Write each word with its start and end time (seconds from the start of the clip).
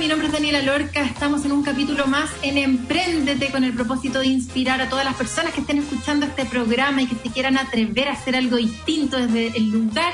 Mi 0.00 0.08
nombre 0.08 0.28
es 0.28 0.32
Daniela 0.32 0.62
Lorca. 0.62 1.02
Estamos 1.02 1.44
en 1.44 1.52
un 1.52 1.62
capítulo 1.62 2.06
más 2.06 2.30
en 2.40 2.56
Empréndete 2.56 3.50
con 3.50 3.64
el 3.64 3.74
propósito 3.74 4.20
de 4.20 4.28
inspirar 4.28 4.80
a 4.80 4.88
todas 4.88 5.04
las 5.04 5.14
personas 5.14 5.52
que 5.52 5.60
estén 5.60 5.76
escuchando 5.76 6.24
este 6.24 6.46
programa 6.46 7.02
y 7.02 7.06
que 7.06 7.16
se 7.16 7.30
quieran 7.30 7.58
atrever 7.58 8.08
a 8.08 8.12
hacer 8.12 8.34
algo 8.34 8.56
distinto 8.56 9.18
desde 9.18 9.48
el 9.48 9.68
lugar 9.68 10.10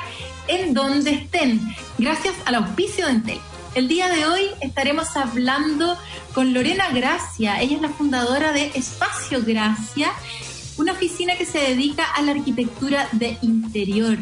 en 0.49 0.75
donde 0.75 1.13
estén, 1.13 1.61
gracias 1.99 2.35
al 2.47 2.57
auspicio 2.57 3.07
de 3.07 3.13
Entel. 3.13 3.39
El 3.77 3.87
día 3.87 4.09
de 4.09 4.27
hoy 4.27 4.43
estaremos 4.61 5.17
hablando 5.17 5.97
con 6.35 6.53
Lorena 6.53 6.89
Gracia. 6.93 7.61
Ella 7.61 7.77
es 7.77 7.83
la 7.83 7.91
fundadora 7.91 8.51
de 8.51 8.73
Espacio 8.75 9.41
Gracia, 9.45 10.11
una 10.79 10.93
oficina 10.93 11.37
que 11.37 11.47
se 11.47 11.59
dedica 11.59 12.05
a 12.05 12.23
la 12.23 12.33
arquitectura 12.33 13.09
de 13.13 13.39
interior. 13.43 14.19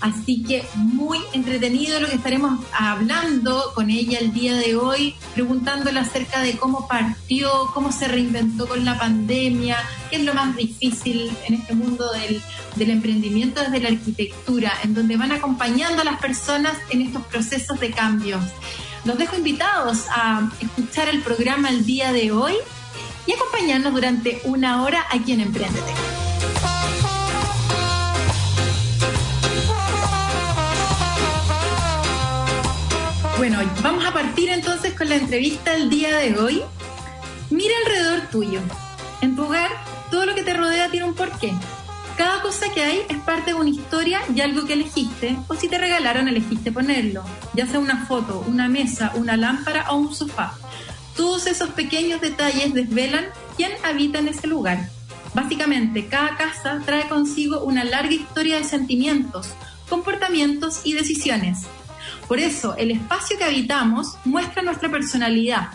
Así 0.00 0.42
que 0.42 0.64
muy 0.76 1.18
entretenido 1.34 2.00
lo 2.00 2.08
que 2.08 2.14
estaremos 2.14 2.64
hablando 2.72 3.72
con 3.74 3.90
ella 3.90 4.18
el 4.18 4.32
día 4.32 4.56
de 4.56 4.74
hoy, 4.74 5.14
preguntándole 5.34 6.00
acerca 6.00 6.40
de 6.40 6.56
cómo 6.56 6.88
partió, 6.88 7.50
cómo 7.74 7.92
se 7.92 8.08
reinventó 8.08 8.66
con 8.66 8.84
la 8.84 8.98
pandemia, 8.98 9.76
qué 10.08 10.16
es 10.16 10.24
lo 10.24 10.32
más 10.32 10.56
difícil 10.56 11.30
en 11.46 11.54
este 11.54 11.74
mundo 11.74 12.10
del, 12.12 12.40
del 12.76 12.90
emprendimiento 12.90 13.60
desde 13.60 13.80
la 13.80 13.90
arquitectura, 13.90 14.72
en 14.82 14.94
donde 14.94 15.18
van 15.18 15.32
acompañando 15.32 16.00
a 16.00 16.04
las 16.04 16.18
personas 16.18 16.78
en 16.88 17.02
estos 17.02 17.26
procesos 17.26 17.78
de 17.78 17.90
cambios. 17.90 18.42
Los 19.04 19.18
dejo 19.18 19.36
invitados 19.36 20.04
a 20.10 20.50
escuchar 20.60 21.08
el 21.08 21.20
programa 21.22 21.68
el 21.68 21.84
día 21.84 22.12
de 22.12 22.32
hoy 22.32 22.54
y 23.26 23.32
acompañarnos 23.32 23.92
durante 23.92 24.40
una 24.44 24.82
hora 24.82 25.06
aquí 25.10 25.32
en 25.32 25.40
Emprendete. 25.40 25.92
Bueno, 33.38 33.58
vamos 33.82 34.04
a 34.04 34.12
partir 34.12 34.50
entonces 34.50 34.92
con 34.92 35.08
la 35.08 35.16
entrevista 35.16 35.72
del 35.72 35.88
día 35.88 36.14
de 36.18 36.38
hoy. 36.38 36.62
Mira 37.48 37.74
alrededor 37.84 38.28
tuyo. 38.30 38.60
En 39.22 39.34
tu 39.34 39.44
hogar, 39.44 39.70
todo 40.10 40.26
lo 40.26 40.34
que 40.34 40.42
te 40.42 40.52
rodea 40.52 40.90
tiene 40.90 41.06
un 41.06 41.14
porqué. 41.14 41.52
Cada 42.18 42.42
cosa 42.42 42.70
que 42.74 42.82
hay 42.82 43.02
es 43.08 43.16
parte 43.16 43.52
de 43.52 43.54
una 43.54 43.70
historia 43.70 44.20
y 44.34 44.42
algo 44.42 44.66
que 44.66 44.74
elegiste, 44.74 45.38
o 45.48 45.54
si 45.54 45.68
te 45.68 45.78
regalaron, 45.78 46.28
elegiste 46.28 46.70
ponerlo, 46.70 47.24
ya 47.54 47.66
sea 47.66 47.78
una 47.78 48.04
foto, 48.04 48.44
una 48.46 48.68
mesa, 48.68 49.12
una 49.14 49.38
lámpara 49.38 49.90
o 49.90 49.96
un 49.96 50.14
sofá. 50.14 50.52
Todos 51.16 51.46
esos 51.46 51.70
pequeños 51.70 52.20
detalles 52.20 52.72
desvelan 52.74 53.26
quién 53.56 53.72
habita 53.84 54.18
en 54.18 54.28
ese 54.28 54.46
lugar. 54.46 54.88
Básicamente, 55.34 56.06
cada 56.06 56.36
casa 56.36 56.82
trae 56.84 57.08
consigo 57.08 57.60
una 57.60 57.84
larga 57.84 58.12
historia 58.12 58.56
de 58.56 58.64
sentimientos, 58.64 59.50
comportamientos 59.88 60.80
y 60.84 60.94
decisiones. 60.94 61.66
Por 62.26 62.38
eso, 62.38 62.76
el 62.76 62.90
espacio 62.90 63.38
que 63.38 63.44
habitamos 63.44 64.16
muestra 64.24 64.62
nuestra 64.62 64.90
personalidad. 64.90 65.68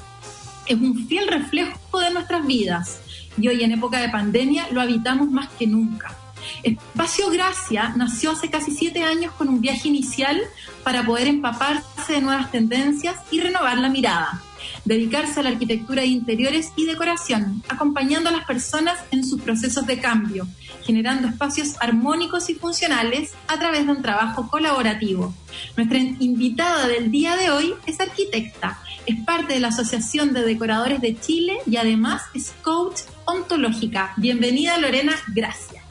Es 0.66 0.78
un 0.78 1.08
fiel 1.08 1.28
reflejo 1.28 2.00
de 2.00 2.12
nuestras 2.12 2.46
vidas 2.46 3.00
y 3.38 3.48
hoy 3.48 3.64
en 3.64 3.74
época 3.74 4.00
de 4.00 4.10
pandemia 4.10 4.68
lo 4.72 4.82
habitamos 4.82 5.30
más 5.30 5.50
que 5.50 5.68
nunca. 5.68 6.16
Espacio 6.64 7.30
Gracia 7.30 7.94
nació 7.96 8.32
hace 8.32 8.50
casi 8.50 8.72
siete 8.72 9.04
años 9.04 9.34
con 9.34 9.50
un 9.50 9.62
viaje 9.62 9.88
inicial 9.88 10.42
para 10.84 11.06
poder 11.06 11.28
empaparse 11.28 12.14
de 12.14 12.22
nuevas 12.22 12.52
tendencias 12.52 13.18
y 13.32 13.40
renovar 13.40 13.78
la 13.78 13.90
mirada. 13.90 14.42
Dedicarse 14.86 15.40
a 15.40 15.44
la 15.44 15.50
arquitectura 15.50 16.04
de 16.04 16.08
interiores 16.08 16.72
y 16.76 16.86
decoración, 16.86 17.64
acompañando 17.68 18.30
a 18.30 18.32
las 18.32 18.46
personas 18.46 19.00
en 19.12 19.26
sus 19.26 19.42
procesos 19.42 19.88
de 19.88 20.00
cambio, 20.00 20.48
generando 20.84 21.28
espacios 21.28 21.74
armónicos 21.80 22.50
y 22.50 22.56
funcionales 22.56 23.32
a 23.48 23.58
través 23.58 23.86
de 23.86 23.92
un 23.92 24.04
trabajo 24.04 24.48
colaborativo. 24.48 25.34
Nuestra 25.76 25.98
invitada 25.98 26.88
del 26.88 27.10
día 27.10 27.36
de 27.36 27.50
hoy 27.50 27.74
es 27.88 28.00
arquitecta, 28.00 28.80
es 29.06 29.24
parte 29.26 29.54
de 29.54 29.60
la 29.60 29.70
Asociación 29.70 30.34
de 30.34 30.44
Decoradores 30.44 31.02
de 31.02 31.20
Chile 31.20 31.58
y 31.66 31.78
además 31.78 32.24
es 32.34 32.54
coach 32.62 33.02
ontológica. 33.26 34.14
Bienvenida 34.18 34.78
Lorena, 34.78 35.14
gracias. 35.34 35.84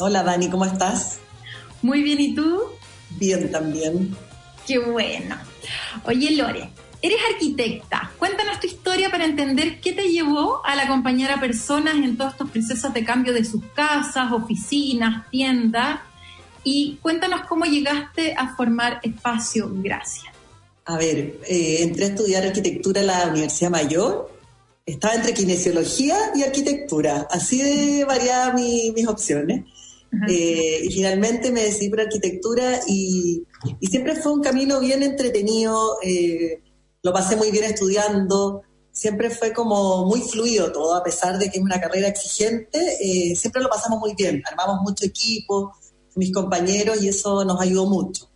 Hola 0.00 0.22
Dani, 0.22 0.48
¿cómo 0.48 0.64
estás? 0.64 1.18
Muy 1.82 2.02
bien, 2.02 2.20
¿y 2.20 2.34
tú? 2.34 2.62
Bien 3.10 3.50
también. 3.50 4.16
Qué 4.66 4.78
bueno. 4.78 5.36
Oye 6.04 6.32
Lore, 6.32 6.70
eres 7.04 7.18
arquitecta. 7.34 8.12
Cuéntanos 8.18 8.58
tu 8.60 8.66
historia 8.66 9.10
para 9.10 9.26
entender 9.26 9.78
qué 9.78 9.92
te 9.92 10.08
llevó 10.08 10.64
al 10.64 10.80
acompañar 10.80 11.32
a 11.32 11.38
personas 11.38 11.96
en 11.96 12.16
todos 12.16 12.32
estos 12.32 12.50
procesos 12.50 12.94
de 12.94 13.04
cambio 13.04 13.34
de 13.34 13.44
sus 13.44 13.62
casas, 13.74 14.32
oficinas, 14.32 15.28
tiendas. 15.30 16.00
Y 16.62 16.98
cuéntanos 17.02 17.42
cómo 17.46 17.66
llegaste 17.66 18.32
a 18.34 18.56
formar 18.56 19.00
Espacio 19.02 19.68
Gracia. 19.70 20.32
A 20.86 20.96
ver, 20.96 21.40
eh, 21.46 21.82
entré 21.82 22.06
a 22.06 22.08
estudiar 22.08 22.46
arquitectura 22.46 23.02
en 23.02 23.08
la 23.08 23.28
Universidad 23.28 23.70
Mayor. 23.70 24.32
Estaba 24.86 25.14
entre 25.14 25.34
kinesiología 25.34 26.16
y 26.34 26.42
arquitectura. 26.42 27.28
Así 27.30 27.60
de 27.60 28.04
variadas 28.06 28.54
mis 28.54 29.06
opciones. 29.06 29.64
Eh, 30.28 30.80
y 30.84 30.90
finalmente 30.90 31.50
me 31.50 31.64
decidí 31.64 31.90
por 31.90 32.00
arquitectura 32.00 32.80
y, 32.86 33.42
y, 33.80 33.86
siempre 33.88 34.14
fue 34.14 34.32
un 34.32 34.42
camino 34.42 34.80
bien 34.80 35.02
entretenido. 35.02 35.98
Eh, 36.02 36.60
lo 37.04 37.12
pasé 37.12 37.36
muy 37.36 37.52
bien 37.52 37.64
estudiando. 37.64 38.62
Siempre 38.90 39.28
fue 39.30 39.52
como 39.52 40.06
muy 40.06 40.20
fluido 40.22 40.72
todo, 40.72 40.94
a 40.96 41.04
pesar 41.04 41.38
de 41.38 41.50
que 41.50 41.58
es 41.58 41.64
una 41.64 41.80
carrera 41.80 42.08
exigente. 42.08 42.78
Eh, 43.00 43.36
siempre 43.36 43.62
lo 43.62 43.68
pasamos 43.68 44.00
muy 44.00 44.14
bien. 44.14 44.42
Armamos 44.50 44.80
mucho 44.82 45.04
equipo, 45.04 45.74
mis 46.16 46.32
compañeros, 46.32 47.02
y 47.02 47.08
eso 47.08 47.44
nos 47.44 47.60
ayudó 47.60 47.86
mucho. 47.86 48.30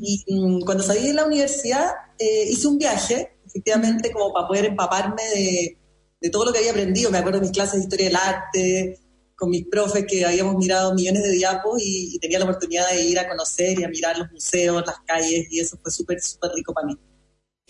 Y 0.00 0.24
mm, 0.26 0.62
cuando 0.64 0.82
salí 0.82 1.06
de 1.06 1.14
la 1.14 1.24
universidad 1.24 1.88
eh, 2.18 2.48
hice 2.50 2.66
un 2.66 2.78
viaje, 2.78 3.36
efectivamente, 3.46 4.10
como 4.10 4.32
para 4.32 4.48
poder 4.48 4.64
empaparme 4.64 5.22
de, 5.22 5.78
de, 6.20 6.30
todo 6.30 6.46
lo 6.46 6.52
que 6.52 6.58
había 6.58 6.72
aprendido. 6.72 7.10
Me 7.10 7.18
acuerdo 7.18 7.38
de 7.38 7.46
mis 7.46 7.52
clases 7.52 7.74
de 7.74 7.80
historia 7.80 8.06
del 8.06 8.16
arte, 8.16 8.98
con 9.36 9.50
mis 9.50 9.66
profes 9.68 10.04
que 10.08 10.24
habíamos 10.24 10.56
mirado 10.56 10.94
millones 10.94 11.22
de 11.22 11.30
diapos 11.30 11.80
y, 11.80 12.16
y 12.16 12.18
tenía 12.18 12.38
la 12.38 12.46
oportunidad 12.46 12.90
de 12.90 13.02
ir 13.02 13.18
a 13.18 13.28
conocer 13.28 13.78
y 13.78 13.84
a 13.84 13.88
mirar 13.88 14.18
los 14.18 14.32
museos, 14.32 14.82
las 14.84 14.98
calles, 15.06 15.46
y 15.50 15.60
eso 15.60 15.76
fue 15.80 15.92
súper, 15.92 16.20
súper 16.20 16.50
rico 16.52 16.72
para 16.72 16.86
mí. 16.88 16.96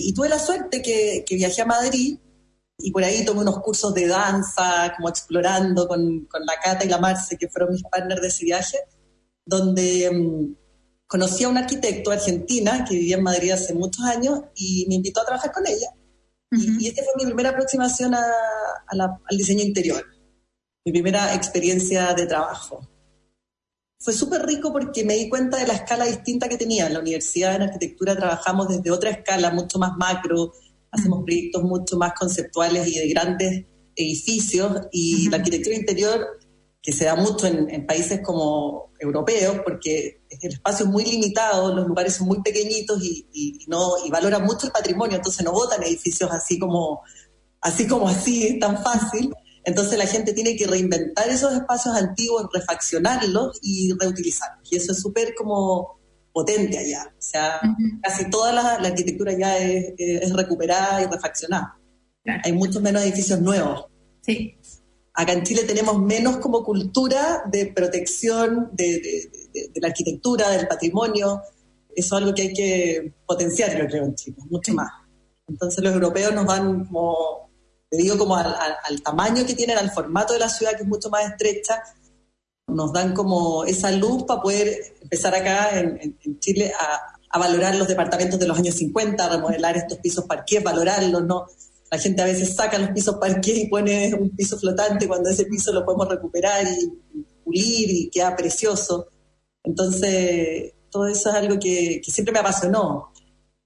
Y 0.02 0.12
tuve 0.14 0.28
la 0.28 0.38
suerte 0.38 0.82
que, 0.82 1.24
que, 1.26 1.34
viajé 1.34 1.62
a 1.62 1.66
Madrid 1.66 2.18
y 2.78 2.90
por 2.90 3.04
ahí 3.04 3.24
tomé 3.24 3.42
unos 3.42 3.60
cursos 3.60 3.94
de 3.94 4.06
danza, 4.06 4.92
como 4.96 5.08
explorando 5.08 5.86
con, 5.86 6.26
con 6.26 6.44
la 6.44 6.54
Cata 6.62 6.84
y 6.84 6.88
la 6.88 6.98
Marce, 6.98 7.38
que 7.38 7.48
fueron 7.48 7.72
mis 7.72 7.82
partners 7.84 8.20
de 8.20 8.28
ese 8.28 8.44
viaje, 8.44 8.78
donde 9.44 10.10
um, 10.10 10.54
conocí 11.06 11.44
a 11.44 11.48
un 11.48 11.58
arquitecto 11.58 12.10
argentina 12.10 12.84
que 12.84 12.94
vivía 12.94 13.16
en 13.16 13.22
Madrid 13.22 13.52
hace 13.52 13.74
muchos 13.74 14.04
años 14.04 14.40
y 14.54 14.86
me 14.88 14.96
invitó 14.96 15.20
a 15.20 15.26
trabajar 15.26 15.52
con 15.52 15.66
ella. 15.66 15.88
Uh 16.50 16.56
-huh. 16.56 16.80
y, 16.80 16.84
y 16.84 16.88
esta 16.88 17.02
fue 17.04 17.12
mi 17.18 17.24
primera 17.24 17.50
aproximación 17.50 18.14
a, 18.14 18.24
a 18.86 18.96
la, 18.96 19.04
al 19.30 19.36
diseño 19.36 19.62
interior, 19.62 20.04
mi 20.84 20.92
primera 20.92 21.34
experiencia 21.34 22.12
de 22.14 22.26
trabajo. 22.26 22.91
Fue 24.02 24.12
súper 24.12 24.44
rico 24.44 24.72
porque 24.72 25.04
me 25.04 25.14
di 25.14 25.28
cuenta 25.28 25.58
de 25.58 25.66
la 25.66 25.74
escala 25.74 26.04
distinta 26.06 26.48
que 26.48 26.58
tenía. 26.58 26.86
En 26.86 26.94
la 26.94 27.00
universidad 27.00 27.54
en 27.54 27.62
arquitectura 27.62 28.16
trabajamos 28.16 28.68
desde 28.68 28.90
otra 28.90 29.10
escala, 29.10 29.50
mucho 29.50 29.78
más 29.78 29.96
macro, 29.96 30.52
hacemos 30.90 31.22
proyectos 31.24 31.62
mucho 31.62 31.96
más 31.96 32.12
conceptuales 32.18 32.86
y 32.88 32.98
de 32.98 33.08
grandes 33.08 33.64
edificios 33.94 34.88
y 34.90 35.14
uh 35.14 35.18
-huh. 35.18 35.30
la 35.30 35.36
arquitectura 35.36 35.76
interior 35.76 36.26
que 36.82 36.92
se 36.92 37.04
da 37.04 37.14
mucho 37.14 37.46
en, 37.46 37.70
en, 37.70 37.86
países 37.86 38.20
como 38.22 38.90
europeos, 38.98 39.58
porque 39.64 40.22
el 40.28 40.52
espacio 40.52 40.84
es 40.86 40.90
muy 40.90 41.04
limitado, 41.04 41.72
los 41.72 41.86
lugares 41.86 42.14
son 42.14 42.26
muy 42.26 42.42
pequeñitos 42.42 43.00
y, 43.04 43.28
y, 43.32 43.62
y 43.62 43.66
no 43.68 43.94
y 44.04 44.10
valora 44.10 44.40
mucho 44.40 44.66
el 44.66 44.72
patrimonio, 44.72 45.16
entonces 45.16 45.44
no 45.44 45.52
votan 45.52 45.82
edificios 45.84 46.28
así 46.32 46.58
como 46.58 47.02
así 47.60 47.86
como 47.86 48.08
así, 48.08 48.58
tan 48.58 48.82
fácil. 48.82 49.32
Entonces 49.64 49.98
la 49.98 50.06
gente 50.06 50.32
tiene 50.32 50.56
que 50.56 50.66
reinventar 50.66 51.28
esos 51.28 51.52
espacios 51.52 51.94
antiguos, 51.94 52.48
refaccionarlos 52.52 53.58
y 53.62 53.92
reutilizarlos. 53.98 54.72
Y 54.72 54.76
eso 54.76 54.92
es 54.92 55.00
súper 55.00 55.34
como 55.34 56.00
potente 56.32 56.78
allá. 56.78 57.06
O 57.08 57.22
sea, 57.22 57.60
uh 57.62 57.66
-huh. 57.66 58.00
casi 58.02 58.30
toda 58.30 58.52
la, 58.52 58.78
la, 58.80 58.88
arquitectura 58.88 59.32
ya 59.32 59.58
es, 59.58 59.94
es 59.98 60.32
recuperada 60.32 61.02
y 61.02 61.06
refaccionada. 61.06 61.78
Claro. 62.24 62.40
Hay 62.44 62.52
muchos 62.52 62.82
menos 62.82 63.02
edificios 63.02 63.40
nuevos. 63.40 63.86
Sí. 64.22 64.56
acá 65.14 65.32
en 65.32 65.42
Chile 65.42 65.64
tenemos 65.64 66.00
menos 66.00 66.36
como 66.36 66.64
cultura 66.64 67.42
de 67.50 67.66
protección 67.66 68.70
de, 68.72 69.30
la 69.74 69.88
arquitectura, 69.88 70.50
del 70.50 70.68
patrimonio. 70.68 71.42
Eso 71.94 72.16
es 72.16 72.22
algo 72.22 72.34
que 72.34 72.42
hay 72.42 72.52
que 72.54 73.14
potenciar, 73.26 73.76
yo 73.76 73.86
creo, 73.86 74.04
en 74.04 74.14
Chile, 74.14 74.36
mucho 74.48 74.72
más. 74.72 74.90
Entonces 75.46 75.82
los 75.84 75.92
europeos 75.92 76.32
nos 76.32 76.46
van 76.46 76.86
como, 76.86 77.50
te 77.92 77.98
digo, 77.98 78.16
como 78.16 78.36
al, 78.36 79.02
tamaño 79.04 79.44
que 79.44 79.54
tienen, 79.54 79.76
al 79.76 79.90
formato 79.90 80.32
de 80.32 80.38
la 80.38 80.48
ciudad, 80.48 80.74
que 80.74 80.82
es 80.82 80.88
mucho 80.88 81.10
más 81.10 81.26
estrecha, 81.30 81.82
nos 82.66 82.90
dan 82.90 83.12
como 83.12 83.64
esa 83.64 83.90
luz 83.90 84.24
para 84.24 84.40
poder 84.40 84.96
empezar 85.02 85.34
acá 85.34 85.78
en, 85.78 86.18
Chile 86.38 86.72
a, 86.72 87.18
a, 87.28 87.38
valorar 87.38 87.74
los 87.74 87.86
departamentos 87.86 88.40
de 88.40 88.46
los 88.46 88.56
años 88.56 88.76
50, 88.76 89.22
a 89.22 89.28
remodelar 89.28 89.76
estos 89.76 89.98
pisos 89.98 90.24
parqués, 90.24 90.64
valorarlos, 90.64 91.22
¿no? 91.22 91.48
La 91.90 91.98
gente 91.98 92.22
a 92.22 92.24
veces 92.24 92.56
saca 92.56 92.78
los 92.78 92.92
pisos 92.92 93.16
parqués 93.16 93.58
y 93.58 93.66
pone 93.66 94.14
un 94.14 94.30
piso 94.30 94.58
flotante 94.58 95.06
cuando 95.06 95.28
ese 95.28 95.44
piso 95.44 95.70
lo 95.74 95.84
podemos 95.84 96.08
recuperar 96.08 96.64
y 96.66 97.22
pulir 97.44 97.90
y 97.90 98.08
queda 98.08 98.34
precioso. 98.34 99.08
Entonces, 99.62 100.72
todo 100.90 101.06
eso 101.08 101.28
es 101.28 101.34
algo 101.34 101.58
que, 101.58 102.00
siempre 102.04 102.32
me 102.32 102.38
apasionó. 102.38 103.12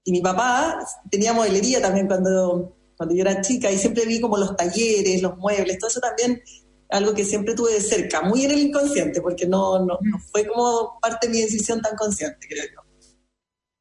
Y 0.03 0.11
mi 0.11 0.19
papá 0.19 0.85
tenía 1.09 1.31
modelería 1.31 1.81
también 1.81 2.07
cuando, 2.07 2.76
cuando 2.97 3.15
yo 3.15 3.21
era 3.21 3.41
chica 3.41 3.71
y 3.71 3.77
siempre 3.77 4.05
vi 4.05 4.19
como 4.19 4.37
los 4.37 4.55
talleres, 4.55 5.21
los 5.21 5.37
muebles, 5.37 5.77
todo 5.77 5.89
eso 5.89 5.99
también 5.99 6.41
algo 6.89 7.13
que 7.13 7.25
siempre 7.25 7.53
tuve 7.53 7.73
de 7.73 7.81
cerca, 7.81 8.21
muy 8.21 8.45
en 8.45 8.51
el 8.51 8.59
inconsciente, 8.59 9.21
porque 9.21 9.45
no, 9.45 9.79
no, 9.79 9.99
no 10.01 10.19
fue 10.31 10.47
como 10.47 10.97
parte 11.01 11.27
de 11.27 11.33
mi 11.33 11.41
decisión 11.41 11.81
tan 11.81 11.95
consciente, 11.95 12.47
creo 12.47 12.63
yo. 12.63 12.81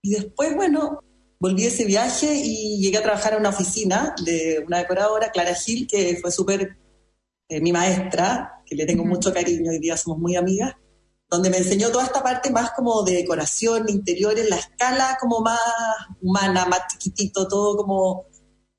Y 0.03 0.11
después, 0.11 0.55
bueno, 0.55 1.01
volví 1.39 1.67
ese 1.67 1.85
viaje 1.85 2.35
y 2.35 2.81
llegué 2.81 2.99
a 2.99 3.03
trabajar 3.03 3.35
en 3.35 3.41
una 3.41 3.51
oficina 3.51 4.15
de 4.25 4.63
una 4.67 4.79
decoradora, 4.79 5.31
Clara 5.31 5.55
Gil, 5.55 5.87
que 5.87 6.19
fue 6.21 6.31
súper 6.31 6.77
eh, 7.49 7.61
mi 7.61 7.73
maestra, 7.73 8.63
que 8.67 8.75
le 8.75 8.87
tengo 8.87 9.05
mucho 9.05 9.33
cariño, 9.33 9.71
hoy 9.71 9.79
día 9.79 9.97
somos 9.97 10.19
muy 10.19 10.37
amigas, 10.37 10.75
donde 11.29 11.51
me 11.51 11.59
enseñó 11.59 11.91
toda 11.91 12.05
esta 12.05 12.23
parte 12.23 12.51
más 12.51 12.73
como 12.73 13.03
de 13.03 13.15
decoración, 13.15 13.89
interiores, 13.89 14.49
la 14.49 14.57
escala 14.57 15.17
como 15.21 15.41
más 15.41 15.61
humana, 16.21 16.67
más 16.67 16.87
chiquitito, 16.89 17.47
todo 17.47 17.77
como, 17.77 18.27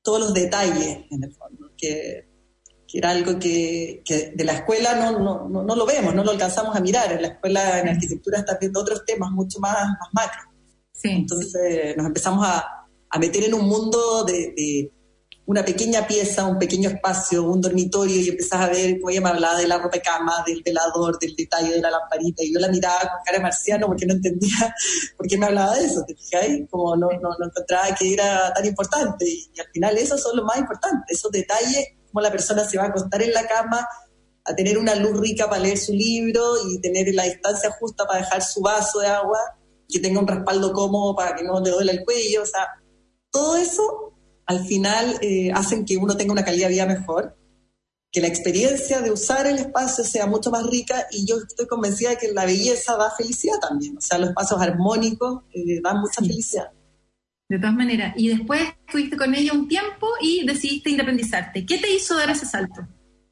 todos 0.07 0.21
los 0.21 0.33
detalles 0.33 0.99
en 1.11 1.21
el 1.21 1.35
fondo, 1.35 1.69
que, 1.77 2.25
era 2.93 3.09
algo 3.09 3.37
que, 3.37 4.01
de 4.33 4.43
la 4.45 4.53
escuela 4.53 4.95
no, 4.95 5.49
no, 5.49 5.63
no, 5.63 5.75
lo 5.75 5.85
vemos, 5.85 6.15
no 6.15 6.23
lo 6.23 6.31
alcanzamos 6.31 6.73
a 6.77 6.79
mirar, 6.79 7.11
en 7.11 7.23
la 7.23 7.27
escuela 7.27 7.81
en 7.81 7.89
arquitectura 7.89 8.39
está 8.39 8.57
viendo 8.57 8.79
otros 8.79 9.03
temas 9.05 9.31
mucho 9.31 9.59
más, 9.59 9.75
más 9.75 10.09
macro. 10.13 10.49
Entonces 11.03 11.97
nos 11.97 12.05
empezamos 12.05 12.47
a, 12.47 12.87
meter 13.19 13.43
en 13.43 13.55
un 13.55 13.67
mundo 13.67 14.23
de, 14.23 14.93
una 15.47 15.63
pequeña 15.63 16.05
pieza, 16.05 16.45
un 16.45 16.59
pequeño 16.59 16.89
espacio, 16.89 17.43
un 17.43 17.61
dormitorio, 17.61 18.17
y 18.17 18.27
empezás 18.27 18.59
a 18.59 18.67
ver 18.67 18.99
cómo 18.99 19.11
ella 19.11 19.21
me 19.21 19.29
hablaba 19.29 19.57
de 19.57 19.65
la 19.65 19.77
ropa 19.77 19.95
de 19.95 20.01
cama, 20.01 20.43
del 20.45 20.61
velador, 20.61 21.17
del 21.19 21.33
detalle 21.37 21.71
de 21.71 21.79
la 21.79 21.89
lamparita, 21.89 22.43
y 22.43 22.53
yo 22.53 22.59
la 22.59 22.67
miraba 22.67 22.99
con 22.99 23.23
cara 23.23 23.37
de 23.37 23.43
marciano 23.43 23.87
porque 23.87 24.05
no 24.05 24.13
entendía 24.13 24.75
por 25.17 25.25
qué 25.25 25.37
me 25.37 25.45
hablaba 25.45 25.75
de 25.75 25.85
eso, 25.85 26.03
¿te 26.05 26.15
fijáis? 26.15 26.69
Como 26.69 26.97
no, 26.97 27.07
no, 27.21 27.45
encontraba 27.45 27.95
que 27.95 28.13
era 28.13 28.53
tan 28.53 28.65
importante, 28.65 29.25
y, 29.25 29.49
al 29.57 29.67
final 29.71 29.97
eso 29.97 30.17
son 30.17 30.35
lo 30.35 30.43
más 30.43 30.57
importante, 30.57 31.13
esos 31.13 31.31
detalles, 31.31 31.93
cómo 32.11 32.19
la 32.19 32.29
persona 32.29 32.67
se 32.67 32.77
va 32.77 32.83
a 32.83 32.87
acostar 32.87 33.21
en 33.21 33.33
la 33.33 33.47
cama, 33.47 33.87
a 34.43 34.53
tener 34.53 34.77
una 34.77 34.95
luz 34.95 35.17
rica 35.17 35.49
para 35.49 35.61
leer 35.61 35.77
su 35.77 35.93
libro 35.93 36.43
y 36.67 36.81
tener 36.81 37.13
la 37.15 37.23
distancia 37.23 37.71
justa 37.79 38.05
para 38.05 38.19
dejar 38.19 38.43
su 38.43 38.59
vaso 38.59 38.99
de 38.99 39.07
agua, 39.07 39.39
que 39.87 40.01
tenga 40.01 40.19
un 40.19 40.27
respaldo 40.27 40.73
cómodo 40.73 41.15
para 41.15 41.33
que 41.37 41.45
no 41.45 41.61
le 41.61 41.69
duele 41.69 41.93
el 41.93 42.03
cuello, 42.03 42.43
o 42.43 42.45
sea, 42.45 42.67
todo 43.31 43.55
eso 43.55 44.16
al 44.47 44.65
final 44.65 45.19
eh, 45.21 45.51
hacen 45.53 45.85
que 45.85 45.97
uno 45.97 46.15
tenga 46.17 46.31
una 46.31 46.45
calidad 46.45 46.67
de 46.67 46.73
vida 46.73 46.85
mejor, 46.85 47.37
que 48.11 48.21
la 48.21 48.27
experiencia 48.27 49.01
de 49.01 49.11
usar 49.11 49.45
el 49.45 49.57
espacio 49.57 50.03
sea 50.03 50.25
mucho 50.25 50.49
más 50.49 50.65
rica 50.65 51.05
y 51.11 51.27
yo 51.27 51.37
estoy 51.37 51.67
convencida 51.67 52.11
de 52.11 52.17
que 52.17 52.31
la 52.31 52.45
belleza 52.45 52.95
da 52.95 53.11
felicidad 53.11 53.59
también, 53.59 53.97
o 53.97 54.01
sea, 54.01 54.17
los 54.17 54.29
espacios 54.29 54.61
armónicos 54.61 55.43
eh, 55.53 55.81
dan 55.83 55.99
mucha 55.99 56.21
felicidad. 56.21 56.71
De 57.49 57.59
todas 57.59 57.75
maneras, 57.75 58.13
y 58.17 58.29
después 58.29 58.61
estuviste 58.85 59.15
con 59.15 59.33
ella 59.33 59.53
un 59.53 59.67
tiempo 59.67 60.07
y 60.21 60.45
decidiste 60.45 60.89
independizarte. 60.89 61.65
¿Qué 61.65 61.77
te 61.77 61.93
hizo 61.93 62.17
dar 62.17 62.29
ese 62.29 62.45
salto? 62.45 62.81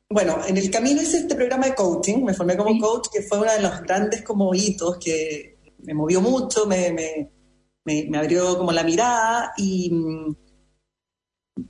Bueno, 0.09 0.37
en 0.47 0.55
el 0.55 0.69
camino 0.69 1.01
hice 1.01 1.17
este 1.17 1.35
programa 1.35 1.65
de 1.65 1.75
coaching, 1.75 2.23
me 2.23 2.33
formé 2.33 2.55
como 2.55 2.79
coach, 2.79 3.07
que 3.11 3.23
fue 3.23 3.39
uno 3.39 3.51
de 3.51 3.61
los 3.61 3.81
grandes 3.81 4.21
como 4.21 4.53
hitos 4.53 4.97
que 4.97 5.57
me 5.79 5.93
movió 5.93 6.21
mucho, 6.21 6.65
me, 6.65 6.91
me, 6.91 8.07
me, 8.07 8.17
abrió 8.17 8.57
como 8.57 8.71
la 8.71 8.83
mirada 8.83 9.53
y 9.57 9.89
mm, 9.91 10.44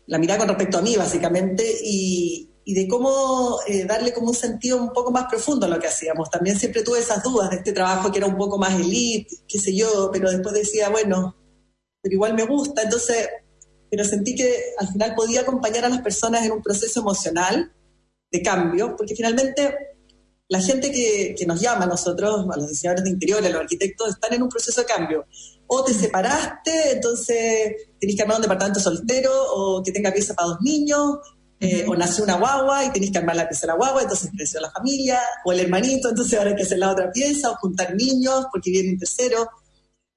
la 0.07 0.17
mirada 0.17 0.39
con 0.39 0.49
respecto 0.49 0.77
a 0.77 0.81
mí, 0.81 0.95
básicamente, 0.95 1.63
y, 1.83 2.51
y 2.63 2.73
de 2.73 2.87
cómo 2.87 3.59
eh, 3.67 3.85
darle 3.85 4.11
como 4.11 4.29
un 4.29 4.35
sentido 4.35 4.77
un 4.77 4.91
poco 4.91 5.11
más 5.11 5.25
profundo 5.29 5.67
a 5.67 5.69
lo 5.69 5.79
que 5.79 5.87
hacíamos. 5.87 6.29
También 6.31 6.57
siempre 6.57 6.81
tuve 6.81 6.99
esas 6.99 7.21
dudas 7.23 7.51
de 7.51 7.57
este 7.57 7.71
trabajo 7.71 8.11
que 8.11 8.17
era 8.17 8.27
un 8.27 8.37
poco 8.37 8.57
más 8.57 8.79
elite, 8.79 9.35
qué 9.47 9.59
sé 9.59 9.75
yo, 9.75 10.09
pero 10.11 10.31
después 10.31 10.53
decía, 10.55 10.89
bueno, 10.89 11.35
pero 12.01 12.13
igual 12.13 12.33
me 12.33 12.45
gusta, 12.45 12.81
entonces, 12.81 13.29
pero 13.89 14.03
sentí 14.03 14.35
que 14.35 14.73
al 14.77 14.87
final 14.87 15.13
podía 15.15 15.41
acompañar 15.41 15.85
a 15.85 15.89
las 15.89 16.01
personas 16.01 16.43
en 16.43 16.51
un 16.51 16.61
proceso 16.61 16.99
emocional 16.99 17.71
de 18.31 18.41
cambio, 18.41 18.95
porque 18.97 19.15
finalmente 19.15 19.94
la 20.47 20.61
gente 20.61 20.91
que, 20.91 21.45
nos 21.47 21.59
llama 21.59 21.85
a 21.85 21.87
nosotros, 21.87 22.45
a 22.51 22.57
los 22.57 22.69
diseñadores 22.69 23.03
de 23.03 23.09
interiores, 23.09 23.47
a 23.47 23.53
los 23.53 23.61
arquitectos, 23.61 24.09
están 24.09 24.33
en 24.33 24.43
un 24.43 24.49
proceso 24.49 24.81
de 24.81 24.87
cambio. 24.87 25.25
O 25.67 25.83
te 25.83 25.93
separaste, 25.93 26.91
entonces 26.91 27.73
tenés 27.99 28.15
que 28.15 28.21
armar 28.21 28.37
un 28.37 28.43
departamento 28.43 28.79
soltero, 28.79 29.31
o 29.53 29.81
que 29.83 29.91
tenga 29.91 30.11
pieza 30.11 30.35
para 30.35 30.49
dos 30.49 30.61
niños, 30.61 31.17
eh, 31.59 31.85
o 31.87 31.95
nació 31.95 32.23
una 32.23 32.37
guagua 32.37 32.85
y 32.85 32.91
tenés 32.91 33.11
que 33.11 33.17
armar 33.17 33.35
la 33.35 33.47
pieza 33.47 33.61
de 33.61 33.67
la 33.67 33.77
guagua, 33.77 34.03
entonces 34.03 34.29
creció 34.35 34.59
la 34.59 34.71
familia, 34.71 35.19
o 35.45 35.51
el 35.51 35.61
hermanito, 35.61 36.09
entonces 36.09 36.37
ahora 36.37 36.51
hay 36.51 36.55
que 36.55 36.63
hacer 36.63 36.77
la 36.77 36.91
otra 36.91 37.11
pieza, 37.11 37.49
o 37.49 37.55
juntar 37.55 37.95
niños 37.95 38.45
porque 38.51 38.69
viene 38.69 38.91
un 38.91 38.99
tercero, 38.99 39.49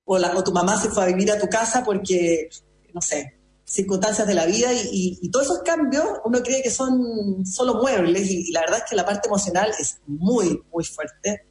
o, 0.04 0.18
la, 0.18 0.36
o 0.36 0.44
tu 0.44 0.52
mamá 0.52 0.80
se 0.80 0.88
fue 0.90 1.04
a 1.04 1.06
vivir 1.06 1.30
a 1.32 1.38
tu 1.38 1.48
casa 1.48 1.82
porque, 1.84 2.50
no 2.92 3.00
sé, 3.00 3.37
circunstancias 3.68 4.26
de 4.26 4.34
la 4.34 4.46
vida 4.46 4.70
y, 4.72 5.28
todos 5.30 5.46
esos 5.46 5.62
cambios 5.62 6.04
uno 6.24 6.40
cree 6.42 6.62
que 6.62 6.70
son 6.70 7.44
solo 7.44 7.74
muebles 7.74 8.30
y, 8.30 8.50
la 8.50 8.60
verdad 8.60 8.78
es 8.78 8.90
que 8.90 8.96
la 8.96 9.04
parte 9.04 9.28
emocional 9.28 9.70
es 9.78 10.00
muy, 10.06 10.62
muy 10.72 10.84
fuerte 10.84 11.46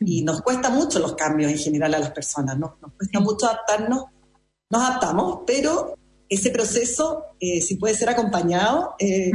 y 0.00 0.22
nos 0.22 0.42
cuesta 0.42 0.68
mucho 0.68 0.98
los 0.98 1.14
cambios 1.14 1.50
en 1.50 1.58
general 1.58 1.94
a 1.94 1.98
las 1.98 2.10
personas, 2.10 2.58
¿no? 2.58 2.76
nos 2.80 2.92
cuesta 2.92 3.20
mucho 3.20 3.46
adaptarnos, 3.46 4.04
nos 4.70 4.82
adaptamos, 4.82 5.40
pero 5.46 5.94
ese 6.28 6.50
proceso, 6.50 7.24
eh, 7.40 7.60
si 7.60 7.76
puede 7.76 7.94
ser 7.94 8.10
acompañado, 8.10 8.94
eh, 8.98 9.30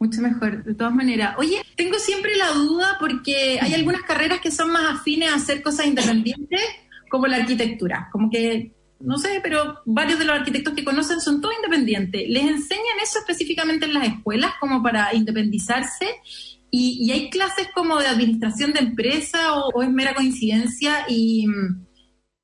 mucho 0.00 0.20
mejor, 0.20 0.62
de 0.62 0.74
todas 0.74 0.94
maneras. 0.94 1.34
Oye, 1.38 1.60
tengo 1.76 1.98
siempre 1.98 2.36
la 2.36 2.52
duda 2.52 2.96
porque 3.00 3.58
hay 3.60 3.74
algunas 3.74 4.02
carreras 4.02 4.40
que 4.40 4.52
son 4.52 4.70
más 4.70 5.00
afines 5.00 5.30
a 5.30 5.34
hacer 5.34 5.60
cosas 5.60 5.86
independientes, 5.86 6.60
como 7.10 7.26
la 7.26 7.38
arquitectura, 7.38 8.08
como 8.12 8.30
que 8.30 8.77
no 9.00 9.18
sé, 9.18 9.40
pero 9.42 9.80
varios 9.84 10.18
de 10.18 10.24
los 10.24 10.38
arquitectos 10.38 10.74
que 10.74 10.84
conocen 10.84 11.20
son 11.20 11.40
todos 11.40 11.54
independientes. 11.56 12.28
¿Les 12.28 12.44
enseñan 12.44 12.98
eso 13.02 13.20
específicamente 13.20 13.86
en 13.86 13.94
las 13.94 14.08
escuelas 14.08 14.52
como 14.60 14.82
para 14.82 15.14
independizarse? 15.14 16.06
¿Y, 16.70 17.10
hay 17.10 17.30
clases 17.30 17.68
como 17.74 17.98
de 17.98 18.08
administración 18.08 18.72
de 18.72 18.80
empresa 18.80 19.54
o, 19.54 19.82
es 19.82 19.90
mera 19.90 20.14
coincidencia 20.14 21.06
y, 21.08 21.46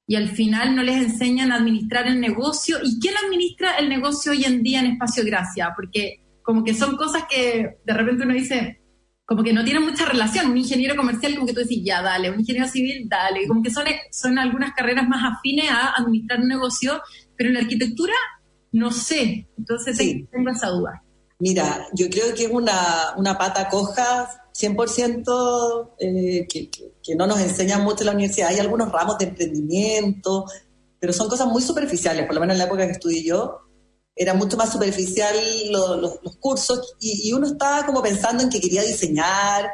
y, 0.06 0.14
al 0.14 0.28
final 0.28 0.74
no 0.74 0.82
les 0.82 0.96
enseñan 0.96 1.52
a 1.52 1.56
administrar 1.56 2.06
el 2.06 2.20
negocio? 2.20 2.78
¿Y 2.82 3.00
quién 3.00 3.14
administra 3.16 3.76
el 3.76 3.88
negocio 3.88 4.32
hoy 4.32 4.44
en 4.44 4.62
día 4.62 4.80
en 4.80 4.92
Espacio 4.92 5.24
Gracia? 5.24 5.72
Porque 5.74 6.24
como 6.42 6.62
que 6.62 6.74
son 6.74 6.96
cosas 6.96 7.24
que 7.28 7.78
de 7.84 7.94
repente 7.94 8.24
uno 8.24 8.34
dice, 8.34 8.80
como 9.26 9.42
que 9.42 9.52
no 9.52 9.64
tienen 9.64 9.84
mucha 9.84 10.04
relación. 10.04 10.50
Un 10.50 10.58
ingeniero 10.58 10.96
comercial, 10.96 11.34
como 11.34 11.46
que 11.46 11.54
tú 11.54 11.60
decís, 11.60 11.82
ya, 11.84 12.02
dale. 12.02 12.30
Un 12.30 12.40
ingeniero 12.40 12.68
civil, 12.68 13.08
dale. 13.08 13.46
Como 13.48 13.62
que 13.62 13.70
son, 13.70 13.84
son 14.10 14.38
algunas 14.38 14.74
carreras 14.74 15.08
más 15.08 15.32
afines 15.32 15.70
a 15.70 15.92
administrar 15.92 16.40
un 16.40 16.48
negocio, 16.48 17.00
pero 17.36 17.48
en 17.48 17.54
la 17.54 17.60
arquitectura, 17.60 18.14
no 18.72 18.90
sé. 18.90 19.48
Entonces 19.56 19.96
tengo 20.30 20.50
esa 20.50 20.68
duda. 20.68 21.02
Mira, 21.38 21.86
yo 21.94 22.08
creo 22.10 22.34
que 22.34 22.44
es 22.44 22.50
una, 22.50 23.14
una 23.16 23.36
pata 23.36 23.68
coja 23.68 24.28
100% 24.54 25.90
eh, 25.98 26.46
que, 26.48 26.70
que, 26.70 27.14
no 27.16 27.26
nos 27.26 27.40
enseñan 27.40 27.82
mucho 27.82 28.02
en 28.02 28.06
la 28.06 28.12
universidad. 28.12 28.48
Hay 28.48 28.60
algunos 28.60 28.92
ramos 28.92 29.18
de 29.18 29.26
emprendimiento, 29.26 30.44
pero 31.00 31.12
son 31.12 31.28
cosas 31.28 31.48
muy 31.48 31.60
superficiales, 31.60 32.26
por 32.26 32.34
lo 32.36 32.40
menos 32.40 32.54
en 32.54 32.58
la 32.58 32.64
época 32.66 32.86
que 32.86 32.92
estudié 32.92 33.24
yo 33.24 33.63
era 34.16 34.34
mucho 34.34 34.56
más 34.56 34.72
superficial 34.72 35.34
los, 35.70 36.18
cursos 36.38 36.96
y, 37.00 37.32
uno 37.32 37.46
estaba 37.46 37.84
como 37.84 38.02
pensando 38.02 38.42
en 38.42 38.50
que 38.50 38.60
quería 38.60 38.82
diseñar, 38.82 39.72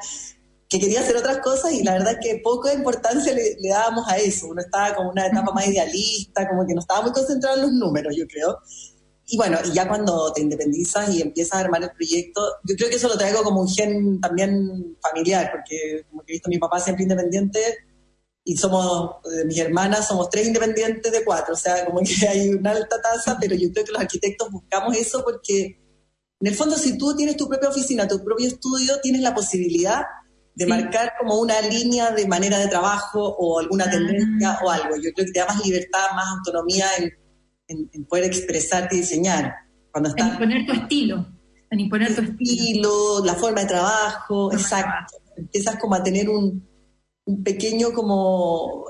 que 0.69 0.79
quería 0.79 1.01
hacer 1.01 1.17
otras 1.17 1.39
cosas 1.39 1.73
y 1.73 1.83
la 1.83 1.93
verdad 1.95 2.13
es 2.13 2.19
que 2.23 2.41
poca 2.43 2.73
importancia 2.73 3.35
le, 3.35 3.57
dábamos 3.69 4.09
a 4.09 4.17
eso. 4.17 4.49
Uno 4.49 4.63
estaba 4.63 4.95
como 4.95 5.11
una 5.11 5.27
etapa 5.27 5.53
más 5.53 5.67
idealista, 5.67 6.49
como 6.49 6.67
que 6.67 6.75
no 6.75 6.81
estaba 6.81 7.03
muy 7.03 7.13
concentrado 7.13 7.57
en 7.57 7.63
los 7.63 7.73
números, 7.73 8.15
yo 8.17 8.27
creo. 8.27 8.59
Y 9.27 9.37
bueno, 9.37 9.59
y 9.65 9.73
ya 9.73 9.87
cuando 9.87 10.33
te 10.33 10.41
independizas 10.41 11.15
y 11.15 11.23
empiezas 11.23 11.55
a 11.55 11.65
armar 11.65 11.83
el 11.83 11.91
proyecto, 11.91 12.41
yo 12.65 12.75
creo 12.77 12.89
que 12.89 12.97
eso 12.97 13.09
lo 13.09 13.19
traigo 13.19 13.43
como 13.43 13.61
un 13.61 13.69
gen 13.69 14.21
también 14.21 14.97
familiar, 15.01 15.51
porque 15.53 16.05
como 16.11 16.23
que 16.23 16.33
he 16.33 16.35
visto 16.35 16.49
a 16.49 16.51
mi 16.51 16.59
papá 16.59 16.81
siempre 16.81 17.05
independiente, 17.05 17.61
y 18.51 18.57
somos, 18.57 19.19
eh, 19.27 19.45
mis 19.45 19.59
hermanas, 19.59 20.09
somos 20.09 20.29
tres 20.29 20.49
independientes 20.49 21.13
de 21.13 21.25
cuatro, 21.25 21.55
o 21.55 21.57
sea, 21.57 21.85
como 21.87 22.01
que 22.01 22.27
hay 22.29 22.49
una 22.49 22.73
alta 22.73 23.01
tasa, 23.01 23.39
pero 23.41 23.55
yo 23.55 23.71
creo 23.73 23.85
que 23.85 23.93
los 23.93 24.01
arquitectos 24.01 24.51
buscamos 24.51 24.97
eso 24.97 25.23
porque 25.23 25.79
En 26.41 26.49
el 26.49 26.55
fondo, 26.57 26.77
si 26.77 26.99
tú 26.99 27.15
tienes 27.15 27.37
tu 27.37 27.49
propia 27.49 27.69
oficina, 27.69 28.09
tu 28.09 28.25
propio 28.25 28.49
estudio, 28.49 28.99
tienes 29.01 29.21
la 29.21 29.37
posibilidad 29.37 30.03
de 30.57 30.67
marcar 30.67 31.13
como 31.21 31.39
una 31.39 31.61
línea 31.61 32.11
de 32.11 32.27
manera 32.27 32.59
de 32.59 32.67
trabajo 32.67 33.37
o 33.39 33.61
alguna 33.61 33.85
ah. 33.85 33.91
tendencia 33.91 34.59
o 34.65 34.71
algo. 34.71 34.97
Yo 34.97 35.13
creo 35.15 35.27
que 35.27 35.33
te 35.33 35.39
da 35.39 35.47
más 35.47 35.65
libertad, 35.65 36.07
más 36.17 36.27
autonomía 36.39 36.87
en, 37.69 38.05
poder 38.07 38.25
expresarte 38.25 38.97
y 38.97 39.01
diseñar. 39.01 39.55
Cuando 39.93 40.09
estás, 40.09 40.27
en 40.27 40.33
imponer 40.33 40.67
tu 40.67 40.73
estilo. 40.73 41.27
En 41.71 41.79
imponer 41.79 42.17
tu 42.17 42.23
estilo, 42.23 43.25
la 43.25 43.35
forma 43.35 43.61
de 43.61 43.69
trabajo, 43.69 44.53
exacto. 44.53 45.19
Empiezas 45.37 45.77
como 45.77 45.95
a 45.95 46.03
tener 46.03 46.29
un, 46.29 46.70
un 47.31 47.45
pequeño 47.45 47.93
como, 47.93 48.87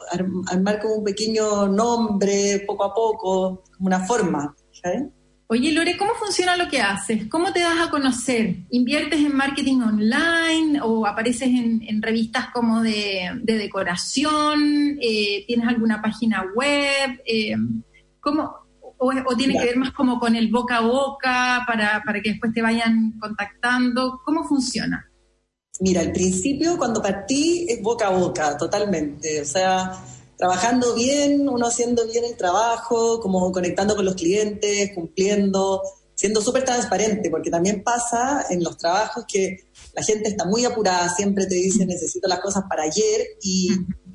armar 0.51 0.81
como 0.81 0.97
un 0.97 1.05
pequeño 1.05 1.69
nombre 1.69 2.65
poco 2.67 2.85
a 2.85 2.95
poco, 2.95 3.63
como 3.77 3.87
una 3.87 4.01
forma. 4.01 4.55
¿sabes? 4.73 5.05
Oye, 5.53 5.73
Lore, 5.73 5.97
¿cómo 5.97 6.13
funciona 6.15 6.57
lo 6.57 6.69
que 6.69 6.81
haces? 6.81 7.27
¿Cómo 7.29 7.53
te 7.53 7.59
das 7.59 7.89
a 7.89 7.91
conocer? 7.91 8.59
¿Inviertes 8.71 9.19
en 9.19 9.35
marketing 9.35 9.81
online 9.81 10.81
o 10.81 11.07
apareces 11.07 11.49
en, 11.49 12.01
revistas 12.01 12.51
como 12.53 12.83
de, 12.83 13.41
decoración? 13.43 14.97
Eh, 15.01 15.45
¿Tienes 15.49 15.67
alguna 15.67 16.01
página 16.01 16.45
web? 16.55 17.21
Eh, 17.27 17.57
¿cómo, 18.21 18.55
o, 18.99 19.37
tiene 19.37 19.59
que 19.59 19.65
ver 19.65 19.77
más 19.77 19.91
como 19.91 20.21
con 20.21 20.37
el 20.37 20.53
boca 20.53 20.77
a 20.77 20.83
boca 20.83 21.65
para, 21.67 22.01
para 22.07 22.21
que 22.21 22.31
después 22.31 22.53
te 22.53 22.63
vayan 22.63 23.19
contactando? 23.19 24.21
¿Cómo 24.25 24.45
funciona? 24.45 25.10
Mira, 25.81 26.03
al 26.03 26.13
principio 26.13 26.77
cuando 26.77 27.01
partí 27.01 27.67
es 27.69 27.83
boca 27.83 28.09
a 28.09 28.11
boca, 28.11 28.57
totalmente. 28.57 29.41
O 29.41 29.45
sea, 29.45 30.05
trabajando 30.37 30.95
bien, 30.95 31.49
uno 31.49 31.67
haciendo 31.67 32.07
bien 32.07 32.25
el 32.25 32.37
trabajo, 32.37 33.21
como 33.21 33.51
conectando 33.51 33.97
con 33.97 34.05
los 34.05 34.15
clientes, 34.15 34.91
cumpliendo, 34.95 35.83
siendo 36.15 36.43
súper 36.43 36.65
transparente, 36.65 37.31
porque 37.31 37.51
también 37.51 37.83
pasa 37.83 38.47
en 38.51 38.63
los 38.63 38.77
trabajos 38.77 39.25
que 39.27 39.57
la 39.95 40.03
gente 40.03 40.29
está 40.29 40.45
muy 40.45 40.67
apurada, 40.67 41.09
siempre 41.15 41.47
te 41.47 41.55
dice 41.55 41.87
necesito 41.87 42.29
las 42.29 42.41
cosas 42.41 42.65
para 42.69 42.83
ayer 42.85 43.27
y, 43.43 43.71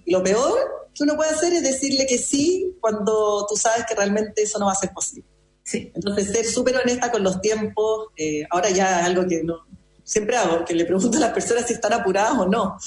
lo 0.07 0.21
peor 0.21 0.53
que 0.93 1.03
uno 1.03 1.15
puede 1.15 1.31
hacer 1.31 1.51
es 1.53 1.63
decirle 1.63 2.05
que 2.05 2.19
sí 2.19 2.75
cuando 2.79 3.43
tú 3.49 3.57
sabes 3.57 3.87
que 3.87 3.95
realmente 3.95 4.43
eso 4.43 4.59
no 4.59 4.67
va 4.67 4.73
a 4.73 4.75
ser 4.75 4.91
posible. 4.93 5.27
Sí. 5.63 5.91
Entonces, 5.95 6.31
ser 6.31 6.45
súper 6.45 6.77
honesta 6.77 7.11
con 7.11 7.23
los 7.23 7.41
tiempos, 7.41 8.09
eh, 8.15 8.43
ahora 8.51 8.69
ya 8.69 8.99
es 8.99 9.05
algo 9.07 9.27
que 9.27 9.43
no, 9.43 9.65
siempre 10.05 10.37
hago, 10.37 10.63
que 10.63 10.75
le 10.75 10.85
pregunto 10.85 11.17
a 11.17 11.21
las 11.21 11.33
personas 11.33 11.67
si 11.67 11.73
están 11.73 11.91
apuradas 11.91 12.37
o 12.37 12.47
no. 12.47 12.77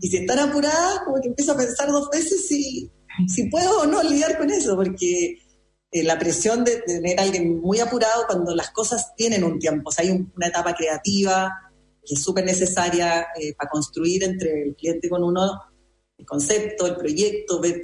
Y 0.00 0.08
si 0.08 0.16
están 0.16 0.38
apuradas, 0.40 1.00
como 1.04 1.20
que 1.20 1.28
empiezo 1.28 1.52
a 1.52 1.56
pensar 1.56 1.88
dos 1.88 2.08
veces 2.10 2.48
si, 2.48 2.90
si 3.28 3.48
puedo 3.48 3.82
o 3.82 3.86
no 3.86 4.02
lidiar 4.02 4.36
con 4.38 4.50
eso, 4.50 4.74
porque 4.74 5.38
eh, 5.92 6.02
la 6.02 6.18
presión 6.18 6.64
de, 6.64 6.80
tener 6.80 7.20
a 7.20 7.22
alguien 7.22 7.60
muy 7.60 7.78
apurado 7.78 8.26
cuando 8.26 8.54
las 8.56 8.70
cosas 8.70 9.14
tienen 9.14 9.44
un 9.44 9.58
tiempo, 9.58 9.90
o 9.90 9.92
sea, 9.92 10.04
hay 10.04 10.10
una 10.10 10.48
etapa 10.48 10.74
creativa 10.74 11.52
que 12.04 12.14
es 12.14 12.22
súper 12.22 12.44
necesaria 12.44 13.28
eh, 13.40 13.54
para 13.56 13.70
construir 13.70 14.24
entre 14.24 14.64
el 14.64 14.74
cliente 14.74 15.08
con 15.08 15.22
uno 15.22 15.60
el 16.18 16.26
concepto, 16.26 16.86
el 16.86 16.96
proyecto, 16.96 17.60
ver, 17.60 17.82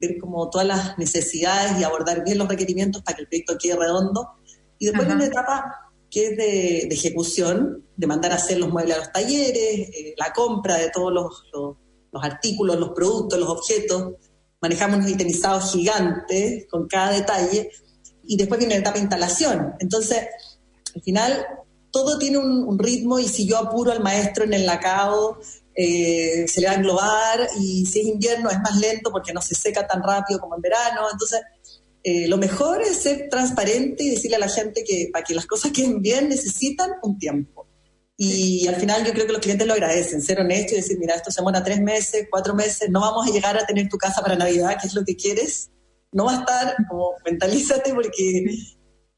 ver 0.00 0.18
como 0.18 0.48
todas 0.50 0.66
las 0.66 0.98
necesidades 0.98 1.78
y 1.78 1.84
abordar 1.84 2.24
bien 2.24 2.38
los 2.38 2.48
requerimientos 2.48 3.02
para 3.02 3.16
que 3.16 3.22
el 3.22 3.28
proyecto 3.28 3.58
quede 3.58 3.76
redondo. 3.76 4.28
Y 4.78 4.86
después 4.86 5.08
hay 5.08 5.14
una 5.14 5.26
etapa 5.26 5.89
que 6.10 6.26
es 6.26 6.36
de, 6.36 6.78
ejecución, 6.88 7.86
de 7.96 8.06
mandar 8.06 8.32
a 8.32 8.36
hacer 8.36 8.58
los 8.58 8.70
muebles 8.70 8.96
a 8.96 8.98
los 8.98 9.12
talleres, 9.12 9.88
eh, 9.90 10.14
la 10.18 10.32
compra 10.32 10.76
de 10.76 10.90
todos 10.90 11.12
los, 11.12 11.44
los, 11.52 12.24
artículos, 12.24 12.78
los 12.78 12.90
productos, 12.90 13.38
los 13.38 13.48
objetos. 13.48 14.14
Manejamos 14.60 14.98
unos 14.98 15.10
itemizados 15.10 15.72
gigantes 15.72 16.66
con 16.68 16.86
cada 16.88 17.12
detalle 17.12 17.70
y 18.24 18.36
después 18.36 18.58
viene 18.58 18.74
la 18.74 18.80
etapa 18.80 18.96
de 18.96 19.02
instalación. 19.02 19.74
Entonces, 19.78 20.26
al 20.94 21.02
final, 21.02 21.46
todo 21.90 22.18
tiene 22.18 22.38
un, 22.38 22.78
ritmo 22.78 23.18
y 23.18 23.28
si 23.28 23.46
yo 23.46 23.58
apuro 23.58 23.92
al 23.92 24.00
maestro 24.00 24.44
en 24.44 24.54
el 24.54 24.66
lacado, 24.66 25.38
eh, 25.74 26.46
se 26.48 26.60
le 26.60 26.66
va 26.66 26.72
a 26.72 26.76
englobar 26.76 27.48
y 27.58 27.86
si 27.86 28.00
es 28.00 28.06
invierno 28.06 28.50
es 28.50 28.58
más 28.58 28.76
lento 28.76 29.10
porque 29.10 29.32
no 29.32 29.40
se 29.40 29.54
seca 29.54 29.86
tan 29.86 30.02
rápido 30.02 30.40
como 30.40 30.56
en 30.56 30.62
verano. 30.62 31.02
Entonces, 31.10 31.40
eh, 32.02 32.28
lo 32.28 32.38
mejor 32.38 32.80
es 32.80 33.02
ser 33.02 33.28
transparente 33.28 34.04
y 34.04 34.10
decirle 34.10 34.36
a 34.36 34.40
la 34.40 34.48
gente 34.48 34.84
que 34.84 35.10
para 35.12 35.24
que 35.24 35.34
las 35.34 35.46
cosas 35.46 35.72
queden 35.72 36.00
bien 36.00 36.28
necesitan 36.28 36.90
un 37.02 37.18
tiempo. 37.18 37.66
Y 38.16 38.66
al 38.68 38.76
final 38.76 39.04
yo 39.04 39.12
creo 39.12 39.26
que 39.26 39.32
los 39.32 39.40
clientes 39.40 39.66
lo 39.66 39.72
agradecen, 39.72 40.20
ser 40.20 40.40
honesto 40.40 40.74
y 40.74 40.76
decir, 40.76 40.98
mira, 40.98 41.14
esto 41.14 41.30
se 41.30 41.40
demora 41.40 41.64
tres 41.64 41.80
meses, 41.80 42.26
cuatro 42.30 42.54
meses, 42.54 42.90
no 42.90 43.00
vamos 43.00 43.26
a 43.26 43.32
llegar 43.32 43.56
a 43.56 43.64
tener 43.64 43.88
tu 43.88 43.96
casa 43.96 44.20
para 44.20 44.36
Navidad, 44.36 44.76
que 44.80 44.86
es 44.86 44.94
lo 44.94 45.04
que 45.04 45.16
quieres. 45.16 45.70
No 46.12 46.26
va 46.26 46.32
a 46.32 46.40
estar, 46.40 46.76
como 46.88 47.12
mentalízate, 47.24 47.94
porque 47.94 48.44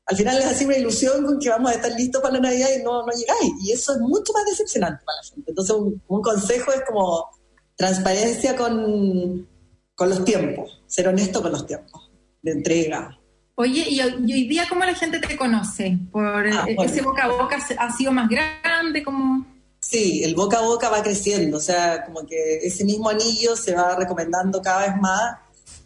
al 0.07 0.17
final 0.17 0.39
les 0.39 0.47
hace 0.47 0.67
una 0.67 0.77
ilusión 0.77 1.25
con 1.25 1.41
que 1.41 1.49
vamos 1.49 1.73
a 1.73 1.75
estar 1.75 1.91
listos 1.93 2.23
para 2.23 2.35
la 2.35 2.41
Navidad 2.41 2.69
y 2.79 2.83
no, 2.83 3.05
no 3.05 3.13
llegáis. 3.13 3.53
Y 3.65 3.73
eso 3.73 3.93
es 3.93 3.99
mucho 3.99 4.33
más 4.35 4.45
decepcionante 4.45 5.05
para 5.05 5.17
la 5.17 5.29
gente. 5.29 5.51
Entonces, 5.51 5.75
un, 5.75 6.03
un 6.07 6.23
consejo 6.23 6.73
es 6.73 6.83
como 6.87 7.29
transparencia 7.77 8.55
con, 8.55 9.49
con 9.97 10.11
los 10.11 10.25
tiempos, 10.25 10.81
ser 10.87 11.09
honesto 11.09 11.43
con 11.43 11.51
los 11.51 11.67
tiempos 11.67 12.12
de 12.43 12.53
entrega. 12.53 13.19
Oye, 13.55 13.87
¿y, 13.89 14.01
hoy 14.01 14.49
día 14.49 14.67
cómo 14.69 14.85
la 14.85 14.95
gente 14.95 15.19
te 15.21 15.37
conoce? 15.37 15.99
¿Por 16.11 16.47
ah, 16.49 16.65
eh, 16.69 16.77
ese 16.85 17.03
boca 17.03 17.25
a 17.25 17.29
boca 17.29 17.59
ha 17.79 17.93
sido 17.93 18.13
más 18.13 18.29
grande? 18.29 19.03
como 19.03 19.47
Sí, 19.83 20.23
el 20.23 20.37
boca 20.37 20.59
a 20.59 20.63
boca 20.63 20.89
va 20.89 21.03
creciendo, 21.03 21.59
o 21.59 21.61
sea, 21.61 22.05
como 22.05 22.25
que 22.25 22.59
ese 22.59 22.85
mismo 22.85 23.09
anillo 23.09 23.57
se 23.57 23.75
va 23.75 23.97
recomendando 23.97 24.63
cada 24.63 24.87
vez 24.87 25.01
más 25.01 25.39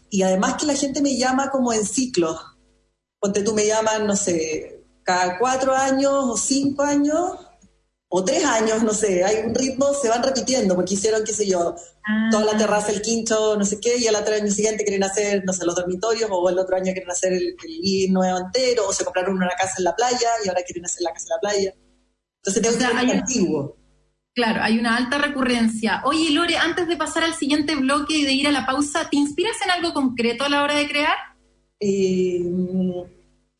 y 0.09 0.21
además 0.21 0.53
que 0.53 0.67
la 0.67 0.75
gente 0.75 1.01
me 1.01 1.17
llama 1.17 1.49
como 1.49 1.73
en 1.73 1.83
ciclos. 1.83 2.39
Ponte 3.19 3.41
tú 3.41 3.53
me 3.53 3.65
llaman, 3.65 4.05
no 4.05 4.15
sé, 4.15 4.83
cada 5.03 5.39
cuatro 5.39 5.73
años 5.73 6.13
o 6.13 6.37
cinco 6.37 6.83
años 6.83 7.46
o 8.09 8.23
tres 8.23 8.45
años, 8.45 8.83
no 8.83 8.93
sé, 8.93 9.23
hay 9.23 9.45
un 9.45 9.53
ritmo, 9.53 9.93
se 9.93 10.07
van 10.07 10.23
repitiendo, 10.23 10.75
porque 10.75 10.93
hicieron, 10.93 11.23
qué 11.25 11.33
sé 11.33 11.45
yo, 11.45 11.75
toda 12.31 12.45
la 12.45 12.51
ah. 12.53 12.57
terraza, 12.57 12.91
el 12.91 13.01
quinto, 13.01 13.57
no 13.57 13.65
sé 13.65 13.79
qué, 13.81 13.97
y 13.97 14.07
al 14.07 14.15
otro 14.15 14.33
año 14.33 14.49
siguiente 14.49 14.85
quieren 14.85 15.03
hacer, 15.03 15.43
no 15.45 15.51
sé, 15.51 15.65
los 15.65 15.75
dormitorios, 15.75 16.29
o 16.31 16.49
el 16.49 16.57
otro 16.57 16.77
año 16.77 16.93
quieren 16.93 17.11
hacer 17.11 17.33
el, 17.33 17.55
el 17.67 18.13
nuevo 18.13 18.37
entero, 18.37 18.87
o 18.87 18.93
se 18.93 19.03
compraron 19.03 19.35
una 19.35 19.49
casa 19.49 19.75
en 19.77 19.83
la 19.83 19.95
playa 19.95 20.29
y 20.43 20.47
ahora 20.47 20.61
quieren 20.63 20.85
hacer 20.85 21.01
la 21.01 21.11
casa 21.11 21.25
en 21.25 21.35
la 21.35 21.39
playa. 21.41 21.73
Entonces 22.37 22.63
tengo 22.63 22.77
que 22.77 23.05
ser 23.05 23.17
antiguo. 23.17 23.77
Claro, 24.33 24.61
hay 24.61 24.77
una 24.77 24.95
alta 24.95 25.17
recurrencia. 25.17 26.01
Oye, 26.05 26.29
Lore, 26.29 26.57
antes 26.57 26.87
de 26.87 26.95
pasar 26.95 27.23
al 27.23 27.33
siguiente 27.33 27.75
bloque 27.75 28.13
y 28.13 28.23
de 28.23 28.33
ir 28.33 28.47
a 28.47 28.51
la 28.51 28.65
pausa, 28.65 29.09
¿te 29.09 29.17
inspiras 29.17 29.57
en 29.65 29.71
algo 29.71 29.93
concreto 29.93 30.45
a 30.45 30.49
la 30.49 30.63
hora 30.63 30.75
de 30.75 30.87
crear? 30.87 31.15
Eh, 31.79 32.43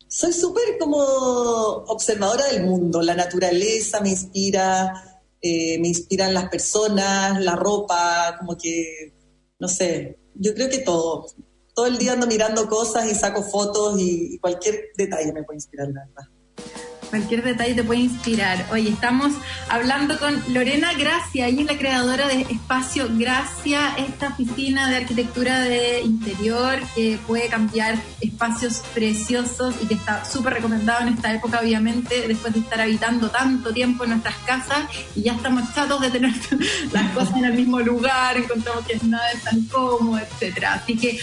soy 0.08 0.32
súper 0.32 0.78
como 0.78 0.98
observadora 0.98 2.46
del 2.46 2.64
mundo, 2.64 3.02
la 3.02 3.14
naturaleza 3.14 4.00
me 4.00 4.10
inspira, 4.10 5.20
eh, 5.40 5.78
me 5.78 5.88
inspiran 5.88 6.34
las 6.34 6.48
personas, 6.48 7.40
la 7.42 7.54
ropa, 7.54 8.36
como 8.38 8.56
que, 8.56 9.14
no 9.58 9.68
sé, 9.68 10.18
yo 10.34 10.54
creo 10.54 10.68
que 10.68 10.78
todo. 10.78 11.26
Todo 11.74 11.86
el 11.86 11.98
día 11.98 12.14
ando 12.14 12.26
mirando 12.26 12.68
cosas 12.68 13.10
y 13.10 13.14
saco 13.14 13.42
fotos 13.42 14.00
y, 14.00 14.38
cualquier 14.40 14.88
detalle 14.96 15.32
me 15.32 15.44
puede 15.44 15.58
inspirar, 15.58 15.88
la 15.88 16.06
verdad. 16.06 16.87
Cualquier 17.10 17.42
detalle 17.42 17.74
te 17.74 17.84
puede 17.84 18.00
inspirar. 18.00 18.66
Hoy 18.70 18.88
estamos 18.88 19.32
hablando 19.70 20.18
con 20.18 20.42
Lorena 20.52 20.92
Gracia, 20.92 21.46
ella 21.46 21.62
es 21.62 21.66
la 21.66 21.78
creadora 21.78 22.28
de 22.28 22.42
Espacio 22.42 23.08
Gracia, 23.10 23.94
esta 23.96 24.28
oficina 24.28 24.90
de 24.90 24.96
arquitectura 24.96 25.60
de 25.60 26.02
interior 26.02 26.78
que 26.94 27.18
puede 27.26 27.48
cambiar 27.48 27.96
espacios 28.20 28.82
preciosos 28.92 29.74
y 29.82 29.86
que 29.86 29.94
está 29.94 30.26
súper 30.26 30.54
recomendado 30.54 31.06
en 31.06 31.14
esta 31.14 31.32
época, 31.32 31.60
obviamente, 31.60 32.28
después 32.28 32.52
de 32.52 32.60
estar 32.60 32.80
habitando 32.80 33.30
tanto 33.30 33.72
tiempo 33.72 34.04
en 34.04 34.10
nuestras 34.10 34.36
casas 34.44 34.84
y 35.14 35.22
ya 35.22 35.32
estamos 35.32 35.64
chatos 35.74 36.02
de 36.02 36.10
tener 36.10 36.34
las 36.92 37.10
cosas 37.12 37.36
en 37.36 37.46
el 37.46 37.54
mismo 37.54 37.80
lugar, 37.80 38.36
encontramos 38.36 38.84
que 38.86 38.98
nada 39.06 39.30
es 39.32 39.42
tan 39.42 39.62
cómodo, 39.64 40.18
etcétera. 40.18 40.74
Así 40.74 40.96
que 40.96 41.18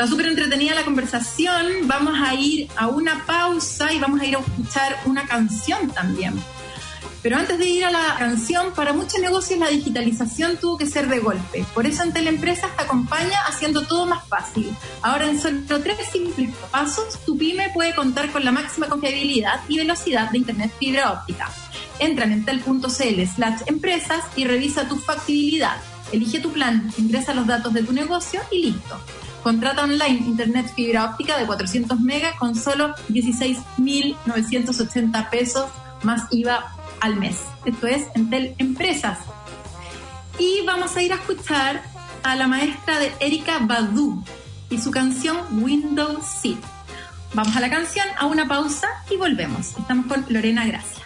Está 0.00 0.12
súper 0.12 0.28
entretenida 0.28 0.74
la 0.74 0.86
conversación. 0.86 1.66
Vamos 1.82 2.18
a 2.18 2.32
ir 2.32 2.70
a 2.74 2.88
una 2.88 3.26
pausa 3.26 3.92
y 3.92 3.98
vamos 3.98 4.18
a 4.18 4.24
ir 4.24 4.34
a 4.34 4.40
escuchar 4.40 4.98
una 5.04 5.19
canción 5.26 5.90
también. 5.90 6.34
Pero 7.22 7.36
antes 7.36 7.58
de 7.58 7.66
ir 7.66 7.84
a 7.84 7.90
la 7.90 8.16
canción, 8.18 8.72
para 8.74 8.94
muchos 8.94 9.20
negocios 9.20 9.58
la 9.58 9.68
digitalización 9.68 10.56
tuvo 10.56 10.78
que 10.78 10.86
ser 10.86 11.08
de 11.08 11.18
golpe. 11.18 11.66
Por 11.74 11.86
eso 11.86 12.02
en 12.02 12.12
Teleempresas 12.12 12.74
te 12.76 12.82
acompaña 12.82 13.38
haciendo 13.46 13.86
todo 13.86 14.06
más 14.06 14.26
fácil. 14.26 14.74
Ahora 15.02 15.28
en 15.28 15.38
solo 15.38 15.60
tres 15.82 15.98
simples 16.10 16.50
pasos, 16.70 17.18
tu 17.26 17.36
pyme 17.36 17.70
puede 17.74 17.94
contar 17.94 18.30
con 18.30 18.44
la 18.44 18.52
máxima 18.52 18.88
confiabilidad 18.88 19.60
y 19.68 19.78
velocidad 19.78 20.30
de 20.30 20.38
Internet 20.38 20.72
fibra 20.78 21.12
óptica. 21.12 21.50
Entra 21.98 22.24
en 22.24 22.32
entel.cl 22.32 23.26
slash 23.34 23.60
empresas 23.66 24.24
y 24.34 24.44
revisa 24.44 24.88
tu 24.88 24.96
factibilidad. 24.96 25.76
Elige 26.12 26.40
tu 26.40 26.50
plan, 26.50 26.90
ingresa 26.96 27.34
los 27.34 27.46
datos 27.46 27.74
de 27.74 27.82
tu 27.82 27.92
negocio 27.92 28.40
y 28.50 28.62
listo. 28.62 28.98
Contrata 29.42 29.84
online 29.84 30.22
internet 30.26 30.70
fibra 30.74 31.06
óptica 31.06 31.38
de 31.38 31.46
400 31.46 31.98
megas 32.00 32.36
con 32.38 32.54
solo 32.54 32.94
16.980 33.08 35.30
pesos 35.30 35.70
más 36.02 36.24
IVA 36.30 36.74
al 37.00 37.16
mes. 37.16 37.38
Esto 37.64 37.86
es 37.86 38.06
Entel 38.14 38.54
Empresas. 38.58 39.18
Y 40.38 40.64
vamos 40.66 40.94
a 40.96 41.02
ir 41.02 41.12
a 41.12 41.16
escuchar 41.16 41.82
a 42.22 42.36
la 42.36 42.46
maestra 42.46 42.98
de 42.98 43.12
Erika 43.20 43.58
Badu 43.60 44.22
y 44.68 44.78
su 44.78 44.90
canción 44.90 45.38
Windows 45.62 46.26
Seat. 46.42 46.58
Vamos 47.32 47.56
a 47.56 47.60
la 47.60 47.70
canción, 47.70 48.06
a 48.18 48.26
una 48.26 48.46
pausa 48.46 48.88
y 49.10 49.16
volvemos. 49.16 49.78
Estamos 49.78 50.06
con 50.06 50.26
Lorena 50.28 50.66
Gracia. 50.66 50.99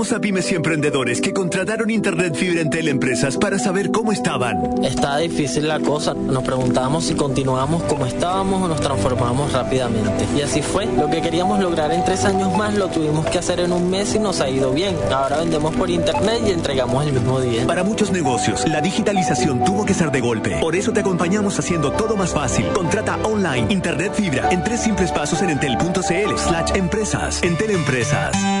A 0.00 0.18
pymes 0.18 0.50
y 0.50 0.54
emprendedores 0.54 1.20
que 1.20 1.34
contrataron 1.34 1.90
Internet 1.90 2.34
Fibra 2.34 2.62
en 2.62 2.70
Teleempresas 2.70 3.36
para 3.36 3.58
saber 3.58 3.90
cómo 3.90 4.12
estaban. 4.12 4.82
Está 4.82 5.18
difícil 5.18 5.68
la 5.68 5.78
cosa. 5.78 6.14
Nos 6.14 6.42
preguntábamos 6.42 7.04
si 7.04 7.14
continuábamos 7.14 7.82
como 7.82 8.06
estábamos 8.06 8.62
o 8.62 8.68
nos 8.68 8.80
transformamos 8.80 9.52
rápidamente. 9.52 10.24
Y 10.34 10.40
así 10.40 10.62
fue. 10.62 10.86
Lo 10.86 11.10
que 11.10 11.20
queríamos 11.20 11.60
lograr 11.60 11.92
en 11.92 12.02
tres 12.02 12.24
años 12.24 12.56
más 12.56 12.74
lo 12.76 12.88
tuvimos 12.88 13.26
que 13.26 13.38
hacer 13.38 13.60
en 13.60 13.72
un 13.72 13.90
mes 13.90 14.14
y 14.14 14.18
nos 14.18 14.40
ha 14.40 14.48
ido 14.48 14.72
bien. 14.72 14.96
Ahora 15.12 15.36
vendemos 15.36 15.76
por 15.76 15.90
Internet 15.90 16.40
y 16.46 16.50
entregamos 16.52 17.06
el 17.06 17.12
mismo 17.12 17.38
día. 17.38 17.66
Para 17.66 17.84
muchos 17.84 18.10
negocios, 18.10 18.66
la 18.66 18.80
digitalización 18.80 19.62
tuvo 19.64 19.84
que 19.84 19.92
ser 19.92 20.10
de 20.10 20.20
golpe. 20.22 20.56
Por 20.60 20.76
eso 20.76 20.92
te 20.92 21.00
acompañamos 21.00 21.58
haciendo 21.58 21.92
todo 21.92 22.16
más 22.16 22.30
fácil. 22.30 22.66
Contrata 22.68 23.18
online 23.22 23.66
Internet 23.68 24.14
Fibra 24.14 24.48
en 24.50 24.64
tres 24.64 24.80
simples 24.80 25.12
pasos 25.12 25.42
en 25.42 25.50
entel.cl 25.50 26.38
slash 26.38 26.74
empresas. 26.74 27.42
Entel 27.42 27.72
Empresas 27.72 28.59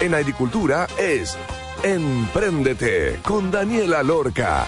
en 0.00 0.14
agricultura 0.14 0.86
es 0.98 1.36
Empréndete 1.82 3.20
con 3.22 3.50
Daniela 3.50 4.02
Lorca. 4.02 4.66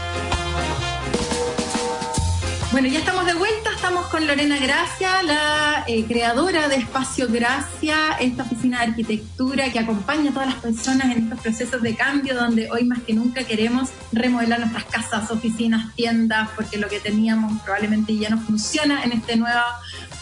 Bueno, 2.71 2.89
ya 2.89 3.01
estamos 3.01 3.27
de 3.27 3.35
vuelta 3.35 3.73
estamos 3.75 4.07
con 4.07 4.27
Lorena 4.27 4.59
Gracia, 4.59 5.23
la 5.25 5.85
eh, 5.89 6.05
creadora 6.07 6.69
de 6.69 6.77
Espacio 6.77 7.27
Gracia, 7.29 8.13
esta 8.21 8.45
oficina 8.45 8.79
de 8.79 8.91
arquitectura 8.91 9.73
que 9.73 9.81
acompaña 9.81 10.31
a 10.31 10.33
todas 10.33 10.49
las 10.49 10.63
personas 10.63 11.11
en 11.11 11.25
estos 11.25 11.41
procesos 11.41 11.83
de 11.83 11.97
cambio 11.97 12.35
donde 12.35 12.71
hoy 12.71 12.85
más 12.85 13.03
que 13.03 13.13
nunca 13.13 13.43
queremos 13.43 13.91
remodelar 14.13 14.61
nuestras 14.61 14.85
casas, 14.85 15.31
oficinas, 15.33 15.93
tiendas, 15.97 16.49
porque 16.55 16.79
lo 16.79 16.89
que 16.89 17.01
teníamos 17.01 17.61
probablemente 17.63 18.17
ya 18.17 18.31
no 18.31 18.39
funciona 18.39 19.03
en 19.03 19.13
este 19.13 19.37
nuevo 19.37 19.61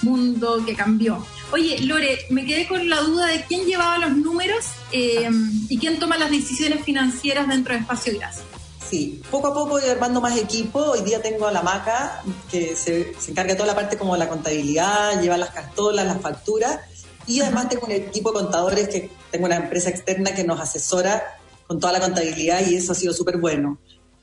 mundo 0.03 0.65
que 0.65 0.75
cambió. 0.75 1.25
Oye, 1.53 1.81
Lore, 1.81 2.27
me 2.31 2.47
quedé 2.47 2.69
con 2.69 2.89
la 2.89 3.01
duda 3.01 3.27
de 3.27 3.45
quién 3.45 3.67
llevaba 3.67 3.99
los 3.99 4.17
números 4.17 4.67
eh, 4.93 5.29
y 5.69 5.79
quién 5.79 5.99
toma 5.99 6.17
las 6.17 6.31
decisiones 6.31 6.85
financieras 6.85 7.49
dentro 7.49 7.75
de 7.75 7.81
Espacio 7.81 8.13
Gracia. 8.17 8.45
Sí, 8.89 9.21
poco 9.31 9.49
a 9.49 9.55
poco 9.55 9.71
voy 9.71 9.83
armando 9.89 10.21
más 10.21 10.37
equipo. 10.37 10.81
Hoy 10.81 11.03
día 11.03 11.21
tengo 11.23 11.47
a 11.47 11.53
la 11.53 11.63
Maca, 11.63 12.23
que 12.51 12.77
se, 12.77 13.13
encarga 13.29 13.53
de 13.53 13.57
toda 13.57 13.69
la 13.69 13.75
parte 13.75 13.97
como 13.97 14.17
la 14.17 14.29
contabilidad, 14.29 15.21
lleva 15.21 15.37
las 15.37 15.51
cartolas, 15.51 16.07
las 16.07 16.21
facturas. 16.21 16.79
Y 17.27 17.41
además 17.41 17.69
tengo 17.69 17.87
un 17.87 17.93
equipo 17.93 18.33
de 18.33 18.41
contadores 18.41 18.89
que 18.89 19.11
tengo 19.31 19.47
una 19.47 19.57
empresa 19.57 19.91
externa 19.91 20.35
que 20.35 20.45
nos 20.45 20.61
asesora 20.61 21.37
con 21.67 21.79
toda 21.79 21.93
la 21.93 22.01
contabilidad 22.01 22.67
y 22.67 22.77
eso 22.77 22.93
ha 22.93 22.95
sido 22.97 23.13
súper 23.13 23.39
bueno. 23.39 23.79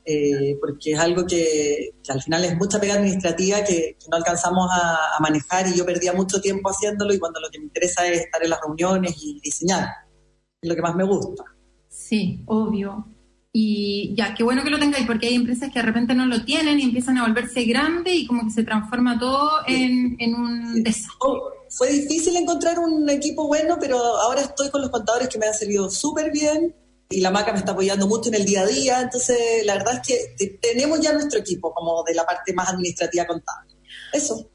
Eh, 0.10 0.56
porque 0.62 0.94
es 0.94 1.00
algo 1.00 1.26
que, 1.26 1.90
al 2.08 2.22
final 2.22 2.46
es 2.46 2.56
mucha 2.56 2.80
pega 2.80 2.94
administrativa 2.94 3.62
que, 3.66 3.98
no 4.10 4.16
alcanzamos 4.16 4.70
a, 4.72 5.18
a, 5.18 5.20
manejar 5.20 5.68
y 5.68 5.78
yo 5.78 5.86
perdía 5.86 6.14
mucho 6.14 6.40
tiempo 6.40 6.70
haciéndolo 6.70 7.14
y 7.14 7.20
cuando 7.20 7.42
lo 7.42 7.50
que 7.50 7.60
me 7.60 7.66
interesa 7.66 8.08
es 8.08 8.22
estar 8.22 8.42
en 8.42 8.52
las 8.52 8.62
reuniones 8.62 9.16
y 9.22 9.42
diseñar. 9.42 9.90
Es 10.62 10.70
lo 10.70 10.76
que 10.76 10.82
más 10.82 10.96
me 10.96 11.04
gusta. 11.04 11.44
Sí, 11.90 12.42
obvio. 12.46 13.06
Y 13.52 14.14
ya, 14.16 14.34
qué 14.36 14.44
bueno 14.44 14.64
que 14.64 14.70
lo 14.70 14.80
tengáis, 14.80 15.08
porque 15.08 15.28
hay 15.28 15.34
empresas 15.34 15.74
que 15.74 15.80
de 15.80 15.86
repente 15.86 16.14
no 16.14 16.26
lo 16.26 16.46
tienen 16.46 16.80
y 16.80 16.84
empiezan 16.84 17.18
a 17.18 17.28
volverse 17.28 17.66
grandes 17.66 18.14
y 18.14 18.28
como 18.28 18.44
que 18.44 18.52
se 18.52 18.64
transforma 18.64 19.18
todo 19.20 19.50
en, 19.68 20.16
un 20.36 20.84
desastre. 20.84 21.18
Oh, 21.20 21.50
fue 21.70 21.92
difícil 21.92 22.38
encontrar 22.38 22.80
un 22.80 23.10
equipo 23.10 23.48
bueno, 23.48 23.78
pero 23.80 23.98
ahora 23.98 24.42
estoy 24.42 24.70
con 24.70 24.82
los 24.82 24.92
contadores 24.92 25.28
que 25.28 25.40
me 25.40 25.48
han 25.48 25.54
servido 25.54 25.90
súper 25.90 26.32
bien 26.32 26.74
y 27.10 27.22
la 27.22 27.32
maca 27.32 27.54
me 27.54 27.60
está 27.60 27.72
apoyando 27.72 28.08
mucho 28.08 28.30
en 28.30 28.36
el 28.36 28.46
día 28.46 28.62
a 28.62 28.66
día. 28.66 29.02
Entonces, 29.02 29.66
la 29.66 29.76
verdad 29.76 30.02
es 30.02 30.08
que 30.38 30.60
tenemos 30.62 31.00
ya 31.00 31.14
nuestro 31.14 31.40
equipo 31.40 31.74
como 31.74 32.04
de 32.04 32.14
la 32.14 32.26
parte 32.26 32.54
más 32.54 32.70
administrativa 32.70 33.26
contable. 33.26 33.76
Eso. 34.14 34.50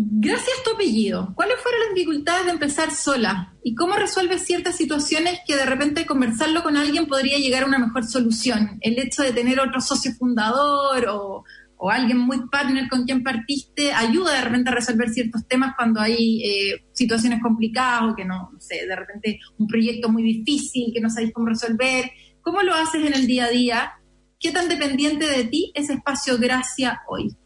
Gracias 0.00 0.60
a 0.60 0.62
tu 0.62 0.76
apellido, 0.76 1.32
¿cuáles 1.34 1.60
fueron 1.60 1.80
las 1.80 1.92
dificultades 1.92 2.46
de 2.46 2.52
empezar 2.52 2.94
sola? 2.94 3.56
¿Y 3.64 3.74
cómo 3.74 3.96
resuelves 3.96 4.44
ciertas 4.44 4.76
situaciones 4.76 5.40
que 5.44 5.56
de 5.56 5.66
repente 5.66 6.06
conversarlo 6.06 6.62
con 6.62 6.76
alguien 6.76 7.08
podría 7.08 7.36
llegar 7.36 7.64
a 7.64 7.66
una 7.66 7.80
mejor 7.80 8.04
solución? 8.04 8.78
El 8.80 8.96
hecho 9.00 9.24
de 9.24 9.32
tener 9.32 9.58
otro 9.58 9.80
socio 9.80 10.12
fundador 10.16 11.04
o, 11.08 11.44
alguien 11.90 12.18
muy 12.18 12.48
partner 12.48 12.88
con 12.88 13.04
quien 13.04 13.22
partiste 13.22 13.92
ayuda 13.92 14.34
de 14.34 14.40
repente 14.42 14.70
a 14.70 14.74
resolver 14.74 15.10
ciertos 15.10 15.46
temas 15.46 15.74
cuando 15.76 16.00
hay 16.00 16.42
eh, 16.42 16.86
situaciones 16.92 17.40
complicadas 17.40 18.12
o 18.12 18.16
que 18.16 18.24
no, 18.24 18.50
no 18.52 18.60
sé, 18.60 18.86
de 18.86 18.96
repente 18.96 19.38
un 19.58 19.66
proyecto 19.66 20.08
muy 20.08 20.22
difícil 20.22 20.92
que 20.92 21.00
no 21.00 21.08
sabéis 21.08 21.32
cómo 21.32 21.46
resolver. 21.46 22.10
¿Cómo 22.40 22.62
lo 22.62 22.74
haces 22.74 23.06
en 23.06 23.14
el 23.14 23.26
día 23.26 23.44
a 23.44 23.50
día? 23.50 23.92
¿Qué 24.40 24.50
tan 24.50 24.68
dependiente 24.68 25.26
de 25.26 25.44
ti 25.44 25.72
es 25.74 25.90
espacio 25.90 26.38
Gracia 26.38 27.02
hoy? 27.08 27.36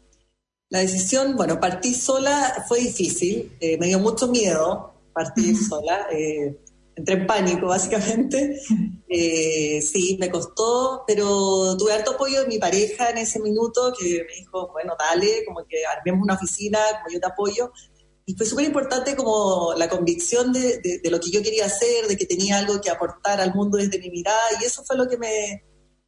La 0.69 0.79
decisión, 0.79 1.35
bueno, 1.35 1.59
partir 1.59 1.95
sola 1.95 2.63
fue 2.67 2.79
difícil, 2.79 3.51
eh, 3.59 3.77
me 3.77 3.87
dio 3.87 3.99
mucho 3.99 4.27
miedo 4.27 4.93
partir 5.13 5.55
sola, 5.55 6.07
eh, 6.11 6.57
entré 6.95 7.15
en 7.15 7.27
pánico 7.27 7.67
básicamente, 7.67 8.59
eh, 9.09 9.81
sí, 9.81 10.17
me 10.19 10.29
costó, 10.29 11.03
pero 11.07 11.75
tuve 11.77 11.93
harto 11.93 12.11
apoyo 12.11 12.41
de 12.41 12.47
mi 12.47 12.59
pareja 12.59 13.09
en 13.09 13.19
ese 13.19 13.39
minuto 13.39 13.93
que 13.97 14.25
me 14.27 14.35
dijo, 14.35 14.71
bueno, 14.71 14.93
dale, 14.97 15.43
como 15.45 15.65
que 15.67 15.85
armemos 15.85 16.23
una 16.23 16.35
oficina, 16.35 16.79
como 17.01 17.13
yo 17.13 17.19
te 17.19 17.27
apoyo, 17.27 17.71
y 18.25 18.35
fue 18.35 18.45
súper 18.45 18.65
importante 18.65 19.15
como 19.15 19.73
la 19.75 19.89
convicción 19.89 20.53
de, 20.53 20.79
de, 20.79 21.11
lo 21.11 21.19
que 21.19 21.29
yo 21.29 21.41
quería 21.43 21.65
hacer, 21.65 22.07
de 22.07 22.15
que 22.15 22.25
tenía 22.25 22.57
algo 22.57 22.79
que 22.79 22.89
aportar 22.89 23.41
al 23.41 23.53
mundo 23.53 23.77
desde 23.77 23.99
mi 23.99 24.09
mirada, 24.09 24.39
y 24.61 24.65
eso 24.65 24.83
fue 24.83 24.95
lo 24.95 25.07
que 25.07 25.17
me, 25.17 25.63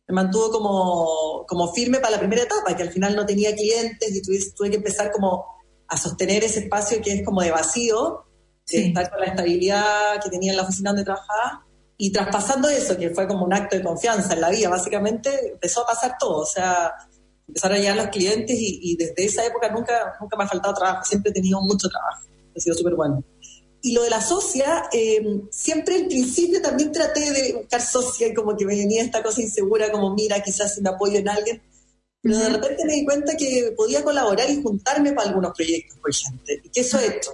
me 0.08 0.16
mantuvo 0.16 0.52
como, 0.52 1.46
como 1.48 1.74
firme 1.74 2.00
para 2.00 2.12
la 2.12 2.20
primera 2.20 2.44
etapa, 2.44 2.76
que 2.76 2.84
al 2.84 2.92
final 2.92 3.16
no 3.16 3.26
tenía 3.26 3.56
clientes 3.56 4.16
y 4.16 4.22
tuve, 4.22 4.40
tuve 4.56 4.70
que 4.70 4.78
empezar 4.78 5.12
como 5.12 5.46
a 5.88 5.98
sostener 5.98 6.44
ese 6.44 6.62
espacio 6.62 7.02
que 7.02 7.14
es 7.14 7.26
como 7.26 7.42
de 7.42 7.52
vacío, 7.52 8.25
de 8.70 8.88
estar 8.88 9.10
con 9.10 9.20
la 9.20 9.28
estabilidad 9.28 10.22
que 10.24 10.30
tenía 10.30 10.52
en 10.52 10.58
la 10.58 10.64
oficina 10.64 10.92
donde 10.92 11.04
trabajaba. 11.04 11.66
Y 11.98 12.12
traspasando 12.12 12.68
eso, 12.68 12.98
que 12.98 13.12
fue 13.12 13.28
como 13.28 13.46
un 13.46 13.54
acto 13.54 13.78
de 13.78 13.84
confianza 13.84 14.34
en 14.34 14.42
la 14.42 14.50
vida, 14.50 14.70
básicamente 14.70 15.52
empezó 15.54 15.84
a 15.84 15.88
pasar 15.88 16.16
todo. 16.20 16.42
O 16.42 16.46
sea, 16.46 16.94
empezaron 17.48 17.78
a 17.78 17.80
llegar 17.80 17.98
los 17.98 18.08
clientes 18.08 18.58
y, 18.60 18.80
y 18.82 18.98
desde 18.98 19.26
esa 19.26 19.46
época 19.46 19.70
nunca, 19.70 20.16
nunca 20.20 20.36
me 20.36 20.44
ha 20.44 20.48
faltado 20.48 20.74
trabajo, 20.74 21.06
siempre 21.06 21.32
he 21.32 21.34
tenido 21.34 21.62
mucho 21.62 21.88
trabajo. 21.88 22.28
Ha 22.56 22.60
sido 22.60 22.76
súper 22.76 22.96
bueno. 22.96 23.24
Y 23.86 23.94
lo 23.94 24.02
de 24.02 24.10
la 24.10 24.20
socia, 24.20 24.86
eh, 24.92 25.24
siempre 25.52 25.96
al 25.96 26.08
principio 26.08 26.60
también 26.60 26.92
traté 26.92 27.32
de 27.32 27.54
buscar 27.54 27.80
socia 27.80 28.28
y 28.28 28.34
como 28.34 28.58
que 28.58 28.66
me 28.66 28.76
venía 28.76 29.04
esta 29.04 29.22
cosa 29.22 29.44
insegura, 29.44 29.92
como 29.92 30.16
mira, 30.16 30.42
quizás 30.42 30.74
sin 30.74 30.88
apoyo 30.88 31.20
en 31.20 31.30
alguien. 31.30 31.62
Pero 32.20 32.40
de 32.40 32.50
repente 32.50 32.84
me 32.84 32.94
di 32.94 33.06
cuenta 33.06 33.38
que 33.38 33.76
podía 33.78 34.04
colaborar 34.04 34.50
y 34.50 34.60
juntarme 34.64 35.14
para 35.14 35.30
algunos 35.30 35.52
proyectos, 35.56 36.00
por 36.00 36.10
ejemplo. 36.10 36.52
Y 36.64 36.70
que 36.70 36.82
eso 36.82 37.00
he 37.00 37.06
hecho. 37.06 37.30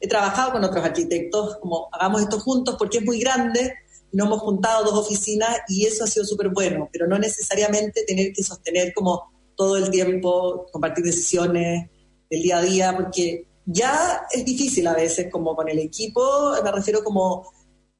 He 0.00 0.08
trabajado 0.08 0.52
con 0.52 0.64
otros 0.64 0.84
arquitectos, 0.84 1.56
como 1.56 1.88
hagamos 1.92 2.22
esto 2.22 2.38
juntos 2.40 2.76
porque 2.78 2.98
es 2.98 3.04
muy 3.04 3.20
grande, 3.20 3.74
nos 4.12 4.26
hemos 4.26 4.40
juntado 4.40 4.84
dos 4.84 5.06
oficinas 5.06 5.58
y 5.68 5.86
eso 5.86 6.04
ha 6.04 6.06
sido 6.06 6.24
súper 6.24 6.50
bueno, 6.50 6.88
pero 6.92 7.06
no 7.06 7.18
necesariamente 7.18 8.04
tener 8.06 8.32
que 8.32 8.42
sostener 8.42 8.92
como 8.94 9.32
todo 9.56 9.76
el 9.76 9.90
tiempo, 9.90 10.66
compartir 10.72 11.04
decisiones 11.04 11.90
del 12.30 12.42
día 12.42 12.58
a 12.58 12.62
día, 12.62 12.96
porque 12.96 13.46
ya 13.66 14.26
es 14.30 14.44
difícil 14.44 14.86
a 14.86 14.94
veces, 14.94 15.30
como 15.30 15.56
con 15.56 15.68
el 15.68 15.78
equipo, 15.78 16.54
me 16.62 16.70
refiero 16.70 17.02
como, 17.02 17.50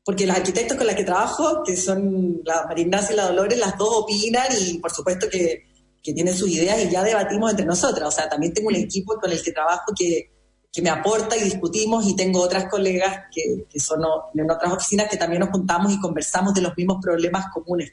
porque 0.05 0.27
los 0.27 0.37
arquitectos 0.37 0.77
con 0.77 0.87
los 0.87 0.97
que 0.97 1.05
trabajo, 1.05 1.63
que 1.65 1.77
son 1.77 2.41
la 2.45 2.65
María 2.67 2.87
y 2.87 3.15
la 3.15 3.29
Dolores, 3.29 3.59
las 3.59 3.77
dos 3.79 3.91
opinan 4.03 4.47
y 4.61 4.79
por 4.79 4.93
supuesto 4.93 5.29
que, 5.31 5.65
que 6.03 6.13
tienen 6.13 6.35
sus 6.35 6.51
ideas 6.51 6.85
y 6.85 6.91
ya 6.91 7.03
debatimos 7.03 7.51
entre 7.51 7.67
nosotras. 7.67 8.09
O 8.09 8.13
sea, 8.13 8.29
también 8.29 8.53
tengo 8.53 8.69
un 8.69 8.77
equipo 8.77 9.19
con 9.21 9.33
el 9.33 9.43
que 9.43 9.53
trabajo 9.53 9.93
que, 9.97 10.34
que 10.75 10.83
me 10.83 10.91
aporta 10.91 11.37
y 11.37 11.45
discutimos 11.45 12.05
y 12.09 12.17
tengo 12.17 12.41
otras 12.41 12.69
colegas 12.69 13.27
que, 13.33 13.79
son 13.79 14.01
en 14.35 14.51
otras 14.51 14.73
oficinas 14.73 15.09
que 15.09 15.17
también 15.17 15.41
nos 15.41 15.51
juntamos 15.51 15.93
y 15.93 16.01
conversamos 16.01 16.53
de 16.53 16.63
los 16.63 16.77
mismos 16.77 16.99
problemas 17.01 17.47
comunes. 17.53 17.93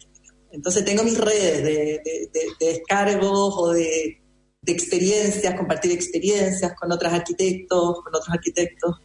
Entonces 0.51 0.83
tengo 0.83 1.03
mis 1.03 1.17
redes 1.17 1.63
de, 1.63 2.01
de 2.33 2.65
descargos 2.65 3.53
o 3.57 3.69
de 3.69 4.21
de 4.61 4.71
experiencias, 4.71 5.55
compartir 5.55 5.91
experiencias 5.91 6.73
con 6.79 6.91
otros 6.91 7.11
arquitectos, 7.11 8.01
con 8.03 8.15
otros 8.15 8.29
arquitectos. 8.29 8.95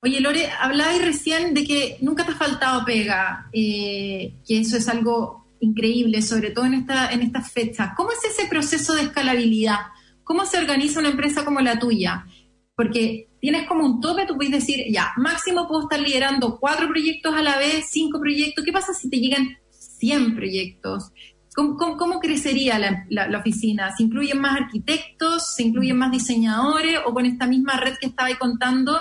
Oye, 0.00 0.20
Lore, 0.20 0.48
hablabas 0.60 1.00
recién 1.00 1.54
de 1.54 1.64
que 1.64 1.98
nunca 2.00 2.26
te 2.26 2.32
ha 2.32 2.36
faltado 2.36 2.84
pega, 2.84 3.48
eh, 3.52 4.34
que 4.46 4.60
eso 4.60 4.76
es 4.76 4.88
algo 4.88 5.46
increíble, 5.60 6.20
sobre 6.22 6.50
todo 6.50 6.64
en, 6.64 6.74
esta, 6.74 7.12
en 7.12 7.22
estas 7.22 7.52
fechas. 7.52 7.90
¿Cómo 7.96 8.10
es 8.10 8.18
ese 8.24 8.48
proceso 8.48 8.94
de 8.94 9.02
escalabilidad? 9.02 9.78
¿Cómo 10.24 10.44
se 10.44 10.58
organiza 10.58 10.98
una 10.98 11.10
empresa 11.10 11.44
como 11.44 11.60
la 11.60 11.78
tuya? 11.78 12.26
Porque 12.74 13.28
tienes 13.40 13.66
como 13.66 13.84
un 13.84 14.00
tope, 14.00 14.26
tú 14.26 14.36
puedes 14.36 14.52
decir, 14.52 14.84
ya, 14.90 15.12
máximo 15.16 15.68
puedo 15.68 15.82
estar 15.82 16.00
liderando 16.00 16.58
cuatro 16.58 16.88
proyectos 16.88 17.34
a 17.34 17.42
la 17.42 17.58
vez, 17.58 17.86
cinco 17.90 18.18
proyectos. 18.20 18.64
¿Qué 18.64 18.72
pasa 18.72 18.94
si 18.94 19.10
te 19.10 19.18
llegan 19.18 19.56
100 19.70 20.36
proyectos? 20.36 21.12
¿Cómo, 21.54 22.18
crecería 22.18 22.78
la, 22.78 23.38
oficina? 23.38 23.94
¿Se 23.94 24.04
incluyen 24.04 24.40
más 24.40 24.58
arquitectos? 24.58 25.54
¿Se 25.54 25.62
incluyen 25.62 25.98
más 25.98 26.10
diseñadores? 26.10 27.00
¿O 27.06 27.12
con 27.12 27.26
esta 27.26 27.46
misma 27.46 27.78
red 27.78 27.94
que 28.00 28.06
estaba 28.06 28.28
ahí 28.28 28.36
contando, 28.36 28.98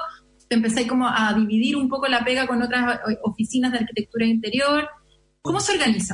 te 0.49 0.55
empezáis 0.55 0.87
como 0.87 1.07
a 1.07 1.33
dividir 1.33 1.77
un 1.77 1.87
poco 1.87 2.07
la 2.07 2.25
pega 2.25 2.47
con 2.47 2.61
otras 2.61 2.99
oficinas 3.23 3.71
de 3.71 3.79
arquitectura 3.79 4.25
interior? 4.25 4.89
¿Cómo 5.41 5.61
se 5.61 5.73
organiza? 5.73 6.13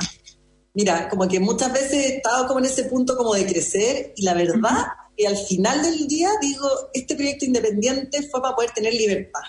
Mira, 0.74 1.08
como 1.08 1.26
que 1.26 1.40
muchas 1.40 1.72
veces 1.72 1.92
he 1.92 2.16
estado 2.18 2.46
como 2.46 2.60
en 2.60 2.66
ese 2.66 2.84
punto 2.84 3.16
como 3.16 3.34
de 3.34 3.44
crecer 3.44 4.12
y 4.14 4.24
la 4.24 4.34
verdad 4.34 4.84
que 5.18 5.26
al 5.26 5.36
final 5.36 5.82
del 5.82 6.06
día 6.06 6.30
digo, 6.40 6.68
este 6.94 7.16
proyecto 7.16 7.44
independiente 7.44 8.22
fue 8.30 8.40
para 8.40 8.54
poder 8.54 8.70
tener 8.70 8.94
libertad. 8.94 9.40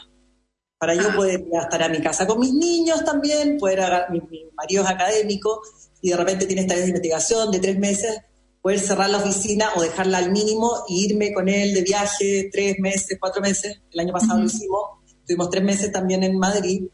Para 0.79 0.95
yo 0.95 1.15
poder 1.15 1.45
estar 1.51 1.83
a 1.83 1.89
mi 1.89 2.01
casa 2.01 2.25
con 2.25 2.39
mis 2.39 2.53
niños 2.53 3.05
también, 3.05 3.57
poder, 3.59 3.79
mi, 4.09 4.19
mi 4.21 4.45
marido 4.57 4.83
es 4.83 4.89
académico, 4.89 5.61
y 6.01 6.09
de 6.09 6.17
repente 6.17 6.47
tienes 6.47 6.65
tareas 6.65 6.85
de 6.85 6.89
investigación 6.89 7.51
de 7.51 7.59
tres 7.59 7.77
meses, 7.77 8.19
poder 8.61 8.79
cerrar 8.79 9.11
la 9.11 9.19
oficina 9.19 9.69
o 9.75 9.81
dejarla 9.81 10.17
al 10.17 10.31
mínimo 10.31 10.85
e 10.89 10.93
irme 10.93 11.33
con 11.33 11.47
él 11.47 11.73
de 11.73 11.81
viaje 11.81 12.49
tres 12.51 12.77
meses, 12.79 13.17
cuatro 13.19 13.41
meses. 13.41 13.79
El 13.91 13.99
año 13.99 14.13
pasado 14.13 14.39
lo 14.39 14.45
hicimos, 14.45 14.81
tuvimos 15.27 15.49
tres 15.49 15.63
meses 15.63 15.91
también 15.91 16.23
en 16.23 16.37
Madrid. 16.39 16.87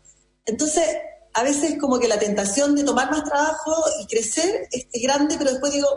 Entonces, 0.45 0.83
a 1.33 1.43
veces 1.43 1.77
como 1.79 1.99
que 1.99 2.07
la 2.07 2.19
tentación 2.19 2.75
de 2.75 2.83
tomar 2.83 3.09
más 3.09 3.23
trabajo 3.23 3.75
y 4.01 4.07
crecer 4.07 4.67
es, 4.71 4.87
grande, 5.01 5.35
pero 5.37 5.51
después 5.51 5.73
digo, 5.73 5.87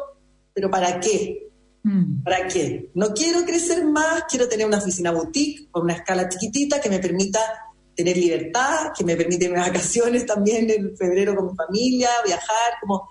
¿pero 0.54 0.70
para 0.70 1.00
qué? 1.00 1.48
Mm. 1.88 2.22
¿Para 2.22 2.46
qué? 2.48 2.90
No 2.94 3.14
quiero 3.14 3.44
crecer 3.46 3.85
más, 3.85 4.24
quiero 4.29 4.46
tener 4.46 4.66
una 4.66 4.77
oficina 4.77 5.11
boutique 5.11 5.70
con 5.70 5.85
una 5.85 5.94
escala 5.94 6.29
chiquitita 6.29 6.81
que 6.81 6.90
me 6.90 6.98
permita 6.98 7.40
tener 7.96 8.16
libertad, 8.16 8.92
que 8.96 9.05
me 9.05 9.16
permite 9.16 9.48
vacaciones 9.48 10.27
también 10.27 10.70
en 10.70 10.96
febrero 10.96 11.35
con 11.35 11.46
mi 11.46 11.57
familia, 11.57 12.11
viajar, 12.24 12.74
como 12.81 13.11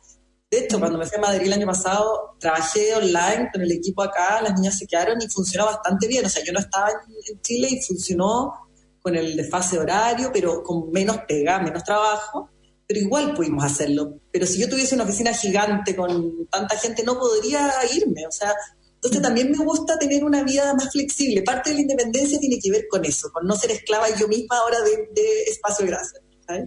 De 0.49 0.59
hecho, 0.59 0.79
cuando 0.79 0.97
me 0.97 1.05
fui 1.05 1.17
a 1.17 1.21
Madrid 1.21 1.47
el 1.47 1.53
año 1.53 1.65
pasado, 1.65 2.37
trabajé 2.39 2.95
online 2.95 3.49
con 3.51 3.61
el 3.63 3.71
equipo 3.71 4.03
acá, 4.03 4.41
las 4.41 4.53
niñas 4.53 4.77
se 4.77 4.85
quedaron 4.85 5.21
y 5.21 5.27
funcionó 5.27 5.65
bastante 5.65 6.07
bien. 6.07 6.25
O 6.25 6.29
sea, 6.29 6.43
yo 6.45 6.53
no 6.53 6.59
estaba 6.59 6.89
en 6.89 7.41
Chile 7.41 7.67
y 7.71 7.81
funcionó 7.81 8.53
con 9.01 9.15
el 9.15 9.35
desfase 9.35 9.77
horario, 9.79 10.29
pero 10.31 10.61
con 10.63 10.91
menos 10.91 11.17
pega, 11.27 11.59
menos 11.59 11.83
trabajo, 11.83 12.49
pero 12.87 13.01
igual 13.01 13.33
pudimos 13.33 13.63
hacerlo. 13.65 14.21
Pero 14.31 14.47
si 14.47 14.59
yo 14.59 14.69
tuviese 14.69 14.95
una 14.95 15.03
oficina 15.03 15.33
gigante 15.33 15.95
con 15.95 16.47
tanta 16.47 16.77
gente, 16.77 17.03
no 17.03 17.19
podría 17.19 17.69
irme. 17.93 18.25
O 18.25 18.31
sea, 18.31 18.55
entonces 18.95 19.21
también 19.21 19.51
me 19.51 19.57
gusta 19.57 19.99
tener 19.99 20.23
una 20.23 20.43
vida 20.43 20.73
más 20.73 20.91
flexible. 20.91 21.43
Parte 21.43 21.69
de 21.69 21.75
la 21.75 21.81
independencia 21.81 22.39
tiene 22.39 22.57
que 22.59 22.71
ver 22.71 22.87
con 22.89 23.03
eso, 23.03 23.29
con 23.31 23.45
no 23.45 23.55
ser 23.55 23.71
esclava 23.71 24.07
yo 24.15 24.27
misma 24.27 24.57
ahora 24.57 24.77
de, 24.81 25.43
espacio 25.43 25.85
de 25.85 25.91
gracia. 25.91 26.19
¿sabes? 26.47 26.63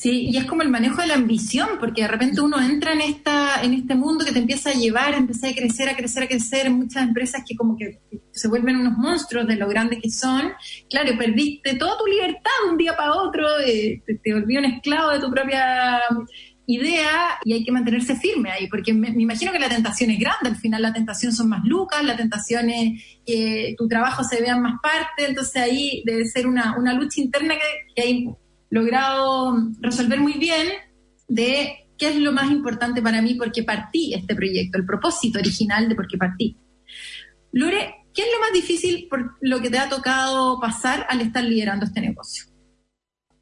Sí, 0.00 0.30
y 0.30 0.38
es 0.38 0.46
como 0.46 0.62
el 0.62 0.70
manejo 0.70 1.02
de 1.02 1.08
la 1.08 1.14
ambición, 1.16 1.68
porque 1.78 2.00
de 2.00 2.08
repente 2.08 2.40
uno 2.40 2.58
entra 2.58 2.94
en 2.94 3.02
esta 3.02 3.62
en 3.62 3.74
este 3.74 3.94
mundo 3.94 4.24
que 4.24 4.32
te 4.32 4.38
empieza 4.38 4.70
a 4.70 4.72
llevar, 4.72 5.12
empieza 5.12 5.48
a 5.48 5.52
crecer, 5.52 5.90
a 5.90 5.94
crecer, 5.94 6.22
a 6.22 6.26
crecer, 6.26 6.70
muchas 6.70 7.02
empresas 7.02 7.42
que 7.46 7.54
como 7.54 7.76
que 7.76 8.00
se 8.32 8.48
vuelven 8.48 8.76
unos 8.76 8.96
monstruos 8.96 9.46
de 9.46 9.56
lo 9.56 9.68
grandes 9.68 10.00
que 10.00 10.08
son. 10.08 10.52
Claro, 10.88 11.18
perdiste 11.18 11.74
toda 11.74 11.98
tu 11.98 12.06
libertad 12.06 12.50
de 12.64 12.70
un 12.70 12.78
día 12.78 12.96
para 12.96 13.12
otro, 13.12 13.46
eh, 13.60 14.02
te, 14.06 14.14
te 14.14 14.32
volví 14.32 14.56
un 14.56 14.64
esclavo 14.64 15.10
de 15.10 15.20
tu 15.20 15.30
propia 15.30 16.00
idea 16.64 17.38
y 17.44 17.52
hay 17.52 17.62
que 17.62 17.72
mantenerse 17.72 18.16
firme 18.16 18.52
ahí, 18.52 18.68
porque 18.68 18.94
me, 18.94 19.08
imagino 19.08 19.52
que 19.52 19.58
la 19.58 19.68
tentación 19.68 20.12
es 20.12 20.18
grande, 20.18 20.48
al 20.48 20.56
final 20.56 20.80
la 20.80 20.94
tentación 20.94 21.34
son 21.34 21.50
más 21.50 21.62
lucas, 21.64 22.02
la 22.04 22.16
tentación 22.16 22.70
es 22.70 23.04
que 23.26 23.74
tu 23.76 23.86
trabajo 23.86 24.24
se 24.24 24.40
vea 24.40 24.54
en 24.54 24.62
más 24.62 24.80
parte, 24.82 25.28
entonces 25.28 25.60
ahí 25.60 26.02
debe 26.06 26.24
ser 26.24 26.46
una, 26.46 26.78
una 26.78 26.94
lucha 26.94 27.20
interna 27.20 27.54
que 27.94 28.02
hay 28.02 28.30
logrado 28.70 29.54
resolver 29.80 30.20
muy 30.20 30.34
bien 30.34 30.68
de 31.28 31.88
qué 31.98 32.08
es 32.08 32.16
lo 32.16 32.32
más 32.32 32.50
importante 32.50 33.02
para 33.02 33.20
mí, 33.20 33.34
porque 33.34 33.62
partí 33.62 34.14
este 34.14 34.34
proyecto, 34.34 34.78
el 34.78 34.86
propósito 34.86 35.38
original 35.38 35.88
de 35.88 35.94
por 35.94 36.08
qué 36.08 36.16
partí. 36.16 36.56
Lore, 37.52 38.06
¿qué 38.14 38.22
es 38.22 38.28
lo 38.32 38.40
más 38.40 38.52
difícil 38.52 39.06
por 39.10 39.36
lo 39.40 39.60
que 39.60 39.70
te 39.70 39.78
ha 39.78 39.88
tocado 39.88 40.58
pasar 40.60 41.06
al 41.08 41.20
estar 41.20 41.44
liderando 41.44 41.84
este 41.84 42.00
negocio? 42.00 42.44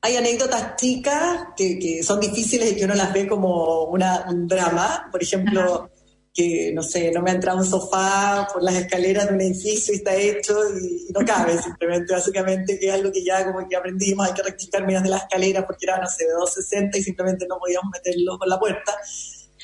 Hay 0.00 0.16
anécdotas 0.16 0.76
chicas 0.76 1.48
que, 1.56 1.78
que 1.78 2.02
son 2.02 2.20
difíciles 2.20 2.72
y 2.72 2.76
que 2.76 2.84
uno 2.84 2.94
las 2.94 3.12
ve 3.12 3.26
como 3.26 3.84
una, 3.84 4.24
un 4.28 4.46
drama. 4.46 5.08
Por 5.10 5.22
ejemplo, 5.22 5.74
Ajá 5.84 5.97
que, 6.38 6.70
no 6.72 6.84
sé, 6.84 7.10
no 7.10 7.20
me 7.20 7.32
ha 7.32 7.34
entrado 7.34 7.58
un 7.58 7.64
sofá 7.64 8.46
por 8.52 8.62
las 8.62 8.76
escaleras 8.76 9.26
de 9.26 9.34
un 9.34 9.40
edificio 9.40 9.92
y 9.92 9.96
está 9.96 10.14
hecho 10.14 10.54
y, 10.80 11.08
y, 11.08 11.12
no 11.12 11.26
cabe 11.26 11.58
simplemente, 11.62 12.14
básicamente, 12.14 12.78
que 12.78 12.86
es 12.86 12.94
algo 12.94 13.10
que 13.10 13.24
ya 13.24 13.44
como 13.44 13.68
que 13.68 13.74
aprendimos, 13.74 14.24
hay 14.24 14.34
que 14.34 14.44
rectificar 14.44 14.86
medidas 14.86 15.02
de 15.02 15.08
la 15.08 15.16
escalera 15.16 15.66
porque 15.66 15.86
era, 15.86 16.00
no 16.00 16.06
sé, 16.06 16.26
de 16.26 16.32
260 16.34 16.96
y 16.96 17.02
simplemente 17.02 17.44
no 17.48 17.58
podíamos 17.58 17.90
meterlo 17.92 18.38
por 18.38 18.46
la 18.46 18.56
puerta. 18.56 18.96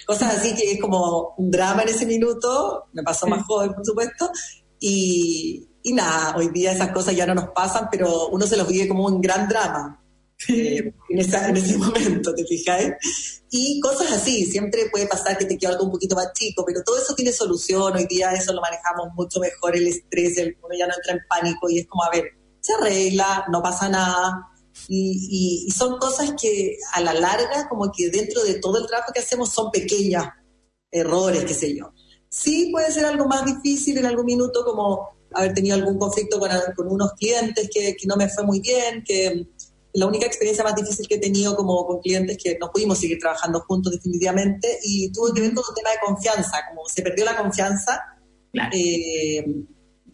Cosas 0.04 0.37
así 0.37 0.52
que 0.56 0.72
es 0.72 0.80
como 0.80 1.34
un 1.38 1.48
drama 1.48 1.82
en 1.82 1.90
ese 1.90 2.06
minuto, 2.06 2.87
me 2.92 3.04
pasó 3.04 3.28
más 3.28 3.44
joven, 3.44 3.72
por 3.72 3.87
supuesto, 3.87 4.28
y, 4.80 5.68
y 5.84 5.92
nada, 5.92 6.34
hoy 6.37 6.48
día 6.48 6.72
esas 6.72 6.90
cosas 6.90 7.14
ya 7.14 7.24
no 7.24 7.37
nos 7.37 7.50
pasan, 7.50 7.87
pero 7.88 8.26
uno 8.30 8.48
se 8.48 8.56
los 8.56 8.66
vive 8.66 8.88
como 8.88 9.06
un 9.06 9.20
gran 9.20 9.48
drama. 9.48 10.03
Eh, 10.48 10.92
en, 11.09 11.18
esa, 11.18 11.48
en, 11.48 11.57
ese 11.57 11.76
momento, 11.78 12.35
¿te 12.35 12.44
fijáis? 12.44 12.92
Y 13.50 13.80
cosas 13.80 14.12
así, 14.12 14.44
siempre 14.46 14.88
puede 14.90 15.07
pasar 15.07 15.38
que 15.38 15.44
te 15.46 15.57
quede 15.57 15.72
algo 15.72 15.85
un 15.85 15.92
poquito 15.92 16.16
más 16.16 16.33
chico, 16.33 16.64
pero 16.66 16.83
todo 16.83 16.98
eso 16.98 17.14
tiene 17.14 17.33
solución, 17.33 17.96
hoy 17.96 18.07
día 18.07 18.33
eso 18.33 18.52
lo 18.52 18.61
manejamos 18.61 19.09
mucho 19.14 19.40
mejor, 19.40 19.76
el 19.76 19.87
estrés, 19.87 20.37
el, 20.38 20.57
uno 20.62 20.74
ya 20.76 20.87
no 20.87 20.94
entra 20.94 21.12
en 21.12 21.20
pánico 21.28 21.68
y 21.70 21.78
es 21.78 21.87
como, 21.87 22.02
a 22.04 22.11
ver, 22.11 22.24
se 22.61 22.72
arregla, 22.74 23.44
no 23.50 23.62
pasa 23.62 23.88
nada, 23.88 24.48
y, 24.88 25.12
y, 25.30 25.66
y, 25.68 25.70
son 25.70 25.98
cosas 25.98 26.35
que 26.40 26.76
a 26.94 27.00
la 27.00 27.14
larga, 27.14 27.68
como 27.68 27.92
que 27.92 28.11
dentro 28.11 28.42
de 28.42 28.54
todo 28.54 28.78
el 28.78 28.87
trabajo 28.87 29.12
que 29.12 29.20
hacemos 29.20 29.50
son 29.50 29.70
pequeños 29.70 30.24
errores, 30.90 31.44
qué 31.44 31.54
sé 31.54 31.76
yo. 31.76 31.92
Sí 32.28 32.70
puede 32.72 32.90
ser 32.90 33.04
algo 33.04 33.26
más 33.26 33.44
difícil 33.44 33.98
en 33.98 34.07
algún 34.07 34.26
minuto, 34.26 34.64
como 34.64 35.11
haber 35.33 35.54
tenido 35.54 35.76
algún 35.76 35.98
conflicto 35.98 36.38
con, 36.38 36.50
con 36.76 36.88
unos 36.88 37.12
clientes 37.12 37.68
que, 37.72 37.94
que 37.96 38.07
no 38.07 38.16
me 38.16 38.28
fue 38.28 38.44
muy 38.44 38.61
bien, 38.61 39.04
que 39.04 39.46
la 39.94 40.07
única 40.07 40.26
experiencia 40.26 40.64
más 40.64 40.74
difícil 40.74 41.07
que 41.07 41.14
he 41.14 41.20
tenido 41.20 41.54
como 41.54 41.87
con 41.87 42.00
clientes 42.00 42.37
que 42.42 42.59
no 42.59 42.70
pudimos 42.70 42.98
seguir 42.98 43.18
trabajando 43.18 43.61
juntos 43.61 43.92
definitivamente 43.92 44.80
y 44.83 45.11
tuvo 45.12 45.33
que 45.33 45.40
ver 45.40 45.54
con 45.54 45.64
un 45.68 45.74
tema 45.74 45.90
de 45.90 45.98
confianza, 46.04 46.59
como 46.68 46.87
se 46.88 47.02
perdió 47.02 47.24
la 47.24 47.37
confianza 47.37 48.02
claro. 48.52 48.70
eh, 48.74 49.44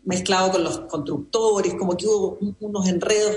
mezclado 0.04 0.52
con 0.52 0.64
los 0.64 0.80
constructores, 0.80 1.74
como 1.74 1.96
que 1.96 2.06
hubo 2.06 2.38
unos 2.60 2.88
enredos, 2.88 3.36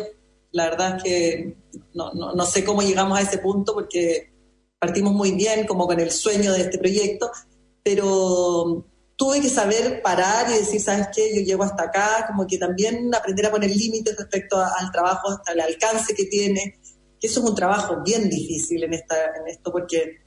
la 0.51 0.65
verdad 0.65 0.97
es 0.97 1.03
que 1.03 1.58
no, 1.93 2.13
no, 2.13 2.34
no 2.34 2.45
sé 2.45 2.65
cómo 2.65 2.82
llegamos 2.82 3.17
a 3.17 3.21
ese 3.21 3.38
punto 3.38 3.73
porque 3.73 4.34
partimos 4.79 5.13
muy 5.13 5.32
bien 5.32 5.65
como 5.65 5.88
con 5.88 5.97
el 6.01 6.12
sueño 6.12 6.51
de 6.51 6.62
este 6.62 6.77
proyecto, 6.77 7.32
pero 7.82 8.86
tuve 9.15 9.41
que 9.41 9.49
saber 9.49 10.02
parar 10.02 10.49
y 10.49 10.60
decir, 10.60 10.82
¿sabes 10.82 11.08
qué? 11.13 11.34
Yo 11.36 11.41
llego 11.41 11.63
hasta 11.63 11.84
acá, 11.84 12.26
como 12.28 12.47
que 12.47 12.58
también 12.58 13.13
aprender 13.13 13.45
a 13.45 13.52
poner 13.52 13.69
límites 13.69 14.17
respecto 14.17 14.58
a, 14.58 14.69
al 14.80 14.91
trabajo, 14.91 15.30
hasta 15.30 15.54
el 15.54 15.62
alcance 15.62 16.13
que 16.13 16.26
tiene, 16.26 16.80
que 17.19 17.28
eso 17.28 17.39
es 17.41 17.49
un 17.49 17.56
trabajo 17.56 18.02
bien 18.04 18.30
difícil 18.30 18.84
en, 18.84 18.93
esta, 18.93 19.15
en 19.15 19.47
esto, 19.47 19.71
porque 19.71 20.23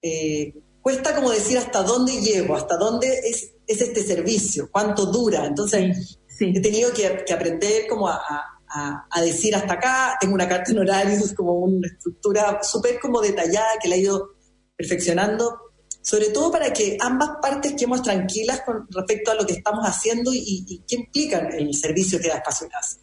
eh, 0.00 0.54
cuesta 0.80 1.14
como 1.14 1.30
decir 1.30 1.58
hasta 1.58 1.82
dónde 1.82 2.20
llego, 2.20 2.56
hasta 2.56 2.76
dónde 2.76 3.20
es, 3.24 3.52
es 3.66 3.80
este 3.80 4.02
servicio, 4.02 4.68
cuánto 4.72 5.06
dura. 5.06 5.46
Entonces, 5.46 6.18
sí. 6.26 6.52
he 6.54 6.60
tenido 6.60 6.92
que, 6.92 7.24
que, 7.26 7.32
aprender 7.32 7.86
como 7.86 8.08
a, 8.08 8.20
a, 8.68 9.06
a, 9.10 9.20
decir 9.20 9.54
hasta 9.54 9.74
acá, 9.74 10.16
tengo 10.20 10.34
una 10.34 10.48
carta 10.48 10.72
en 10.72 10.78
horarios, 10.78 11.32
como 11.36 11.52
una 11.52 11.86
estructura 11.86 12.60
súper 12.62 12.98
como 12.98 13.20
detallada 13.20 13.78
que 13.80 13.88
la 13.88 13.96
he 13.96 14.00
ido 14.00 14.30
perfeccionando 14.76 15.71
sobre 16.02 16.30
todo 16.30 16.52
para 16.52 16.72
que 16.72 16.98
ambas 17.00 17.30
partes 17.40 17.72
quedemos 17.72 18.02
tranquilas 18.02 18.62
con 18.66 18.86
respecto 18.90 19.30
a 19.30 19.36
lo 19.36 19.46
que 19.46 19.54
estamos 19.54 19.86
haciendo 19.86 20.34
y, 20.34 20.64
y 20.68 20.82
qué 20.86 20.96
implica 20.96 21.38
el 21.38 21.72
servicio 21.74 22.20
que 22.20 22.28
da 22.28 22.36
Espacio 22.36 22.68
Casa. 22.68 22.98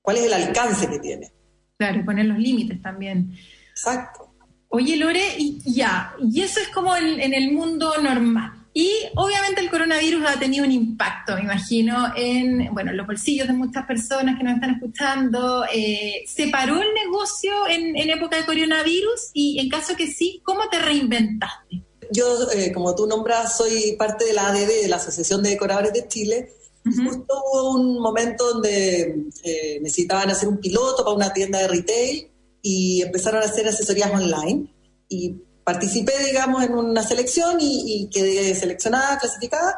¿Cuál 0.00 0.18
es 0.18 0.24
el 0.24 0.32
alcance 0.32 0.88
que 0.88 0.98
tiene? 0.98 1.32
Claro, 1.76 1.98
y 1.98 2.02
poner 2.04 2.26
los 2.26 2.38
límites 2.38 2.80
también. 2.80 3.36
Exacto. 3.70 4.34
Oye, 4.68 4.96
Lore, 4.96 5.36
y 5.38 5.60
ya, 5.64 6.14
y 6.20 6.42
eso 6.42 6.60
es 6.60 6.68
como 6.68 6.96
en, 6.96 7.20
en 7.20 7.34
el 7.34 7.52
mundo 7.52 7.92
normal. 8.02 8.52
Y 8.76 8.90
obviamente 9.14 9.60
el 9.60 9.70
coronavirus 9.70 10.24
ha 10.26 10.38
tenido 10.38 10.64
un 10.64 10.72
impacto, 10.72 11.36
me 11.36 11.42
imagino, 11.42 12.12
en 12.16 12.74
bueno, 12.74 12.90
en 12.90 12.96
los 12.96 13.06
bolsillos 13.06 13.46
de 13.46 13.52
muchas 13.52 13.86
personas 13.86 14.36
que 14.36 14.42
nos 14.42 14.54
están 14.54 14.70
escuchando. 14.70 15.64
Eh, 15.72 16.24
¿Se 16.26 16.48
paró 16.48 16.82
el 16.82 16.92
negocio 16.92 17.52
en, 17.68 17.96
en 17.96 18.10
época 18.10 18.36
de 18.36 18.44
coronavirus? 18.44 19.30
Y 19.32 19.60
en 19.60 19.68
caso 19.68 19.94
que 19.94 20.08
sí, 20.08 20.40
¿cómo 20.44 20.68
te 20.68 20.80
reinventaste? 20.80 21.84
Yo, 22.14 22.50
eh, 22.52 22.72
como 22.72 22.94
tú 22.94 23.06
nombras, 23.06 23.56
soy 23.56 23.96
parte 23.98 24.24
de 24.24 24.32
la 24.32 24.48
ADD, 24.48 24.82
de 24.82 24.88
la 24.88 24.96
Asociación 24.96 25.42
de 25.42 25.50
Decoradores 25.50 25.92
de 25.92 26.06
Chile. 26.08 26.48
Uh 26.86 26.90
-huh. 26.90 27.08
Justo 27.08 27.34
hubo 27.52 27.70
un 27.74 27.98
momento 28.00 28.52
donde 28.52 29.16
eh, 29.42 29.78
necesitaban 29.82 30.30
hacer 30.30 30.48
un 30.48 30.58
piloto 30.58 31.04
para 31.04 31.16
una 31.16 31.32
tienda 31.32 31.58
de 31.58 31.68
retail 31.68 32.30
y 32.62 33.02
empezaron 33.02 33.42
a 33.42 33.46
hacer 33.46 33.66
asesorías 33.68 34.12
online. 34.12 34.72
Y 35.08 35.36
participé, 35.64 36.12
digamos, 36.24 36.62
en 36.62 36.74
una 36.74 37.02
selección 37.02 37.58
y, 37.60 37.82
y 37.86 38.10
quedé 38.10 38.54
seleccionada, 38.54 39.18
clasificada, 39.18 39.76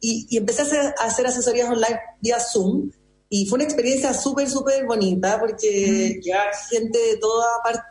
y, 0.00 0.26
y 0.30 0.36
empecé 0.36 0.62
a 0.62 0.64
hacer, 0.64 0.94
a 0.98 1.04
hacer, 1.04 1.26
asesorías 1.26 1.68
online 1.68 1.98
vía 2.20 2.38
Zoom. 2.40 2.90
Y 3.30 3.46
fue 3.46 3.56
una 3.56 3.64
experiencia 3.64 4.14
súper, 4.14 4.48
súper 4.48 4.86
bonita 4.86 5.38
porque 5.40 5.68
uh 5.68 5.90
-huh. 5.90 6.22
llegaba 6.22 6.50
gente 6.70 6.98
de, 6.98 7.16
toda 7.16 7.46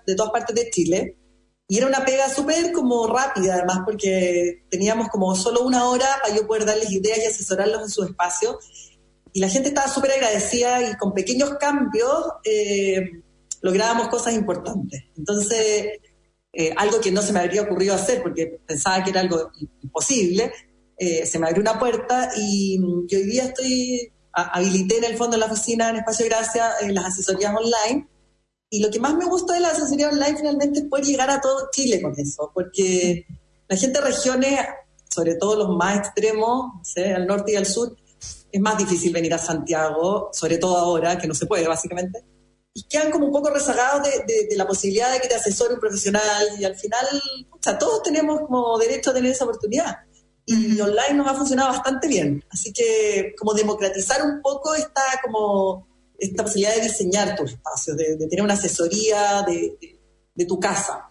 de 0.05 0.15
todas 0.15 0.31
partes 0.31 0.55
de 0.55 0.69
Chile 0.69 1.16
y 1.69 1.77
era 1.77 1.88
una 1.88 2.06
pega 2.06 2.30
súper 2.30 2.71
como 2.71 3.08
rápida, 3.08 3.56
además, 3.56 3.80
porque 3.84 4.63
teníamos 4.69 5.10
como 5.10 5.36
solo 5.36 5.63
una 5.63 5.89
hora 5.89 6.08
para 6.21 6.34
yo 6.34 6.47
poder 6.47 6.65
darles 6.65 6.91
ideas 6.91 7.17
y 7.19 7.25
asesorarlos 7.25 7.82
en 7.82 7.89
su 7.89 8.03
espacio. 8.03 8.58
Y 9.34 9.41
la 9.41 9.49
gente 9.49 9.69
estaba 9.69 9.89
súper 9.89 10.12
agradecida 10.12 10.89
y 10.89 10.95
con 10.95 11.13
pequeños 11.13 11.56
cambios 11.60 12.25
eh, 12.45 13.21
lográbamos 13.62 14.08
cosas 14.08 14.34
importantes. 14.34 15.03
Entonces, 15.17 15.99
eh, 16.53 16.73
algo 16.77 17.01
que 17.01 17.12
no 17.12 17.21
se 17.21 17.34
me 17.34 17.41
habría 17.41 17.63
ocurrido 17.63 17.95
hacer 17.95 18.23
porque 18.23 18.62
pensaba 18.65 19.03
que 19.03 19.10
era 19.10 19.19
algo 19.19 19.51
imposible, 19.82 20.53
eh, 20.97 21.25
se 21.25 21.38
me 21.38 21.47
abrió 21.47 21.62
una 21.62 21.77
puerta 21.77 22.32
y, 22.38 22.80
y 23.10 23.15
hoy 23.15 23.23
día 23.25 23.43
estoy, 23.43 24.13
habilité 24.32 24.99
en 24.99 25.03
el 25.03 25.17
fondo 25.17 25.36
de 25.36 25.41
la 25.41 25.51
oficina 25.51 25.89
en 25.89 25.97
Espacio 25.97 26.27
Gracia 26.27 26.71
las 26.88 27.06
asesorías 27.06 27.53
online 27.53 28.08
y 28.69 28.82
lo 28.82 28.89
que 28.91 28.99
más 28.99 29.15
me 29.15 29.25
gusta 29.25 29.53
de 29.53 29.62
la 29.62 29.69
asesoría 29.69 30.10
online 30.10 30.38
finalmente 30.38 30.80
es 30.80 30.86
poder 30.86 31.06
llegar 31.06 31.30
a 31.30 31.39
todo 31.39 31.69
Chile 31.71 32.01
con 32.01 32.17
eso, 32.19 32.51
porque 32.53 33.25
la 33.67 33.77
gente 33.77 33.99
de 33.99 34.06
regiones, 34.06 34.60
sobre 35.10 35.36
todo 35.36 35.56
los 35.56 35.69
más 35.75 35.97
extremos, 35.97 36.73
¿sí? 36.84 37.01
al 37.01 37.27
norte 37.27 37.53
y 37.53 37.56
al 37.56 37.65
sur, 37.65 37.95
es 38.51 38.62
más 38.62 38.77
difícil 38.77 39.13
venir 39.13 39.34
a 39.34 39.38
Santiago, 39.38 40.30
sobre 40.34 40.58
todo 40.58 40.77
ahora, 40.77 41.17
que 41.17 41.27
no 41.27 41.34
se 41.34 41.45
puede 41.45 41.67
básicamente, 41.67 42.23
y 42.73 42.84
quedan 42.84 43.12
como 43.12 43.27
un 43.27 43.32
poco 43.32 43.49
rezagados 43.49 44.03
de, 44.03 44.23
de, 44.27 44.47
de 44.49 44.56
la 44.56 44.67
posibilidad 44.67 45.12
de 45.12 45.19
que 45.19 45.27
te 45.27 45.36
asesore 45.36 45.73
un 45.73 45.80
profesional, 45.80 46.47
y 46.60 46.63
al 46.63 46.75
final, 46.75 47.06
o 47.51 47.58
sea, 47.62 47.77
todos 47.77 48.03
tenemos 48.03 48.41
como 48.41 48.77
derecho 48.77 49.12
a 49.12 49.13
tener 49.13 49.32
esa 49.32 49.45
oportunidad. 49.45 49.97
Y 50.49 50.80
online 50.80 51.15
nos 51.15 51.27
ha 51.27 51.34
funcionado 51.34 51.71
bastante 51.71 52.08
bien. 52.08 52.41
Así 52.49 52.71
que 52.71 53.34
como 53.38 53.53
democratizar 53.53 54.21
un 54.23 54.41
poco 54.41 54.73
esta 54.75 55.01
como 55.21 55.86
esta 56.17 56.43
posibilidad 56.43 56.75
de 56.75 56.82
diseñar 56.82 57.36
tu 57.36 57.43
espacio, 57.43 57.95
de, 57.95 58.15
de 58.15 58.27
tener 58.27 58.43
una 58.43 58.56
asesoría 58.56 59.43
de, 59.43 59.77
de, 59.80 59.99
de, 60.34 60.45
tu 60.45 60.60
casa. 60.60 61.08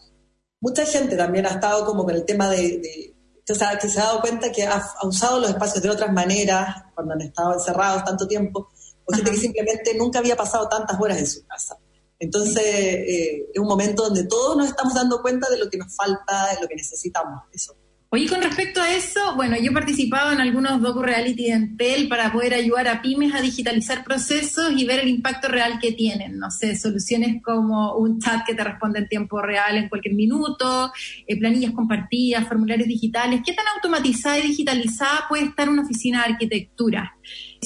mucha 0.61 0.85
gente 0.85 1.17
también 1.17 1.47
ha 1.47 1.51
estado 1.51 1.85
como 1.87 2.05
con 2.05 2.15
el 2.15 2.25
tema 2.25 2.51
de, 2.51 3.15
o 3.49 3.55
sea, 3.55 3.79
que 3.79 3.89
se 3.89 4.01
ha 4.01 4.05
dado 4.05 4.21
cuenta 4.21 4.51
que 4.51 4.65
ha, 4.65 4.83
usado 5.03 5.41
los 5.41 5.51
espacios 5.51 5.83
de 5.83 5.91
otras 5.91 6.13
maneras 6.13 6.85
cuando 6.95 7.15
han 7.15 7.21
estado 7.23 7.55
encerrados 7.55 8.05
tanto 8.05 8.27
tiempo, 8.27 8.69
o 9.05 9.15
gente 9.15 9.31
que 9.31 9.37
simplemente 9.37 9.95
nunca 9.97 10.19
había 10.19 10.37
pasado 10.37 10.69
tantas 10.69 11.01
horas 11.01 11.19
en 11.19 11.27
su 11.27 11.47
casa. 11.47 11.79
Entonces, 12.19 12.65
eh, 12.65 13.47
es 13.53 13.61
un 13.61 13.69
momento 13.69 14.05
donde 14.05 14.25
todos 14.25 14.57
nos 14.57 14.69
estamos 14.69 14.95
dando 14.95 15.21
cuenta 15.21 15.49
de 15.51 15.59
lo 15.59 15.69
que 15.71 15.79
nos 15.79 15.95
falta, 15.95 16.55
de 16.55 16.63
lo 16.63 16.67
que 16.67 16.75
necesitamos. 16.75 17.43
Eso. 17.53 17.77
Oye, 18.09 18.29
con 18.29 18.41
respecto 18.41 18.81
a 18.81 18.95
eso, 18.95 19.35
bueno, 19.35 19.57
yo 19.57 19.73
he 19.73 19.75
participado 19.75 20.31
en 20.31 20.41
algunos 20.41 20.81
docu-reality 20.81 21.47
de 21.47 21.53
Entel 21.53 22.09
para 22.09 22.33
poder 22.33 22.55
ayudar 22.55 22.87
a 22.87 23.03
pymes 23.03 23.35
a 23.35 23.41
digitalizar 23.41 24.05
procesos 24.05 24.73
y 24.77 24.87
ver 24.87 25.01
el 25.01 25.09
impacto 25.09 25.49
real 25.49 25.81
que 25.81 25.91
tienen. 25.91 26.39
No 26.39 26.49
sé, 26.53 26.77
soluciones 26.77 27.43
como 27.43 27.97
un 27.97 28.21
chat 28.21 28.47
que 28.47 28.55
te 28.55 28.63
responde 28.63 29.01
en 29.01 29.09
tiempo 29.09 29.43
real 29.43 29.77
en 29.77 29.89
cualquier 29.89 30.15
minuto, 30.15 30.93
eh, 31.27 31.37
planillas 31.37 31.73
compartidas, 31.73 32.47
formularios 32.47 32.87
digitales. 32.87 33.41
¿Qué 33.45 33.53
tan 33.55 33.67
automatizada 33.75 34.39
y 34.39 34.43
digitalizada 34.43 35.27
puede 35.29 35.47
estar 35.47 35.69
una 35.69 35.83
oficina 35.83 36.23
de 36.25 36.35
arquitectura? 36.35 37.17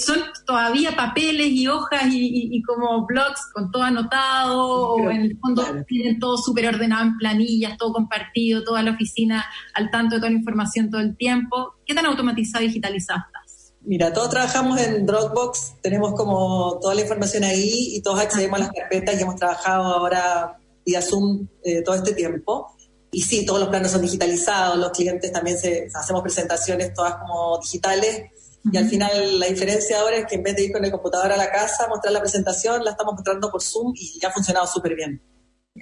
Son 0.01 0.19
todavía 0.47 0.97
papeles 0.97 1.49
y 1.49 1.69
hojas 1.69 2.03
y, 2.11 2.63
como 2.63 3.07
blogs 3.07 3.41
con 3.53 3.71
todo 3.71 3.83
anotado, 3.83 4.95
o 4.95 5.11
en 5.11 5.23
el 5.23 5.39
fondo 5.39 5.65
tienen 5.87 6.19
todo 6.19 6.37
súper 6.37 6.67
ordenado 6.69 7.05
en 7.05 7.17
planillas, 7.19 7.77
todo 7.77 7.93
compartido, 7.93 8.65
toda 8.65 8.83
la 8.83 8.93
oficina 8.93 9.45
al 9.75 9.91
tanto 9.91 10.17
de 10.17 10.21
toda 10.21 10.31
la 10.31 10.39
información 10.39 10.91
todo 10.91 11.01
el 11.01 11.17
tiempo. 11.17 11.75
¿Qué 11.87 11.95
tan 11.95 12.07
automatizado 12.07 12.65
y 12.65 12.69
digitalizado 12.69 13.21
estás? 13.27 13.75
Mira, 13.83 14.13
todos 14.13 14.31
trabajamos 14.31 14.81
en 14.81 15.07
Dropbox, 15.07 15.75
tenemos 15.83 16.13
como 16.15 16.79
toda 16.81 16.95
la 16.95 17.01
información 17.01 17.45
ahí 17.45 17.97
y 17.97 18.03
todos 18.03 18.21
accedemos 18.21 18.59
a 18.59 18.65
las 18.65 18.73
carpetas 18.73 19.19
y 19.19 19.23
hemos 19.23 19.37
trabajado 19.37 19.85
ahora 19.85 20.59
vía 20.85 21.01
Zoom 21.01 21.47
eh, 21.63 21.83
todo 21.83 21.95
este 21.95 22.13
tiempo. 22.13 22.75
Y 23.13 23.23
sí, 23.23 23.45
todos 23.45 23.61
los 23.61 23.69
planos 23.71 23.91
son 23.91 24.03
digitalizados, 24.03 24.79
los 24.79 24.91
clientes 24.91 25.33
también 25.33 25.59
se, 25.59 25.89
hacemos 25.95 26.23
presentaciones 26.23 26.95
todas 26.95 27.17
como 27.17 27.59
digitales 27.59 28.31
y 28.65 28.77
al 28.77 28.89
final 28.89 29.39
la 29.39 29.47
diferencia 29.47 30.01
ahora 30.01 30.17
es 30.17 30.27
que 30.27 30.35
en 30.35 30.43
vez 30.43 30.55
de 30.55 30.65
ir 30.65 30.73
con 30.73 30.85
el 30.85 30.91
computador 30.91 31.33
a 31.33 31.37
la 31.37 31.51
casa, 31.51 31.89
mostrar 31.89 32.13
la 32.13 32.21
presentación, 32.21 32.85
la 32.85 32.91
estamos 32.91 33.15
mostrando 33.15 33.51
por 33.51 33.63
Zoom 33.63 33.95
y 33.97 34.19
ya 34.21 34.29
ha 34.29 34.33
funcionado 34.33 34.67
súper 34.67 34.95
bien. 34.95 35.23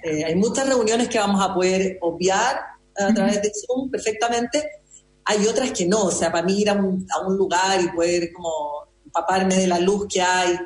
Eh, 0.01 0.23
hay 0.23 0.35
muchas 0.35 0.67
reuniones 0.67 1.09
que 1.09 1.19
vamos 1.19 1.43
a 1.43 1.53
poder 1.53 1.97
obviar 2.01 2.57
a 2.95 3.13
través 3.13 3.41
de 3.41 3.51
Zoom 3.53 3.89
perfectamente. 3.91 4.69
Hay 5.25 5.45
otras 5.45 5.71
que 5.71 5.85
no, 5.87 6.05
o 6.05 6.11
sea, 6.11 6.31
para 6.31 6.45
mí 6.45 6.61
ir 6.61 6.69
a 6.69 6.73
un, 6.73 7.05
a 7.11 7.27
un 7.27 7.35
lugar 7.35 7.81
y 7.81 7.89
poder 7.89 8.31
como 8.31 8.87
empaparme 9.05 9.55
de 9.55 9.67
la 9.67 9.79
luz 9.79 10.07
que 10.07 10.21
hay, 10.21 10.57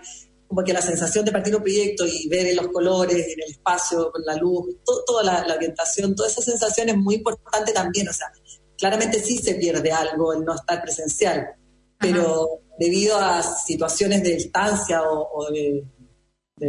como 0.48 0.64
que 0.64 0.74
la 0.74 0.82
sensación 0.84 1.26
de 1.26 1.32
partir 1.32 1.56
un 1.56 1.64
proyecto 1.64 2.06
y 2.06 2.28
ver 2.30 2.54
los 2.56 2.68
colores 2.68 3.26
en 3.28 3.42
el 3.44 3.52
espacio, 3.52 4.12
con 4.12 4.22
la 4.24 4.36
luz, 4.36 4.76
toda 5.06 5.24
la, 5.24 5.48
la, 5.48 5.56
orientación, 5.56 6.16
toda 6.16 6.30
esa 6.30 6.42
sensación 6.44 6.90
es 6.90 6.98
muy 6.98 7.16
importante 7.16 7.72
también, 7.72 8.08
o 8.08 8.14
sea, 8.14 8.32
claramente 8.78 9.20
sí 9.20 9.38
se 9.38 9.56
pierde 9.56 9.92
algo 9.92 10.34
el 10.34 10.46
no 10.46 10.54
estar 10.54 10.82
presencial 10.82 11.56
pero 11.98 12.62
debido 12.78 13.18
a 13.18 13.42
situaciones 13.42 14.24
de 14.24 14.36
distancia 14.36 15.02
o, 15.04 15.50
de, 15.52 15.86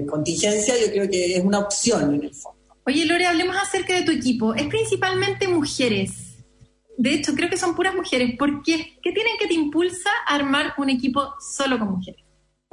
contingencia, 0.06 0.74
yo 0.80 0.90
creo 0.90 1.08
que 1.08 1.36
es 1.36 1.44
una 1.44 1.60
opción 1.60 2.14
en 2.14 2.24
el 2.24 2.34
fondo. 2.34 2.74
Oye, 2.86 3.04
Lore, 3.04 3.26
hablemos 3.26 3.56
acerca 3.56 3.94
de 3.94 4.02
tu 4.02 4.10
equipo. 4.10 4.54
Es 4.54 4.66
principalmente 4.66 5.46
mujeres. 5.46 6.10
De 6.98 7.14
hecho, 7.14 7.34
creo 7.34 7.48
que 7.48 7.56
son 7.56 7.74
puras 7.74 7.94
mujeres. 7.94 8.36
¿Por 8.36 8.62
qué? 8.62 8.98
¿Qué 9.02 9.12
tienen 9.12 9.34
que 9.38 9.46
te 9.46 9.54
impulsa 9.54 10.10
a 10.26 10.34
armar 10.34 10.74
un 10.78 10.90
equipo 10.90 11.34
solo 11.40 11.78
con 11.78 11.92
mujeres? 11.92 12.24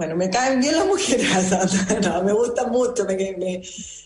Bueno, 0.01 0.15
me 0.15 0.31
caen 0.31 0.59
bien 0.59 0.75
las 0.75 0.87
mujeres, 0.87 1.27
me 2.25 2.33
gusta 2.33 2.65
mucho, 2.65 3.05
me, 3.05 3.61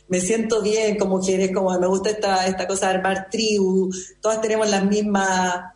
me, 0.09 0.19
siento 0.19 0.61
bien 0.61 0.97
con 0.97 1.07
mujeres, 1.07 1.51
como 1.53 1.79
me 1.79 1.87
gusta 1.87 2.09
esta, 2.09 2.45
esta 2.47 2.67
cosa 2.67 2.89
de 2.89 2.95
armar 2.95 3.29
tribu, 3.31 3.89
todas 4.21 4.41
tenemos 4.41 4.69
las 4.69 4.83
mismas 4.83 5.74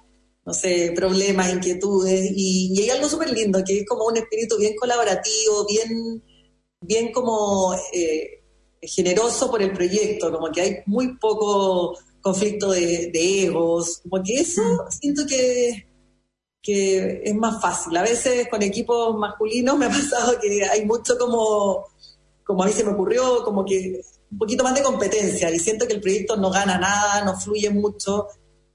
no 0.49 0.53
sé, 0.55 0.93
problemas, 0.95 1.53
inquietudes, 1.53 2.31
y, 2.35 2.75
hay 2.81 2.89
algo 2.89 3.07
súper 3.07 3.31
lindo, 3.31 3.63
que 3.63 3.81
es 3.81 3.85
como 3.87 4.05
un 4.05 4.17
espíritu 4.17 4.57
bien 4.57 4.75
colaborativo, 4.75 5.67
bien, 5.67 6.23
bien 6.81 7.11
como 7.11 7.75
eh, 7.93 8.41
generoso 8.81 9.51
por 9.51 9.61
el 9.61 9.71
proyecto, 9.73 10.31
como 10.31 10.51
que 10.51 10.61
hay 10.61 10.75
muy 10.87 11.19
poco 11.19 11.95
conflicto 12.19 12.71
de, 12.71 13.11
egos, 13.43 14.01
como 14.01 14.23
que 14.23 14.39
eso 14.39 14.63
mm. 14.63 14.91
siento 14.91 15.21
que, 15.27 15.87
que 16.63 17.21
es 17.25 17.35
más 17.35 17.61
fácil. 17.61 17.95
A 17.95 18.01
veces 18.01 18.47
con 18.49 18.63
equipos 18.63 19.15
masculinos 19.19 19.77
me 19.77 19.85
ha 19.85 19.89
pasado 19.89 20.39
que 20.41 20.63
hay 20.65 20.83
mucho 20.83 21.15
como, 21.19 21.85
como 22.43 22.63
a 22.63 22.65
mí 22.65 22.73
se 22.73 22.83
me 22.83 22.93
ocurrió, 22.93 23.43
como 23.43 23.63
que 23.63 24.01
un 24.31 24.37
poquito 24.39 24.63
más 24.63 24.73
de 24.73 24.81
competencia 24.81 25.51
y 25.51 25.59
siento 25.59 25.85
que 25.85 25.93
el 25.93 26.01
proyecto 26.01 26.37
no 26.37 26.49
gana 26.49 26.79
nada, 26.79 27.23
no 27.23 27.39
fluye 27.39 27.69
mucho 27.69 28.25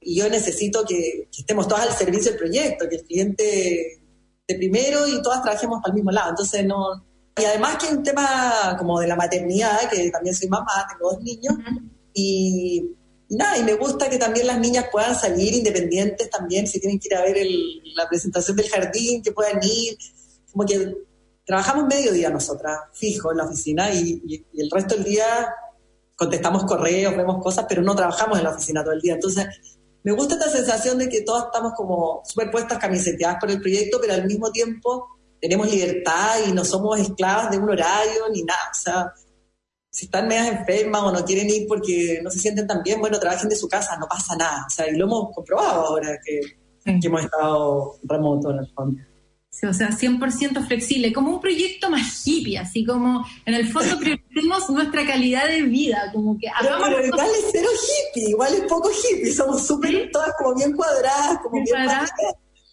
y 0.05 0.17
yo 0.17 0.29
necesito 0.29 0.85
que, 0.85 1.29
estemos 1.37 1.67
todas 1.67 1.89
al 1.89 1.97
servicio 1.97 2.31
del 2.31 2.39
proyecto, 2.39 2.89
que 2.89 2.97
el 2.97 3.05
cliente 3.05 4.03
de 4.47 4.55
primero 4.57 5.09
y 5.09 5.23
todas 5.23 5.43
trabajemos 5.43 5.81
para 5.81 5.93
el 5.93 5.95
mismo 5.95 6.11
lado. 6.11 6.31
Entonces, 6.31 6.65
no. 6.67 7.05
Y 7.41 7.45
además 7.45 7.79
que 7.79 7.87
es 7.87 7.93
un 7.93 8.03
tema 8.03 8.77
como 8.79 9.01
de 9.01 9.09
la 9.09 9.17
maternidad, 9.17 9.89
que 9.91 10.11
también 10.11 10.35
soy 10.35 10.49
mamá, 10.49 10.87
tengo 10.89 11.13
dos 11.13 11.23
niños, 11.23 11.55
y, 12.13 12.91
nada, 13.31 13.59
y 13.59 13.65
me 13.65 13.75
gusta 13.75 14.09
que 14.09 14.19
también 14.19 14.47
las 14.47 14.61
niñas 14.61 14.87
puedan 14.93 15.17
salir 15.17 15.55
independientes 15.55 16.31
también, 16.31 16.67
si 16.67 16.79
tienen 16.79 17.01
que 17.01 17.09
ir 17.09 17.17
a 17.17 17.23
ver 17.23 17.37
la 17.97 18.09
presentación 18.09 18.57
del 18.57 18.69
jardín, 18.69 19.23
que 19.23 19.33
puedan 19.33 19.59
ir, 19.63 19.97
como 20.53 20.65
que 20.65 20.95
trabajamos 21.45 21.87
medio 21.87 22.13
día 22.13 22.31
nosotras, 22.31 22.79
fijo, 22.93 23.33
en 23.33 23.39
la 23.39 23.47
oficina, 23.47 23.93
y, 23.93 24.45
y 24.53 24.61
el 24.61 24.71
resto 24.71 24.95
del 24.95 25.05
día 25.05 25.25
contestamos 26.15 26.65
correos, 26.65 27.17
vemos 27.17 27.43
cosas, 27.43 27.67
pero 27.69 27.83
no 27.83 27.97
trabajamos 27.97 28.39
en 28.39 28.45
la 28.45 28.51
oficina 28.51 28.85
todo 28.85 28.95
el 28.95 29.01
día. 29.01 29.15
Entonces, 29.15 29.47
me 30.05 30.13
gusta 30.13 30.35
esta 30.35 30.51
sensación 30.51 30.99
de 30.99 31.09
que 31.09 31.23
todas 31.23 31.47
estamos 31.47 31.73
como 31.75 32.23
superpuestas, 32.25 32.79
camiseteadas 32.79 33.39
por 33.41 33.51
el 33.51 33.61
proyecto, 33.61 33.99
pero 34.01 34.15
al 34.15 34.27
mismo 34.27 34.53
tiempo 34.53 35.09
tenemos 35.41 35.71
libertad 35.71 36.37
y 36.47 36.53
no 36.53 36.65
somos 36.65 37.01
esclavas 37.01 37.51
de 37.51 37.59
un 37.59 37.71
horario 37.71 38.29
ni 38.31 38.43
nada. 38.43 38.71
O 38.71 38.75
sea, 38.75 39.13
si 39.91 40.05
están 40.05 40.29
medias 40.29 40.49
enfermas 40.49 41.03
o 41.03 41.11
no 41.13 41.25
quieren 41.25 41.49
ir 41.49 41.67
porque 41.67 42.21
no 42.23 42.31
se 42.31 42.39
sienten 42.39 42.67
tan 42.67 42.83
bien, 42.83 43.01
bueno, 43.01 43.19
trabajen 43.19 43.49
de 43.49 43.57
su 43.57 43.67
casa, 43.67 43.97
no 43.99 44.07
pasa 44.07 44.37
nada. 44.37 44.65
O 44.67 44.71
sea, 44.71 44.89
y 44.89 44.97
lo 44.97 45.07
hemos 45.07 45.35
comprobado 45.35 45.87
ahora 45.87 46.19
que, 46.23 46.41
que 47.01 47.07
hemos 47.07 47.25
estado 47.25 47.97
remoto 48.05 48.51
en 48.51 48.59
el 48.59 48.69
fondo 48.75 49.01
o 49.63 49.73
sea, 49.73 49.91
100% 49.91 50.67
flexible, 50.67 51.13
como 51.13 51.31
un 51.31 51.41
proyecto 51.41 51.89
más 51.91 52.27
hippie, 52.27 52.59
así 52.59 52.85
como 52.85 53.25
en 53.47 53.55
el 53.55 53.69
fondo 53.69 53.97
prioricemos 54.01 54.69
nuestra 54.71 55.07
calidad 55.07 55.49
de 55.49 55.63
vida, 55.63 56.11
como 56.13 56.37
que 56.39 56.49
Pero, 56.61 56.77
pero 56.83 57.07
igual 57.07 57.29
es 57.29 57.45
cero 57.53 57.69
hippie, 57.73 58.31
igual 58.31 58.55
es 58.55 58.63
poco 58.63 58.91
hippie, 58.91 59.33
somos 59.33 59.67
súper 59.67 60.11
todas 60.13 60.33
como 60.39 60.55
bien 60.55 60.73
cuadradas, 60.73 61.39
como 61.43 61.55
bien 61.55 61.67
cuadradas. 61.67 62.11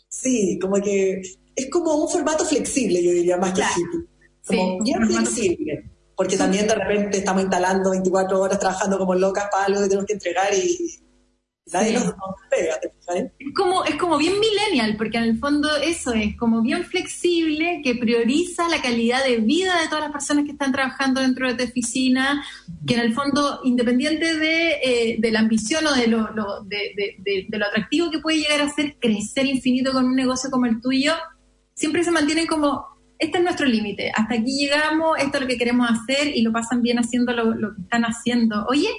Sí, 0.09 0.59
como 0.59 0.81
que 0.81 1.21
es 1.55 1.69
como 1.69 1.93
un 1.95 2.09
formato 2.09 2.45
flexible, 2.45 3.03
yo 3.03 3.11
diría, 3.11 3.37
más 3.37 3.53
que 3.53 3.61
hippie. 3.61 4.07
Como 4.45 4.83
bien 4.83 5.07
flexible. 5.07 5.91
Porque 6.15 6.37
también 6.37 6.67
de 6.67 6.75
repente 6.75 7.17
estamos 7.19 7.43
instalando 7.43 7.91
24 7.91 8.39
horas 8.39 8.59
trabajando 8.59 8.97
como 8.97 9.15
locas 9.15 9.45
para 9.51 9.65
algo 9.65 9.81
que 9.81 9.87
tenemos 9.87 10.05
que 10.05 10.13
entregar 10.13 10.53
y 10.53 10.99
es 11.79 13.53
como, 13.55 13.85
es 13.85 13.95
como 13.95 14.17
bien 14.17 14.33
millennial, 14.39 14.95
porque 14.97 15.17
en 15.17 15.23
el 15.23 15.39
fondo 15.39 15.69
eso 15.77 16.13
es 16.13 16.35
como 16.37 16.61
bien 16.61 16.83
flexible, 16.83 17.81
que 17.83 17.95
prioriza 17.95 18.67
la 18.67 18.81
calidad 18.81 19.23
de 19.23 19.37
vida 19.37 19.79
de 19.79 19.87
todas 19.87 20.03
las 20.03 20.11
personas 20.11 20.45
que 20.45 20.51
están 20.51 20.71
trabajando 20.71 21.21
dentro 21.21 21.47
de 21.47 21.55
tu 21.55 21.63
oficina, 21.63 22.43
que 22.85 22.95
en 22.95 22.99
el 22.99 23.13
fondo, 23.13 23.61
independiente 23.63 24.37
de, 24.37 24.71
eh, 24.83 25.15
de 25.19 25.31
la 25.31 25.39
ambición 25.39 25.85
o 25.87 25.93
de 25.93 26.07
lo, 26.07 26.27
de, 26.65 26.93
de, 26.95 27.45
de, 27.47 27.57
lo 27.57 27.65
atractivo 27.65 28.11
que 28.11 28.19
puede 28.19 28.39
llegar 28.39 28.61
a 28.61 28.69
ser 28.69 28.97
crecer 28.99 29.45
infinito 29.45 29.93
con 29.93 30.05
un 30.05 30.15
negocio 30.15 30.49
como 30.49 30.65
el 30.65 30.81
tuyo, 30.81 31.13
siempre 31.73 32.03
se 32.03 32.11
mantienen 32.11 32.47
como, 32.47 32.85
este 33.17 33.37
es 33.37 33.43
nuestro 33.43 33.65
límite, 33.65 34.11
hasta 34.13 34.35
aquí 34.35 34.57
llegamos, 34.57 35.17
esto 35.19 35.37
es 35.37 35.41
lo 35.43 35.47
que 35.47 35.57
queremos 35.57 35.89
hacer 35.89 36.35
y 36.35 36.41
lo 36.41 36.51
pasan 36.51 36.81
bien 36.81 36.97
haciendo 36.99 37.33
lo, 37.33 37.53
lo 37.53 37.75
que 37.75 37.81
están 37.81 38.03
haciendo. 38.03 38.65
Oye, 38.67 38.89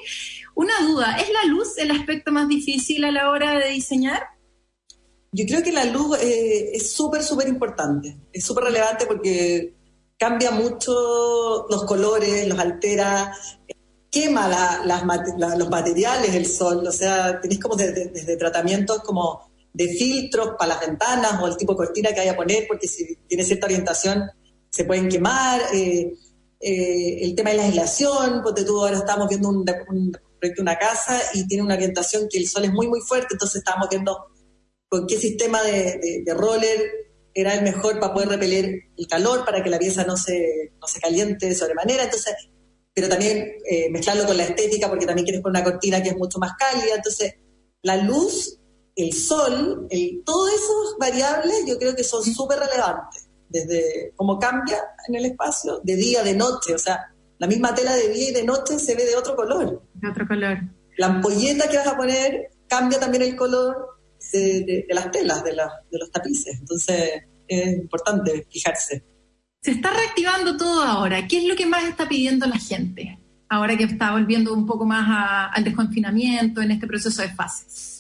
una 0.55 0.81
duda, 0.81 1.17
¿es 1.17 1.31
la 1.31 1.45
luz 1.45 1.79
el 1.79 1.91
aspecto 1.91 2.33
más 2.33 2.49
difícil 2.49 3.05
a 3.05 3.11
la 3.11 3.31
hora 3.31 3.59
de 3.59 3.71
diseñar? 3.71 4.23
Yo 5.33 5.47
creo 5.47 5.63
que 5.63 5.73
la 5.73 5.85
luz 5.87 6.19
eh, 6.21 6.73
es 6.75 6.93
súper, 6.93 7.23
súper 7.23 7.49
importante. 7.49 8.19
Es 8.33 8.45
súper 8.45 8.65
relevante 8.65 9.07
porque 9.07 9.75
cambia 10.19 10.51
mucho 10.51 11.67
los 11.71 11.85
colores, 11.85 12.47
los 12.47 12.59
altera, 12.59 13.35
quema 14.11 14.83
los 15.57 15.71
materiales 15.71 16.33
del 16.33 16.45
sol. 16.45 16.87
O 16.87 16.93
sea, 16.93 17.41
tenéis 17.41 17.61
como 17.61 17.77
desde, 17.77 18.37
tratamientos 18.37 19.03
como 19.03 19.51
de 19.73 19.89
filtros 19.89 20.51
para 20.59 20.75
las 20.75 20.87
ventanas 20.87 21.41
o 21.43 21.47
el 21.47 21.57
tipo 21.57 21.73
de 21.73 21.79
cortina 21.79 22.13
que 22.13 22.21
haya 22.21 22.33
a 22.33 22.37
poner, 22.37 22.67
porque 22.69 22.87
si 22.87 23.17
tiene 23.27 23.43
cierta 23.43 23.67
orientación 23.67 24.31
se 24.69 24.85
pueden 24.85 25.09
quemar. 25.09 25.63
Eh, 25.73 26.13
eh, 26.65 27.25
el 27.25 27.35
tema 27.35 27.51
de 27.51 27.57
la 27.57 27.65
aislación, 27.65 28.41
porque 28.45 28.63
tú 28.63 28.81
ahora 28.81 28.99
estamos 28.99 29.29
viendo 29.29 29.49
un 29.49 29.65
proyecto 30.43 30.63
una 30.63 30.77
casa 30.77 31.21
y 31.35 31.47
tiene 31.47 31.63
una 31.63 31.75
orientación 31.75 32.27
que 32.29 32.39
el 32.39 32.49
sol 32.49 32.65
es 32.65 32.73
muy, 32.73 32.89
muy 32.89 33.01
fuerte, 33.01 33.29
entonces 33.31 33.59
estábamos 33.59 33.89
viendo 33.89 34.27
con 34.89 35.07
qué 35.07 35.17
sistema 35.17 35.63
de, 35.63 36.25
roller 36.35 36.91
era 37.33 37.55
el 37.55 37.63
mejor 37.63 38.01
para 38.01 38.13
poder 38.13 38.29
repeler 38.29 38.75
el 38.97 39.07
calor, 39.07 39.45
para 39.45 39.63
que 39.63 39.71
la 39.71 39.79
pieza 39.79 40.05
no 40.05 40.17
se, 40.17 40.73
no 40.81 40.87
se 40.87 41.01
caliente 41.01 41.49
de 41.49 41.55
sobremanera. 41.55 42.05
Entonces, 42.05 42.35
pero 42.93 43.09
también 43.09 43.53
eh, 43.71 43.89
mezclarlo 43.91 44.27
con 44.27 44.37
la 44.37 44.43
estética 44.43 44.89
porque 44.89 45.07
también 45.07 45.25
quieres 45.25 45.41
poner 45.41 45.63
una 45.63 45.71
cortina 45.71 46.03
que 46.03 46.11
es 46.11 46.17
mucho 46.17 46.39
más 46.39 46.53
cálida. 46.59 46.97
Entonces, 46.97 47.37
la 47.81 47.97
luz, 47.97 48.59
el 48.97 49.15
sol, 49.15 49.87
el, 49.89 50.23
todas 50.27 50.53
esas 50.55 50.99
variables 50.99 51.65
yo 51.67 51.79
creo 51.79 51.95
que 51.95 52.05
son 52.05 52.23
súper 52.23 52.59
relevantes, 52.59 53.29
desde 53.49 54.13
cómo 54.15 54.39
cambia 54.39 54.79
en 55.09 55.15
el 55.15 55.25
espacio, 55.25 55.81
de 55.83 55.97
día, 55.97 56.23
de 56.23 56.35
noche, 56.35 56.75
o 56.75 56.79
sea, 56.79 57.12
la 57.43 57.49
misma 57.49 57.75
tela 57.75 57.97
de 57.97 58.09
día 58.09 58.31
y 58.31 58.33
de 58.33 58.45
noche 58.45 58.79
se 58.79 58.95
ve 58.95 59.05
de 59.05 59.17
otro 59.17 59.35
color. 59.35 59.83
De 59.95 60.09
otro 60.09 60.29
color. 60.29 60.59
La 60.97 61.07
ampolleta 61.07 61.69
que 61.69 61.77
vas 61.77 61.89
a 61.89 61.97
poner 61.97 62.53
cambia 62.69 63.01
también 63.01 63.25
el 63.25 63.35
color 63.35 63.99
de, 64.33 64.87
las 64.89 65.11
telas, 65.11 65.43
de, 65.43 65.51
de 65.51 65.99
los 65.99 66.09
tapices. 66.13 66.61
Entonces, 66.61 67.25
es 67.49 67.67
importante 67.73 68.47
fijarse. 68.49 69.05
Se 69.61 69.73
está 69.73 69.91
reactivando 69.91 70.57
todo 70.57 70.85
ahora. 70.85 71.27
¿Qué 71.27 71.39
es 71.39 71.45
lo 71.49 71.57
que 71.57 71.67
más 71.67 71.83
está 71.83 72.09
pidiendo 72.09 72.47
la 72.47 72.61
gente? 72.61 73.19
Ahora 73.49 73.77
que 73.77 73.85
está 73.85 74.13
volviendo 74.13 74.55
un 74.55 74.65
poco 74.65 74.87
más 74.87 75.51
al 75.53 75.65
desconfinamiento 75.65 76.63
en 76.63 76.71
este 76.71 76.87
proceso 76.87 77.23
de 77.23 77.31
fases. 77.31 77.92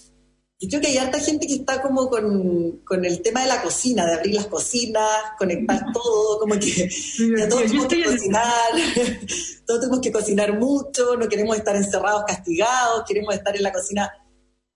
Yo 0.62 0.68
creo 0.68 0.80
que 0.80 0.88
hay 0.88 0.96
harta 0.98 1.18
gente 1.18 1.48
que 1.48 1.54
está 1.54 1.82
como 1.82 2.08
con, 2.08 3.04
el 3.04 3.20
tema 3.20 3.42
de 3.42 3.48
la 3.48 3.60
cocina, 3.60 4.06
de 4.06 4.14
abrir 4.14 4.36
las 4.36 4.46
cocinas, 4.46 5.10
conectar 5.36 5.86
todo, 5.92 6.38
como 6.38 6.54
que 6.54 6.88
ya 7.36 7.48
todos 7.48 7.64
tenemos 7.64 7.88
que 7.88 8.04
cocinar, 8.04 8.70
todos 9.66 9.80
tenemos 9.80 10.00
que 10.00 10.12
cocinar 10.12 10.56
mucho, 10.60 11.16
no 11.16 11.28
queremos 11.28 11.56
estar 11.56 11.74
encerrados 11.74 12.22
castigados, 12.28 13.02
queremos 13.08 13.34
estar 13.34 13.56
en 13.56 13.62
la 13.64 13.72
cocina 13.72 14.12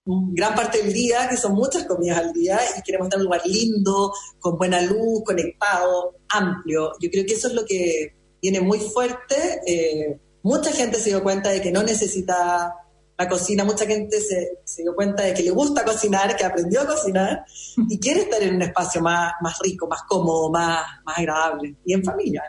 gran 0.05 0.55
parte 0.55 0.83
del 0.83 0.91
día, 0.91 1.29
que 1.29 1.37
son 1.37 1.53
muchas 1.53 1.85
comidas 1.85 2.17
al 2.17 2.33
día, 2.33 2.59
y 2.77 2.81
queremos 2.81 3.07
estar 3.07 3.19
en 3.19 3.21
un 3.21 3.25
lugar 3.27 3.45
lindo, 3.45 4.11
con 4.39 4.57
buena 4.57 4.81
luz, 4.81 5.23
conectado, 5.25 6.17
amplio. 6.27 6.91
Yo 6.99 7.09
creo 7.09 7.25
que 7.25 7.33
eso 7.33 7.47
es 7.47 7.53
lo 7.53 7.63
que 7.63 8.13
viene 8.41 8.59
muy 8.59 8.79
fuerte. 8.79 9.61
Eh, 9.65 10.19
mucha 10.43 10.73
gente 10.73 10.99
se 10.99 11.11
dio 11.11 11.23
cuenta 11.23 11.49
de 11.49 11.61
que 11.61 11.71
no 11.71 11.81
necesita 11.81 12.73
la 13.17 13.27
cocina, 13.27 13.63
mucha 13.63 13.85
gente 13.85 14.19
se, 14.21 14.83
dio 14.83 14.93
cuenta 14.93 15.23
de 15.23 15.33
que 15.33 15.43
le 15.43 15.49
gusta 15.49 15.83
cocinar, 15.83 16.35
que 16.35 16.45
aprendió 16.45 16.81
a 16.81 16.87
cocinar 16.87 17.45
y 17.89 17.99
quiere 17.99 18.21
estar 18.21 18.41
en 18.43 18.55
un 18.55 18.61
espacio 18.61 19.01
más, 19.01 19.33
más 19.41 19.57
rico, 19.59 19.87
más 19.87 20.03
cómodo, 20.07 20.51
más, 20.51 20.85
más 21.03 21.17
agradable 21.17 21.75
y 21.83 21.93
en 21.93 22.03
familia. 22.03 22.43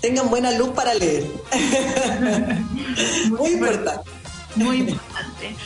tengan 0.00 0.30
buena 0.30 0.50
luz 0.52 0.70
para 0.70 0.94
leer. 0.94 1.26
Muy 3.28 3.50
importante. 3.50 4.10
Muy 4.56 4.76
importante 4.78 5.56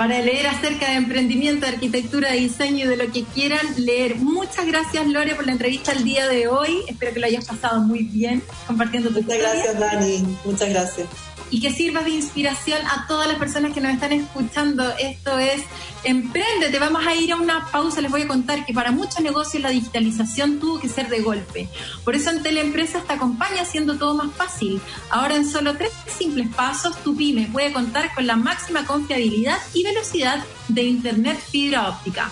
para 0.00 0.18
leer 0.22 0.46
acerca 0.46 0.88
de 0.88 0.94
emprendimiento, 0.94 1.66
de 1.66 1.72
arquitectura, 1.72 2.32
de 2.32 2.38
diseño 2.38 2.86
y 2.86 2.88
de 2.88 2.96
lo 2.96 3.12
que 3.12 3.22
quieran 3.22 3.66
leer. 3.76 4.16
Muchas 4.16 4.64
gracias, 4.66 5.06
Lore, 5.06 5.34
por 5.34 5.44
la 5.44 5.52
entrevista 5.52 5.92
el 5.92 6.04
día 6.04 6.26
de 6.26 6.48
hoy. 6.48 6.80
Espero 6.88 7.12
que 7.12 7.20
lo 7.20 7.26
hayas 7.26 7.44
pasado 7.44 7.82
muy 7.82 8.04
bien 8.04 8.42
compartiendo 8.66 9.10
tu 9.10 9.20
Muchas 9.20 9.38
gracias, 9.38 9.78
Dani. 9.78 10.38
Muchas 10.42 10.70
gracias 10.70 11.06
y 11.50 11.60
que 11.60 11.72
sirva 11.72 12.02
de 12.02 12.10
inspiración 12.10 12.80
a 12.86 13.06
todas 13.06 13.28
las 13.28 13.38
personas 13.38 13.72
que 13.72 13.80
nos 13.80 13.92
están 13.92 14.12
escuchando. 14.12 14.84
Esto 14.98 15.38
es 15.38 15.62
Emprende, 16.02 16.70
te 16.70 16.78
vamos 16.78 17.06
a 17.06 17.14
ir 17.14 17.32
a 17.32 17.36
una 17.36 17.66
pausa, 17.70 18.00
les 18.00 18.10
voy 18.10 18.22
a 18.22 18.28
contar 18.28 18.64
que 18.64 18.72
para 18.72 18.90
muchos 18.90 19.20
negocios 19.20 19.62
la 19.62 19.68
digitalización 19.68 20.58
tuvo 20.58 20.80
que 20.80 20.88
ser 20.88 21.08
de 21.08 21.20
golpe. 21.20 21.68
Por 22.04 22.14
eso 22.14 22.30
en 22.30 22.42
Teleempresas 22.42 23.06
te 23.06 23.12
acompaña 23.12 23.62
haciendo 23.62 23.98
todo 23.98 24.14
más 24.14 24.32
fácil. 24.34 24.80
Ahora 25.10 25.36
en 25.36 25.46
solo 25.46 25.76
tres 25.76 25.92
simples 26.18 26.48
pasos 26.54 26.96
tu 27.02 27.16
pyme 27.16 27.48
puede 27.52 27.72
contar 27.72 28.14
con 28.14 28.26
la 28.26 28.36
máxima 28.36 28.86
confiabilidad 28.86 29.58
y 29.74 29.84
velocidad 29.84 30.42
de 30.68 30.84
Internet 30.84 31.38
fibra 31.38 31.88
óptica. 31.90 32.30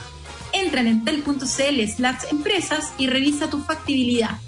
Entra 0.53 0.81
en 0.81 0.87
entel.cl 0.87 1.89
slash 1.95 2.23
empresas 2.31 2.93
y 2.97 3.07
revisa 3.07 3.51
tu 3.51 3.63
factibilidad 3.63 4.39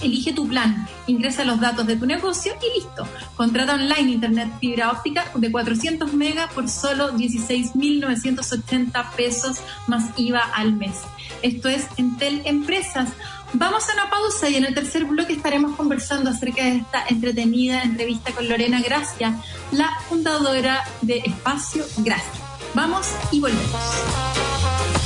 Elige 0.00 0.32
tu 0.32 0.46
plan, 0.46 0.86
ingresa 1.06 1.44
los 1.44 1.60
datos 1.60 1.86
de 1.86 1.96
tu 1.96 2.06
negocio 2.06 2.52
y 2.62 2.78
listo. 2.78 3.06
Contrata 3.36 3.74
online 3.74 4.12
internet 4.12 4.48
fibra 4.60 4.92
óptica 4.92 5.24
de 5.34 5.50
400 5.50 6.12
megas 6.12 6.52
por 6.52 6.68
solo 6.68 7.12
16.980 7.14 9.10
pesos 9.16 9.58
más 9.88 10.10
IVA 10.16 10.40
al 10.54 10.74
mes. 10.74 10.96
Esto 11.42 11.68
es 11.68 11.86
Entel 11.96 12.42
Empresas. 12.44 13.08
Vamos 13.52 13.88
a 13.88 13.94
una 13.94 14.10
pausa 14.10 14.48
y 14.48 14.56
en 14.56 14.66
el 14.66 14.74
tercer 14.74 15.04
bloque 15.04 15.32
estaremos 15.32 15.74
conversando 15.76 16.30
acerca 16.30 16.64
de 16.64 16.76
esta 16.76 17.04
entretenida 17.08 17.82
entrevista 17.82 18.32
con 18.32 18.48
Lorena 18.48 18.80
Gracia, 18.80 19.40
la 19.72 19.90
fundadora 20.08 20.84
de 21.02 21.18
Espacio 21.18 21.84
Gracia. 21.98 22.42
Vamos 22.74 23.06
y 23.32 23.40
volvemos. 23.40 24.97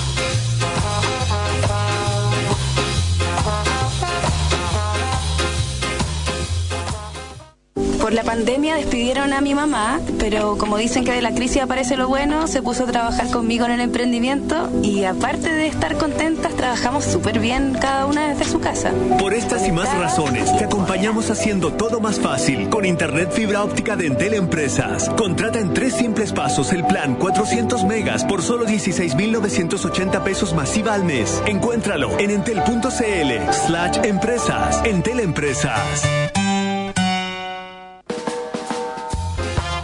La 8.13 8.25
pandemia 8.25 8.75
despidieron 8.75 9.33
a 9.33 9.41
mi 9.41 9.55
mamá, 9.55 9.99
pero 10.19 10.59
como 10.59 10.77
dicen 10.77 11.03
que 11.03 11.13
de 11.13 11.23
la 11.23 11.33
crisis 11.33 11.63
aparece 11.63 11.97
lo 11.97 12.09
bueno, 12.09 12.47
se 12.47 12.61
puso 12.61 12.85
a 12.85 12.87
trabajar 12.87 13.31
conmigo 13.31 13.65
en 13.65 13.71
el 13.71 13.81
emprendimiento 13.81 14.69
y 14.83 15.05
aparte 15.05 15.51
de 15.51 15.67
estar 15.67 15.97
contentas, 15.97 16.55
trabajamos 16.55 17.05
súper 17.05 17.39
bien 17.39 17.73
cada 17.81 18.05
una 18.05 18.29
desde 18.29 18.45
su 18.45 18.61
casa. 18.61 18.93
Por 19.19 19.33
estas 19.33 19.67
y 19.67 19.73
más 19.73 19.91
razones, 19.97 20.55
te 20.59 20.65
acompañamos 20.65 21.31
haciendo 21.31 21.73
todo 21.73 22.01
más 22.01 22.21
fácil 22.21 22.69
con 22.69 22.85
Internet 22.85 23.31
fibra 23.33 23.65
óptica 23.65 23.97
de 23.97 24.09
Entel 24.09 24.35
Empresas. 24.35 25.09
Contrata 25.17 25.59
en 25.59 25.73
tres 25.73 25.95
simples 25.95 26.33
pasos 26.33 26.71
el 26.75 26.85
plan 26.85 27.15
400 27.15 27.85
megas 27.85 28.25
por 28.25 28.43
solo 28.43 28.67
16.980 28.67 30.23
pesos 30.23 30.53
masiva 30.53 30.93
al 30.93 31.05
mes. 31.05 31.43
Encuéntralo 31.47 32.19
en 32.19 32.31
entel.cl 32.31 33.53
slash 33.67 33.99
empresas. 34.05 34.83
Entel 34.85 35.21
Empresas. 35.21 36.42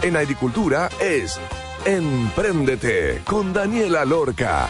En 0.09 0.17
agricultura 0.17 0.89
es 0.99 1.39
Empréndete 1.85 3.21
con 3.25 3.53
Daniela 3.53 4.03
Lorca. 4.05 4.67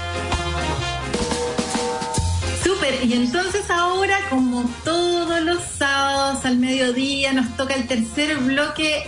Súper, 2.61 3.05
y 3.05 3.13
entonces 3.13 3.69
ahora, 3.71 4.19
como 4.29 4.69
todos 4.83 5.41
los 5.41 5.63
sábados 5.63 6.43
al 6.43 6.57
mediodía, 6.57 7.31
nos 7.31 7.55
toca 7.55 7.73
el 7.73 7.87
tercer 7.87 8.37
bloque 8.37 9.07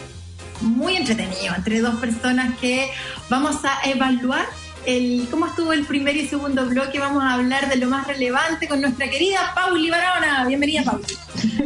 muy 0.61 0.95
entretenido 0.95 1.53
entre 1.53 1.81
dos 1.81 1.95
personas 1.95 2.57
que 2.59 2.89
vamos 3.29 3.57
a 3.65 3.89
evaluar 3.89 4.45
el, 4.85 5.27
cómo 5.29 5.47
estuvo 5.47 5.73
el 5.73 5.85
primer 5.85 6.15
y 6.15 6.27
segundo 6.27 6.65
bloque. 6.65 6.97
Vamos 6.97 7.23
a 7.23 7.33
hablar 7.33 7.67
de 7.67 7.75
lo 7.75 7.87
más 7.89 8.07
relevante 8.07 8.69
con 8.69 8.79
nuestra 8.79 9.09
querida 9.09 9.51
Pauli 9.53 9.89
Barona. 9.89 10.45
Bienvenida, 10.47 10.83
Pauli. 10.83 11.05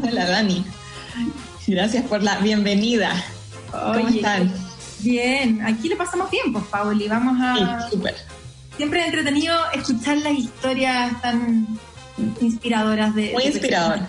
Hola, 0.01 0.25
Dani. 0.25 0.65
Gracias 1.67 2.03
por 2.05 2.23
la 2.23 2.39
bienvenida. 2.39 3.13
¿Cómo 3.71 4.07
están? 4.07 4.53
Bien, 4.99 5.61
aquí 5.61 5.89
le 5.89 5.95
pasamos 5.95 6.31
bien, 6.31 6.51
pues, 6.51 6.65
Pauli. 6.65 7.07
Vamos 7.07 7.37
a. 7.41 7.89
Sí, 7.89 7.97
Siempre 8.77 9.01
es 9.01 9.05
entretenido 9.05 9.55
escuchar 9.73 10.17
las 10.17 10.33
historias 10.33 11.21
tan 11.21 11.67
inspiradoras 12.41 13.13
de. 13.15 13.31
Muy 13.33 13.43
inspirador. 13.43 13.99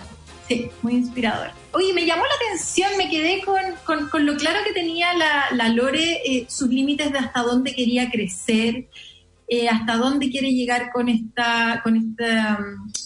Sí, 0.47 0.69
muy 0.81 0.95
inspirador. 0.95 1.51
Oye, 1.73 1.93
me 1.93 2.05
llamó 2.05 2.23
la 2.23 2.47
atención, 2.47 2.89
me 2.97 3.09
quedé 3.09 3.41
con, 3.43 4.07
con, 4.09 4.25
lo 4.25 4.35
claro 4.37 4.59
que 4.65 4.73
tenía 4.73 5.13
la, 5.13 5.45
la 5.51 5.69
Lore, 5.69 6.21
eh, 6.25 6.45
sus 6.49 6.69
límites 6.69 7.11
de 7.11 7.19
hasta 7.19 7.41
dónde 7.41 7.75
quería 7.75 8.09
crecer, 8.09 8.87
eh, 9.49 9.67
hasta 9.67 9.97
dónde 9.97 10.29
quiere 10.29 10.51
llegar 10.51 10.89
con 10.91 11.09
esta, 11.09 11.81
con 11.83 11.97
esta, 11.97 12.59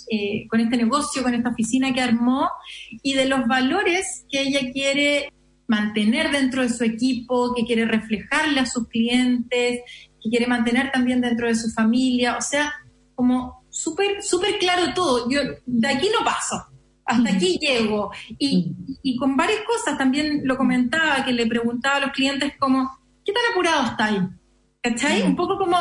eh, 0.09 0.47
con 0.47 0.59
este 0.59 0.77
negocio, 0.77 1.23
con 1.23 1.33
esta 1.33 1.49
oficina 1.49 1.93
que 1.93 2.01
armó, 2.01 2.47
y 3.01 3.13
de 3.13 3.25
los 3.25 3.45
valores 3.47 4.23
que 4.29 4.41
ella 4.41 4.71
quiere 4.71 5.31
mantener 5.71 6.31
dentro 6.31 6.63
de 6.63 6.69
su 6.69 6.83
equipo, 6.83 7.55
que 7.55 7.63
quiere 7.63 7.85
reflejarle 7.85 8.59
a 8.59 8.65
sus 8.65 8.89
clientes, 8.89 9.79
que 10.21 10.29
quiere 10.29 10.45
mantener 10.45 10.91
también 10.91 11.21
dentro 11.21 11.47
de 11.47 11.55
su 11.55 11.69
familia, 11.69 12.35
o 12.37 12.41
sea, 12.41 12.73
como 13.15 13.63
súper, 13.69 14.21
súper 14.21 14.59
claro 14.59 14.93
todo. 14.93 15.29
Yo 15.29 15.39
de 15.65 15.87
aquí 15.87 16.09
no 16.09 16.25
paso. 16.25 16.61
hasta 17.05 17.29
aquí 17.31 17.57
llego. 17.57 18.11
Y, 18.37 18.75
y, 19.01 19.15
con 19.15 19.37
varias 19.37 19.61
cosas, 19.61 19.97
también 19.97 20.41
lo 20.43 20.57
comentaba, 20.57 21.23
que 21.23 21.31
le 21.31 21.47
preguntaba 21.47 21.95
a 21.95 22.01
los 22.01 22.11
clientes 22.11 22.51
como, 22.59 22.91
¿qué 23.23 23.31
tan 23.31 23.43
apurado 23.53 23.85
estáis? 23.91 24.21
¿Cachai? 24.81 25.21
Un 25.21 25.37
poco 25.37 25.57
como, 25.57 25.77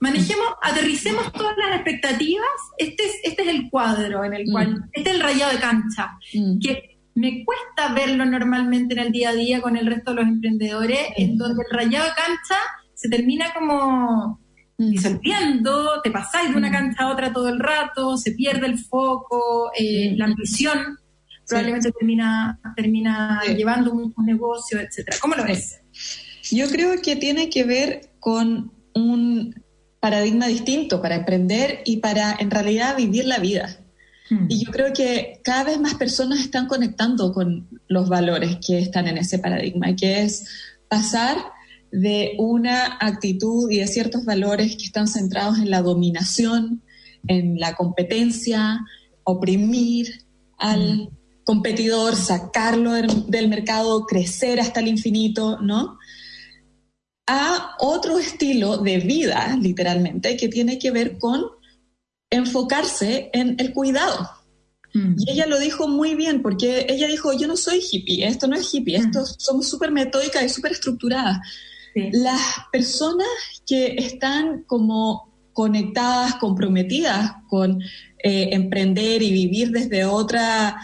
manejemos, 0.00 0.46
aterricemos 0.62 1.30
todas 1.32 1.54
las 1.58 1.76
expectativas, 1.76 2.56
este 2.78 3.04
es, 3.04 3.14
este 3.24 3.42
es 3.42 3.48
el 3.48 3.68
cuadro 3.68 4.24
en 4.24 4.32
el 4.32 4.44
cual, 4.50 4.84
este 4.92 5.10
es 5.10 5.16
el 5.16 5.22
rayado 5.22 5.52
de 5.52 5.58
cancha, 5.58 6.16
que 6.62 6.93
me 7.14 7.44
cuesta 7.44 7.94
verlo 7.94 8.24
normalmente 8.24 8.94
en 8.94 9.00
el 9.00 9.12
día 9.12 9.30
a 9.30 9.34
día 9.34 9.60
con 9.60 9.76
el 9.76 9.86
resto 9.86 10.10
de 10.10 10.22
los 10.22 10.28
emprendedores, 10.28 11.00
en 11.16 11.36
donde 11.36 11.62
el 11.62 11.76
rayado 11.76 12.06
de 12.06 12.14
cancha 12.14 12.56
se 12.94 13.08
termina 13.08 13.52
como 13.54 14.40
disolviendo, 14.76 16.00
te 16.02 16.10
pasáis 16.10 16.50
de 16.50 16.56
una 16.56 16.70
cancha 16.70 17.04
a 17.04 17.12
otra 17.12 17.32
todo 17.32 17.48
el 17.48 17.60
rato, 17.60 18.16
se 18.16 18.32
pierde 18.32 18.66
el 18.66 18.78
foco, 18.78 19.70
eh, 19.78 20.14
la 20.16 20.26
ambición 20.26 20.98
probablemente 21.46 21.92
termina, 21.92 22.58
termina 22.74 23.42
llevando 23.56 23.92
un, 23.92 24.14
negocio, 24.24 24.80
etcétera. 24.80 25.18
¿Cómo 25.20 25.34
lo 25.34 25.44
ves? 25.44 25.80
Yo 26.50 26.68
creo 26.68 27.00
que 27.00 27.16
tiene 27.16 27.50
que 27.50 27.64
ver 27.64 28.12
con 28.18 28.72
un 28.94 29.54
paradigma 30.00 30.46
distinto 30.46 31.00
para 31.00 31.16
emprender 31.16 31.82
y 31.84 31.98
para 31.98 32.34
en 32.38 32.50
realidad 32.50 32.96
vivir 32.96 33.24
la 33.26 33.38
vida. 33.38 33.78
Hmm. 34.28 34.46
Y 34.48 34.64
yo 34.64 34.72
creo 34.72 34.92
que 34.92 35.40
cada 35.42 35.64
vez 35.64 35.80
más 35.80 35.94
personas 35.94 36.40
están 36.40 36.66
conectando 36.66 37.32
con 37.32 37.68
los 37.88 38.08
valores 38.08 38.58
que 38.66 38.78
están 38.78 39.06
en 39.06 39.18
ese 39.18 39.38
paradigma, 39.38 39.94
que 39.94 40.22
es 40.22 40.46
pasar 40.88 41.36
de 41.90 42.34
una 42.38 42.96
actitud 43.00 43.70
y 43.70 43.78
de 43.78 43.86
ciertos 43.86 44.24
valores 44.24 44.76
que 44.76 44.84
están 44.84 45.06
centrados 45.06 45.58
en 45.58 45.70
la 45.70 45.82
dominación, 45.82 46.82
en 47.28 47.58
la 47.58 47.74
competencia, 47.74 48.80
oprimir 49.24 50.24
al 50.58 50.96
hmm. 50.96 51.08
competidor, 51.44 52.16
sacarlo 52.16 52.92
del 52.92 53.48
mercado, 53.48 54.06
crecer 54.06 54.60
hasta 54.60 54.80
el 54.80 54.88
infinito, 54.88 55.60
¿no? 55.60 55.98
A 57.26 57.76
otro 57.78 58.18
estilo 58.18 58.78
de 58.78 58.98
vida, 58.98 59.56
literalmente, 59.60 60.36
que 60.36 60.48
tiene 60.48 60.78
que 60.78 60.90
ver 60.90 61.18
con 61.18 61.42
enfocarse 62.36 63.30
en 63.32 63.56
el 63.58 63.72
cuidado. 63.72 64.30
Mm. 64.94 65.16
Y 65.18 65.30
ella 65.30 65.46
lo 65.46 65.58
dijo 65.58 65.88
muy 65.88 66.14
bien, 66.14 66.42
porque 66.42 66.86
ella 66.88 67.06
dijo, 67.06 67.32
yo 67.32 67.46
no 67.46 67.56
soy 67.56 67.80
hippie, 67.80 68.26
esto 68.26 68.46
no 68.46 68.56
es 68.56 68.72
hippie, 68.72 68.96
esto 68.96 69.22
mm. 69.22 69.26
somos 69.38 69.68
súper 69.68 69.90
metódicas 69.90 70.42
y 70.44 70.48
súper 70.48 70.72
estructuradas. 70.72 71.38
Las 71.94 72.40
personas 72.72 73.28
que 73.64 73.94
están 73.98 74.64
como 74.64 75.32
conectadas, 75.52 76.34
comprometidas 76.34 77.34
con 77.48 77.80
eh, 78.18 78.48
emprender 78.52 79.22
y 79.22 79.30
vivir 79.30 79.70
desde 79.70 80.04
otra 80.04 80.76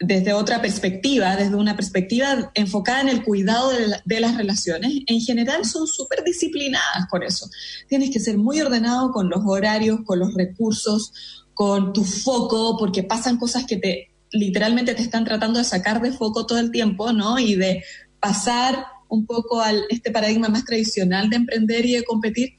desde 0.00 0.32
otra 0.32 0.62
perspectiva, 0.62 1.34
desde 1.34 1.56
una 1.56 1.74
perspectiva 1.74 2.52
enfocada 2.54 3.00
en 3.00 3.08
el 3.08 3.24
cuidado 3.24 3.70
de, 4.04 4.20
las 4.20 4.36
relaciones, 4.36 4.92
en 5.06 5.20
general 5.20 5.64
son 5.64 5.88
súper 5.88 6.22
disciplinadas 6.22 7.06
con 7.10 7.24
eso. 7.24 7.48
Tienes 7.88 8.10
que 8.10 8.20
ser 8.20 8.38
muy 8.38 8.60
ordenado 8.60 9.10
con 9.10 9.28
los 9.28 9.40
horarios, 9.44 10.00
con 10.04 10.20
los 10.20 10.34
recursos, 10.34 11.46
con 11.52 11.92
tu 11.92 12.04
foco, 12.04 12.76
porque 12.78 13.02
pasan 13.02 13.38
cosas 13.38 13.64
que 13.66 13.76
te 13.76 14.10
literalmente 14.30 14.94
te 14.94 15.02
están 15.02 15.24
tratando 15.24 15.58
de 15.58 15.64
sacar 15.64 16.02
de 16.02 16.12
foco 16.12 16.46
todo 16.46 16.58
el 16.58 16.70
tiempo, 16.70 17.12
¿no? 17.12 17.38
Y 17.38 17.54
de 17.54 17.82
pasar 18.20 18.86
un 19.08 19.26
poco 19.26 19.62
al 19.62 19.84
este 19.88 20.10
paradigma 20.10 20.48
más 20.48 20.64
tradicional 20.64 21.30
de 21.30 21.36
emprender 21.36 21.86
y 21.86 21.94
de 21.94 22.04
competir. 22.04 22.50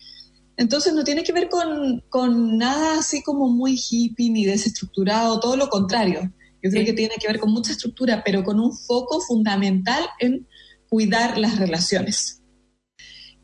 Entonces 0.58 0.94
no 0.94 1.06
tiene 1.06 1.24
que 1.24 1.32
ver 1.32 1.48
con, 1.48 2.04
con 2.10 2.58
nada 2.58 3.00
así 3.00 3.22
como 3.22 3.48
muy 3.48 3.80
hippie 3.80 4.30
ni 4.30 4.46
desestructurado, 4.46 5.40
todo 5.40 5.56
lo 5.56 5.70
contrario 5.70 6.34
yo 6.62 6.70
creo 6.70 6.86
que 6.86 6.94
tiene 6.94 7.16
que 7.20 7.28
ver 7.28 7.40
con 7.40 7.52
mucha 7.52 7.72
estructura, 7.72 8.22
pero 8.24 8.44
con 8.44 8.60
un 8.60 8.76
foco 8.76 9.22
fundamental 9.22 10.04
en 10.20 10.48
cuidar 10.90 11.38
las 11.38 11.58
relaciones. 11.58 12.42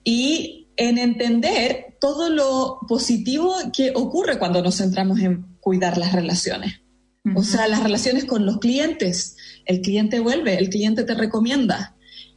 Y 0.03 0.67
en 0.77 0.97
entender 0.97 1.97
todo 1.99 2.29
lo 2.29 2.79
positivo 2.87 3.55
que 3.75 3.93
ocurre 3.95 4.37
cuando 4.37 4.61
nos 4.61 4.77
centramos 4.77 5.19
en 5.19 5.57
cuidar 5.59 5.97
las 5.97 6.13
relaciones. 6.13 6.81
O 7.35 7.41
sea, 7.41 7.67
las 7.67 7.81
relaciones 7.81 8.25
con 8.25 8.45
los 8.45 8.59
clientes. 8.59 9.35
El 9.65 9.81
cliente 9.81 10.19
vuelve, 10.19 10.59
el 10.59 10.69
cliente 10.69 11.05
te 11.05 11.15
recomienda. 11.15 11.95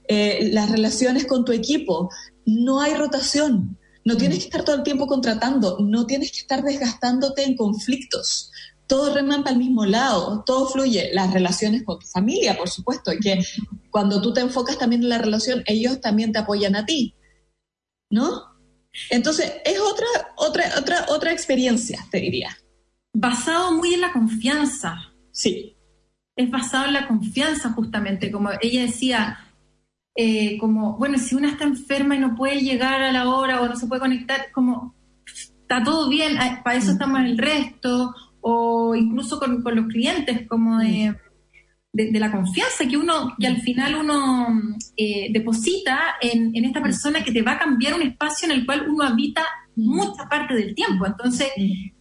Eh, 0.08 0.48
las 0.50 0.70
relaciones 0.70 1.26
con 1.26 1.44
tu 1.44 1.52
equipo. 1.52 2.08
No 2.46 2.80
hay 2.80 2.94
rotación. 2.94 3.76
No 4.06 4.16
tienes 4.16 4.38
que 4.38 4.44
estar 4.44 4.64
todo 4.64 4.76
el 4.76 4.82
tiempo 4.84 5.06
contratando. 5.06 5.78
No 5.80 6.06
tienes 6.06 6.32
que 6.32 6.38
estar 6.38 6.62
desgastándote 6.62 7.44
en 7.44 7.56
conflictos 7.56 8.50
todo 8.88 9.14
reman 9.14 9.44
para 9.44 9.52
el 9.52 9.58
mismo 9.58 9.84
lado, 9.84 10.42
todo 10.44 10.66
fluye. 10.66 11.10
Las 11.12 11.32
relaciones 11.32 11.84
con 11.84 11.98
tu 11.98 12.06
familia, 12.06 12.56
por 12.56 12.68
supuesto, 12.68 13.12
y 13.12 13.20
que 13.20 13.38
cuando 13.90 14.20
tú 14.20 14.32
te 14.32 14.40
enfocas 14.40 14.78
también 14.78 15.02
en 15.02 15.10
la 15.10 15.18
relación, 15.18 15.62
ellos 15.66 16.00
también 16.00 16.32
te 16.32 16.38
apoyan 16.38 16.74
a 16.74 16.86
ti, 16.86 17.14
¿no? 18.10 18.44
Entonces, 19.10 19.52
es 19.64 19.78
otra, 19.78 20.06
otra, 20.36 20.64
otra, 20.78 21.06
otra 21.10 21.32
experiencia, 21.32 22.04
te 22.10 22.18
diría. 22.18 22.56
Basado 23.12 23.72
muy 23.72 23.94
en 23.94 24.00
la 24.00 24.12
confianza. 24.12 24.96
Sí. 25.30 25.76
Es 26.34 26.50
basado 26.50 26.86
en 26.86 26.94
la 26.94 27.06
confianza, 27.06 27.70
justamente, 27.72 28.32
como 28.32 28.50
ella 28.60 28.82
decía, 28.82 29.38
eh, 30.16 30.56
como, 30.58 30.96
bueno, 30.96 31.18
si 31.18 31.34
una 31.34 31.50
está 31.50 31.64
enferma 31.64 32.16
y 32.16 32.20
no 32.20 32.34
puede 32.34 32.60
llegar 32.60 33.02
a 33.02 33.12
la 33.12 33.28
hora 33.28 33.60
o 33.60 33.68
no 33.68 33.76
se 33.76 33.86
puede 33.86 34.00
conectar, 34.00 34.50
como, 34.52 34.94
está 35.26 35.82
todo 35.84 36.08
bien, 36.08 36.38
para 36.64 36.78
eso 36.78 36.92
estamos 36.92 37.20
en 37.20 37.26
el 37.26 37.38
resto, 37.38 38.14
o 38.40 38.94
incluso 38.94 39.38
con, 39.38 39.62
los 39.64 39.86
clientes, 39.86 40.46
como 40.48 40.78
de, 40.78 41.14
de, 41.92 42.20
la 42.20 42.30
confianza 42.30 42.86
que 42.88 42.96
uno, 42.96 43.34
que 43.38 43.46
al 43.46 43.60
final 43.62 43.96
uno 43.96 44.48
eh, 44.96 45.28
deposita 45.32 46.16
en, 46.20 46.54
en, 46.54 46.64
esta 46.64 46.82
persona 46.82 47.22
que 47.24 47.32
te 47.32 47.42
va 47.42 47.52
a 47.52 47.58
cambiar 47.58 47.94
un 47.94 48.02
espacio 48.02 48.46
en 48.46 48.58
el 48.58 48.66
cual 48.66 48.86
uno 48.88 49.04
habita 49.04 49.44
mucha 49.76 50.28
parte 50.28 50.54
del 50.54 50.74
tiempo. 50.74 51.06
Entonces, 51.06 51.48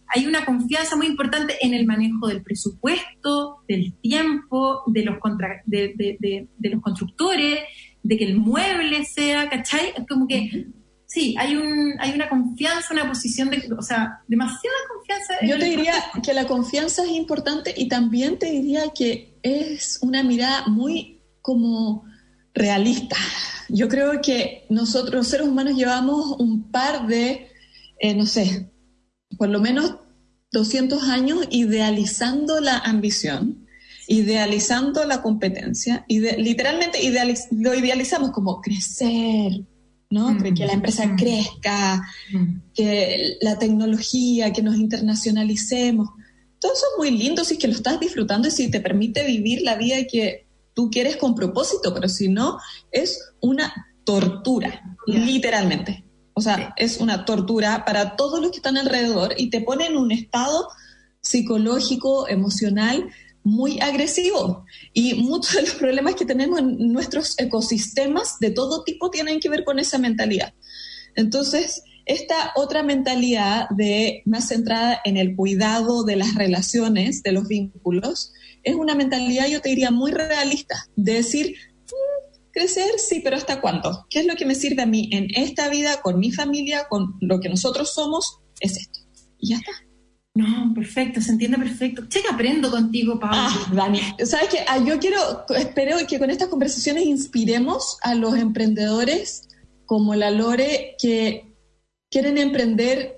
hay 0.08 0.26
una 0.26 0.44
confianza 0.44 0.96
muy 0.96 1.06
importante 1.06 1.56
en 1.60 1.74
el 1.74 1.86
manejo 1.86 2.28
del 2.28 2.42
presupuesto, 2.42 3.58
del 3.68 3.94
tiempo, 4.00 4.82
de 4.86 5.04
los, 5.04 5.18
contra, 5.18 5.62
de, 5.66 5.94
de, 5.96 6.48
de, 6.56 6.70
los 6.70 6.82
constructores, 6.82 7.60
de 8.02 8.16
que 8.16 8.24
el 8.24 8.38
mueble 8.38 9.04
sea, 9.04 9.48
¿cachai? 9.50 9.92
Es 9.96 10.06
como 10.08 10.26
que 10.26 10.66
sí, 11.08 11.34
hay, 11.38 11.56
un, 11.56 11.94
hay 11.98 12.12
una 12.12 12.28
confianza, 12.28 12.92
una 12.92 13.08
posición 13.08 13.50
de, 13.50 13.68
o 13.76 13.82
sea, 13.82 14.22
demasiada 14.28 14.76
confianza. 14.94 15.34
Yo 15.42 15.58
te 15.58 15.64
diría 15.64 15.94
que 16.22 16.34
la 16.34 16.46
confianza 16.46 17.02
es 17.02 17.10
importante 17.10 17.74
y 17.76 17.88
también 17.88 18.38
te 18.38 18.50
diría 18.50 18.90
que 18.94 19.38
es 19.42 19.98
una 20.02 20.22
mirada 20.22 20.68
muy 20.68 21.22
como 21.40 22.04
realista. 22.54 23.16
Yo 23.70 23.88
creo 23.88 24.20
que 24.20 24.66
nosotros, 24.68 25.14
los 25.14 25.28
seres 25.28 25.48
humanos, 25.48 25.74
llevamos 25.74 26.36
un 26.38 26.70
par 26.70 27.06
de, 27.06 27.48
eh, 27.98 28.14
no 28.14 28.26
sé, 28.26 28.70
por 29.38 29.48
lo 29.48 29.60
menos 29.60 29.96
200 30.52 31.02
años 31.04 31.46
idealizando 31.50 32.60
la 32.60 32.78
ambición, 32.78 33.66
idealizando 34.08 35.04
la 35.04 35.22
competencia, 35.22 36.04
y 36.06 36.20
literalmente 36.20 36.98
lo 37.52 37.74
idealizamos 37.74 38.30
como 38.30 38.60
crecer, 38.60 39.52
¿no? 40.10 40.30
Mm. 40.30 40.54
Que 40.54 40.66
la 40.66 40.72
empresa 40.72 41.06
mm. 41.06 41.16
crezca, 41.16 42.02
mm. 42.32 42.72
que 42.74 43.36
la 43.40 43.58
tecnología, 43.58 44.52
que 44.52 44.62
nos 44.62 44.76
internacionalicemos. 44.76 46.08
Todo 46.60 46.72
eso 46.72 46.86
es 46.92 46.98
muy 46.98 47.10
lindo 47.10 47.44
si 47.44 47.54
es 47.54 47.60
que 47.60 47.68
lo 47.68 47.74
estás 47.74 48.00
disfrutando 48.00 48.48
y 48.48 48.50
si 48.50 48.70
te 48.70 48.80
permite 48.80 49.24
vivir 49.24 49.62
la 49.62 49.76
vida 49.76 49.96
que 50.10 50.46
tú 50.74 50.90
quieres 50.90 51.16
con 51.16 51.34
propósito, 51.34 51.94
pero 51.94 52.08
si 52.08 52.28
no, 52.28 52.58
es 52.90 53.32
una 53.40 53.72
tortura, 54.04 54.96
literalmente. 55.06 56.04
O 56.34 56.40
sea, 56.40 56.72
es 56.76 56.98
una 56.98 57.24
tortura 57.24 57.84
para 57.84 58.16
todos 58.16 58.40
los 58.40 58.50
que 58.52 58.58
están 58.58 58.76
alrededor 58.76 59.34
y 59.36 59.50
te 59.50 59.60
pone 59.60 59.86
en 59.86 59.96
un 59.96 60.12
estado 60.12 60.68
psicológico, 61.20 62.28
emocional, 62.28 63.10
muy 63.48 63.80
agresivo. 63.80 64.64
Y 64.92 65.14
muchos 65.14 65.54
de 65.54 65.62
los 65.62 65.74
problemas 65.80 66.14
que 66.14 66.24
tenemos 66.24 66.58
en 66.60 66.92
nuestros 66.92 67.34
ecosistemas 67.38 68.38
de 68.40 68.50
todo 68.50 68.84
tipo 68.84 69.10
tienen 69.10 69.40
que 69.40 69.48
ver 69.48 69.64
con 69.64 69.78
esa 69.78 69.98
mentalidad. 69.98 70.54
Entonces, 71.16 71.82
esta 72.04 72.52
otra 72.54 72.82
mentalidad 72.82 73.68
de 73.70 74.22
más 74.24 74.48
centrada 74.48 75.00
en 75.04 75.16
el 75.16 75.34
cuidado 75.34 76.04
de 76.04 76.16
las 76.16 76.34
relaciones, 76.34 77.22
de 77.22 77.32
los 77.32 77.48
vínculos, 77.48 78.32
es 78.62 78.74
una 78.74 78.94
mentalidad, 78.94 79.48
yo 79.48 79.60
te 79.60 79.70
diría, 79.70 79.90
muy 79.90 80.12
realista, 80.12 80.86
de 80.96 81.14
decir, 81.14 81.54
mm, 81.86 82.50
crecer, 82.52 82.98
sí, 82.98 83.20
pero 83.22 83.36
¿hasta 83.36 83.60
cuándo? 83.60 84.06
¿Qué 84.10 84.20
es 84.20 84.26
lo 84.26 84.36
que 84.36 84.46
me 84.46 84.54
sirve 84.54 84.82
a 84.82 84.86
mí 84.86 85.08
en 85.12 85.28
esta 85.34 85.68
vida, 85.68 86.00
con 86.02 86.18
mi 86.18 86.32
familia, 86.32 86.86
con 86.88 87.16
lo 87.20 87.40
que 87.40 87.48
nosotros 87.48 87.92
somos? 87.94 88.40
Es 88.60 88.76
esto. 88.76 89.00
Y 89.38 89.50
ya 89.50 89.56
está. 89.56 89.87
No, 90.38 90.72
perfecto, 90.72 91.20
se 91.20 91.32
entiende 91.32 91.58
perfecto. 91.58 92.06
Che, 92.08 92.20
aprendo 92.30 92.70
contigo, 92.70 93.18
Pablo. 93.18 93.38
Ah, 93.38 93.72
Dani, 93.74 94.00
¿sabes 94.24 94.48
qué? 94.50 94.58
Ah, 94.68 94.78
yo 94.78 95.00
quiero, 95.00 95.18
espero 95.56 95.96
que 96.06 96.20
con 96.20 96.30
estas 96.30 96.46
conversaciones 96.46 97.06
inspiremos 97.06 97.98
a 98.02 98.14
los 98.14 98.36
emprendedores 98.36 99.48
como 99.84 100.14
la 100.14 100.30
Lore 100.30 100.94
que 101.02 101.56
quieren 102.08 102.38
emprender 102.38 103.16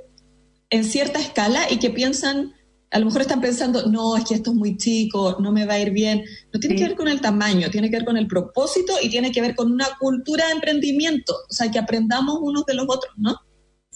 en 0.71 0.85
cierta 0.85 1.21
escala 1.21 1.71
y 1.71 1.79
que 1.79 1.91
piensan 1.91 2.55
a 2.91 2.99
lo 2.99 3.05
mejor 3.07 3.21
están 3.21 3.43
pensando, 3.43 3.87
no, 3.87 4.17
es 4.17 4.25
que 4.25 4.35
esto 4.35 4.51
es 4.51 4.57
muy 4.57 4.79
chico, 4.79 5.37
no 5.41 5.53
me 5.53 5.67
va 5.67 5.75
a 5.75 5.79
ir 5.79 5.91
bien. 5.91 6.25
No 6.53 6.59
tiene 6.59 6.75
que 6.75 6.85
ver 6.85 6.97
con 6.97 7.07
el 7.07 7.21
tamaño, 7.21 7.71
tiene 7.71 7.89
que 7.91 7.97
ver 7.97 8.05
con 8.07 8.17
el 8.17 8.27
propósito 8.27 8.95
y 9.01 9.11
tiene 9.11 9.31
que 9.31 9.43
ver 9.43 9.55
con 9.55 9.71
una 9.71 9.87
cultura 10.01 10.47
de 10.47 10.53
emprendimiento, 10.53 11.35
o 11.49 11.53
sea, 11.53 11.71
que 11.71 11.79
aprendamos 11.79 12.39
unos 12.41 12.65
de 12.65 12.75
los 12.75 12.87
otros, 12.89 13.13
¿no? 13.17 13.37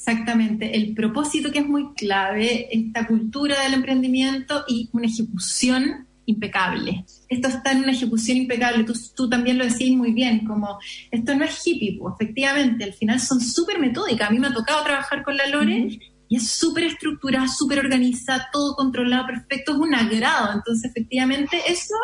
Exactamente, 0.06 0.76
el 0.76 0.92
propósito 0.92 1.50
que 1.50 1.60
es 1.60 1.66
muy 1.66 1.94
clave, 1.94 2.68
esta 2.70 3.06
cultura 3.06 3.62
del 3.62 3.72
emprendimiento 3.72 4.62
y 4.68 4.90
una 4.92 5.06
ejecución 5.06 6.06
impecable. 6.26 7.06
Esto 7.26 7.48
está 7.48 7.72
en 7.72 7.78
una 7.78 7.92
ejecución 7.92 8.36
impecable, 8.36 8.84
tú, 8.84 8.92
tú 9.16 9.30
también 9.30 9.56
lo 9.56 9.64
decís 9.64 9.96
muy 9.96 10.12
bien, 10.12 10.44
como 10.44 10.78
esto 11.10 11.34
no 11.34 11.46
es 11.46 11.66
hippie, 11.66 11.96
pues, 11.98 12.16
efectivamente, 12.20 12.84
al 12.84 12.92
final 12.92 13.18
son 13.18 13.40
súper 13.40 13.78
metódicas. 13.78 14.28
A 14.28 14.30
mí 14.30 14.38
me 14.38 14.48
ha 14.48 14.52
tocado 14.52 14.84
trabajar 14.84 15.22
con 15.22 15.38
la 15.38 15.46
Lore 15.46 15.98
y 16.28 16.36
es 16.36 16.50
súper 16.50 16.84
estructurada, 16.84 17.48
súper 17.48 17.78
organizada, 17.78 18.50
todo 18.52 18.76
controlado, 18.76 19.26
perfecto, 19.26 19.72
es 19.72 19.78
un 19.78 19.94
agrado. 19.94 20.52
Entonces, 20.52 20.90
efectivamente, 20.90 21.62
eso 21.66 21.94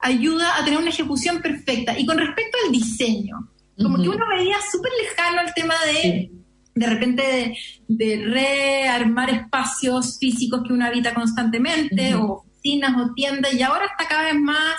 ayuda 0.00 0.56
a 0.56 0.64
tener 0.64 0.80
una 0.80 0.90
ejecución 0.90 1.40
perfecta. 1.40 1.96
Y 1.96 2.04
con 2.04 2.18
respecto 2.18 2.58
al 2.66 2.72
diseño, 2.72 3.36
como 3.80 4.02
que 4.02 4.08
uno 4.08 4.26
veía 4.28 4.56
súper 4.72 4.90
lejano 5.00 5.42
el 5.42 5.54
tema 5.54 5.76
de 5.86 6.32
de 6.78 6.86
repente 6.86 7.56
de, 7.88 8.24
rearmar 8.24 9.30
espacios 9.30 10.18
físicos 10.18 10.62
que 10.66 10.72
uno 10.72 10.86
habita 10.86 11.14
constantemente, 11.14 12.14
o 12.14 12.44
oficinas 12.44 12.96
o 13.00 13.12
tiendas, 13.14 13.52
y 13.54 13.62
ahora 13.62 13.86
está 13.86 14.08
cada 14.08 14.24
vez 14.24 14.40
más 14.40 14.76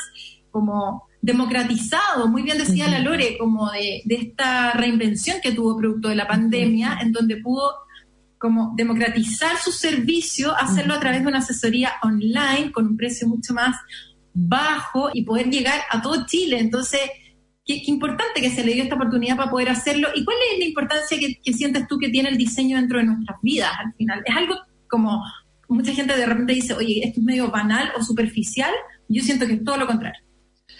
como 0.51 1.07
democratizado, 1.21 2.27
muy 2.27 2.43
bien 2.43 2.57
decía 2.57 2.87
la 2.87 2.99
Lore, 2.99 3.37
como 3.37 3.69
de, 3.71 4.03
esta 4.07 4.71
reinvención 4.71 5.37
que 5.41 5.51
tuvo 5.51 5.77
producto 5.77 6.09
de 6.09 6.15
la 6.15 6.27
pandemia, 6.27 6.99
en 7.01 7.11
donde 7.11 7.37
pudo 7.37 7.73
como 8.37 8.73
democratizar 8.77 9.57
su 9.57 9.71
servicio, 9.71 10.55
hacerlo 10.55 10.93
a 10.93 10.99
través 10.99 11.21
de 11.21 11.27
una 11.27 11.39
asesoría 11.39 11.91
online 12.03 12.71
con 12.71 12.87
un 12.87 12.95
precio 12.95 13.27
mucho 13.27 13.53
más 13.53 13.75
bajo 14.33 15.09
y 15.13 15.23
poder 15.23 15.49
llegar 15.49 15.81
a 15.89 16.01
todo 16.01 16.25
Chile. 16.25 16.57
Entonces, 16.59 17.01
qué, 17.69 17.83
importante 17.91 18.41
que 18.41 18.49
se 18.49 18.63
le 18.63 18.73
dio 18.73 18.83
esta 18.83 18.95
oportunidad 18.95 19.37
para 19.37 19.51
poder 19.51 19.69
hacerlo. 19.69 20.09
¿Y 20.15 20.25
cuál 20.25 20.37
es 20.51 20.59
la 20.59 20.65
importancia 20.65 21.17
que, 21.19 21.53
sientes 21.53 21.87
tú 21.87 21.97
que 21.97 22.09
tiene 22.09 22.29
el 22.29 22.37
diseño 22.37 22.77
dentro 22.77 22.97
de 22.97 23.05
nuestras 23.05 23.37
vidas 23.41 23.71
al 23.79 23.93
final? 23.93 24.23
Es 24.25 24.35
algo 24.35 24.55
como, 24.89 25.23
mucha 25.67 25.93
gente 25.93 26.17
de 26.17 26.25
repente 26.25 26.53
dice, 26.53 26.73
oye, 26.73 27.01
esto 27.03 27.19
es 27.19 27.25
medio 27.25 27.51
banal 27.51 27.91
o 27.97 28.03
superficial. 28.03 28.71
Yo 29.07 29.23
siento 29.23 29.45
que 29.45 29.53
es 29.53 29.63
todo 29.63 29.77
lo 29.77 29.85
contrario. 29.85 30.19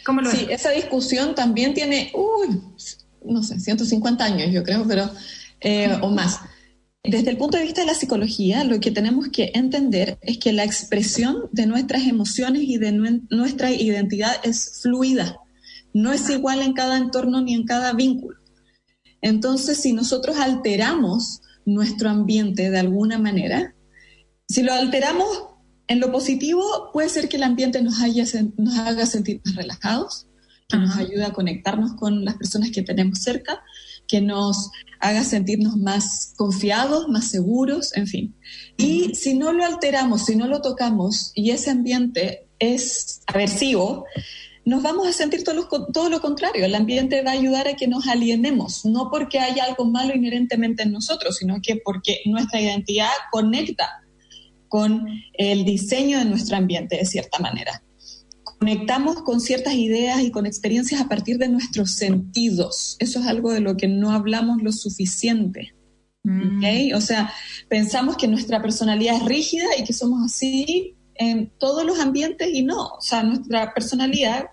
¿Cómo 0.05 0.21
lo 0.21 0.31
sí, 0.31 0.47
esa 0.49 0.71
discusión 0.71 1.35
también 1.35 1.73
tiene, 1.73 2.11
uy, 2.13 2.59
no 3.23 3.43
sé, 3.43 3.59
150 3.59 4.23
años 4.23 4.51
yo 4.51 4.63
creo, 4.63 4.85
pero, 4.87 5.09
eh, 5.61 5.95
o 6.01 6.09
más. 6.09 6.41
Desde 7.03 7.29
el 7.29 7.37
punto 7.37 7.57
de 7.57 7.63
vista 7.63 7.81
de 7.81 7.87
la 7.87 7.93
psicología, 7.93 8.63
lo 8.63 8.79
que 8.79 8.91
tenemos 8.91 9.29
que 9.29 9.51
entender 9.53 10.17
es 10.21 10.37
que 10.37 10.53
la 10.53 10.63
expresión 10.63 11.49
de 11.51 11.65
nuestras 11.65 12.07
emociones 12.07 12.63
y 12.63 12.77
de 12.77 12.91
nuestra 13.29 13.71
identidad 13.71 14.31
es 14.43 14.79
fluida 14.81 15.39
no 15.93 16.11
es 16.11 16.29
igual 16.29 16.61
en 16.61 16.73
cada 16.73 16.97
entorno 16.97 17.41
ni 17.41 17.53
en 17.53 17.65
cada 17.65 17.93
vínculo. 17.93 18.37
Entonces, 19.21 19.77
si 19.77 19.93
nosotros 19.93 20.37
alteramos 20.37 21.41
nuestro 21.65 22.09
ambiente 22.09 22.69
de 22.69 22.79
alguna 22.79 23.17
manera, 23.17 23.75
si 24.47 24.63
lo 24.63 24.73
alteramos 24.73 25.27
en 25.87 25.99
lo 25.99 26.11
positivo, 26.11 26.89
puede 26.93 27.09
ser 27.09 27.29
que 27.29 27.37
el 27.37 27.43
ambiente 27.43 27.81
nos, 27.81 27.95
nos 28.57 28.77
haga 28.77 29.05
sentir 29.05 29.41
más 29.45 29.55
relajados, 29.55 30.27
que 30.67 30.77
nos 30.77 30.95
ayude 30.95 31.25
a 31.25 31.33
conectarnos 31.33 31.93
con 31.93 32.23
las 32.23 32.35
personas 32.35 32.69
que 32.69 32.83
tenemos 32.83 33.19
cerca, 33.19 33.63
que 34.07 34.21
nos 34.21 34.69
haga 34.99 35.23
sentirnos 35.23 35.77
más 35.77 36.33
confiados, 36.37 37.07
más 37.09 37.29
seguros, 37.29 37.95
en 37.95 38.07
fin. 38.07 38.35
Y 38.77 39.15
si 39.15 39.33
no 39.33 39.51
lo 39.51 39.65
alteramos, 39.65 40.25
si 40.25 40.35
no 40.35 40.47
lo 40.47 40.61
tocamos 40.61 41.31
y 41.33 41.51
ese 41.51 41.71
ambiente 41.71 42.47
es 42.59 43.21
aversivo, 43.27 44.05
nos 44.65 44.83
vamos 44.83 45.07
a 45.07 45.13
sentir 45.13 45.43
todo 45.43 45.55
lo, 45.55 45.67
todo 45.87 46.09
lo 46.09 46.21
contrario. 46.21 46.65
El 46.65 46.75
ambiente 46.75 47.21
va 47.23 47.31
a 47.31 47.33
ayudar 47.33 47.67
a 47.67 47.75
que 47.75 47.87
nos 47.87 48.07
alienemos, 48.07 48.85
no 48.85 49.09
porque 49.09 49.39
haya 49.39 49.63
algo 49.63 49.85
malo 49.85 50.15
inherentemente 50.15 50.83
en 50.83 50.91
nosotros, 50.91 51.37
sino 51.37 51.57
que 51.61 51.77
porque 51.83 52.21
nuestra 52.25 52.61
identidad 52.61 53.09
conecta 53.31 53.89
con 54.67 55.07
el 55.33 55.65
diseño 55.65 56.19
de 56.19 56.25
nuestro 56.25 56.57
ambiente 56.57 56.97
de 56.97 57.05
cierta 57.05 57.39
manera. 57.39 57.83
Conectamos 58.43 59.23
con 59.23 59.39
ciertas 59.39 59.73
ideas 59.73 60.21
y 60.21 60.31
con 60.31 60.45
experiencias 60.45 61.01
a 61.01 61.07
partir 61.07 61.37
de 61.37 61.47
nuestros 61.47 61.95
sentidos. 61.95 62.97
Eso 62.99 63.19
es 63.19 63.25
algo 63.25 63.51
de 63.51 63.61
lo 63.61 63.77
que 63.77 63.87
no 63.87 64.11
hablamos 64.11 64.61
lo 64.61 64.71
suficiente. 64.71 65.73
Mm. 66.23 66.93
O 66.93 67.01
sea, 67.01 67.33
pensamos 67.69 68.17
que 68.17 68.27
nuestra 68.27 68.61
personalidad 68.61 69.15
es 69.15 69.25
rígida 69.25 69.65
y 69.77 69.83
que 69.83 69.93
somos 69.93 70.23
así 70.25 70.97
en 71.19 71.51
todos 71.59 71.85
los 71.85 71.99
ambientes 71.99 72.49
y 72.51 72.63
no. 72.63 72.87
O 72.87 73.01
sea, 73.01 73.21
nuestra 73.21 73.73
personalidad 73.73 74.45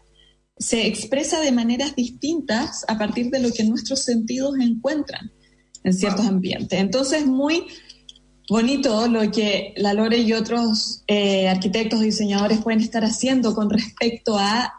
se 0.58 0.86
expresa 0.86 1.40
de 1.40 1.52
maneras 1.52 1.94
distintas 1.94 2.84
a 2.88 2.98
partir 2.98 3.30
de 3.30 3.40
lo 3.40 3.52
que 3.52 3.64
nuestros 3.64 4.02
sentidos 4.02 4.56
encuentran 4.60 5.30
en 5.84 5.94
ciertos 5.94 6.26
ambientes. 6.26 6.78
Entonces, 6.78 7.24
muy 7.24 7.66
bonito 8.48 9.06
lo 9.06 9.30
que 9.30 9.74
la 9.76 9.94
Lore 9.94 10.18
y 10.18 10.32
otros 10.32 11.04
eh, 11.06 11.48
arquitectos 11.48 12.02
y 12.02 12.06
diseñadores 12.06 12.60
pueden 12.60 12.80
estar 12.80 13.04
haciendo 13.04 13.54
con 13.54 13.70
respecto 13.70 14.36
a 14.36 14.74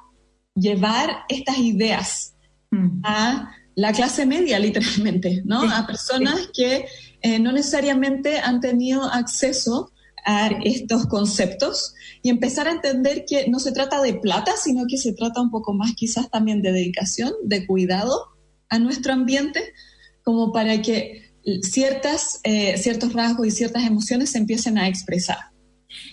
llevar 0.55 1.09
estas 1.29 1.57
ideas 1.59 2.33
mm. 2.71 3.01
a 3.03 3.51
la 3.75 3.93
clase 3.93 4.25
media, 4.25 4.59
literalmente, 4.59 5.41
¿no? 5.45 5.61
a 5.61 5.85
personas 5.87 6.49
que 6.53 6.85
eh, 7.21 7.39
no 7.39 7.51
necesariamente 7.53 8.39
han 8.39 8.59
tenido 8.59 9.03
acceso 9.03 9.91
estos 10.63 11.05
conceptos 11.05 11.93
y 12.21 12.29
empezar 12.29 12.67
a 12.67 12.71
entender 12.71 13.23
que 13.25 13.47
no 13.47 13.59
se 13.59 13.71
trata 13.71 14.01
de 14.01 14.15
plata, 14.15 14.51
sino 14.61 14.85
que 14.87 14.97
se 14.97 15.13
trata 15.13 15.41
un 15.41 15.49
poco 15.49 15.73
más 15.73 15.93
quizás 15.95 16.29
también 16.29 16.61
de 16.61 16.73
dedicación, 16.73 17.31
de 17.43 17.65
cuidado 17.65 18.27
a 18.69 18.79
nuestro 18.79 19.13
ambiente, 19.13 19.73
como 20.23 20.51
para 20.51 20.81
que 20.81 21.31
ciertas, 21.61 22.41
eh, 22.43 22.77
ciertos 22.77 23.13
rasgos 23.13 23.47
y 23.47 23.51
ciertas 23.51 23.85
emociones 23.85 24.31
se 24.31 24.39
empiecen 24.39 24.77
a 24.77 24.87
expresar. 24.87 25.37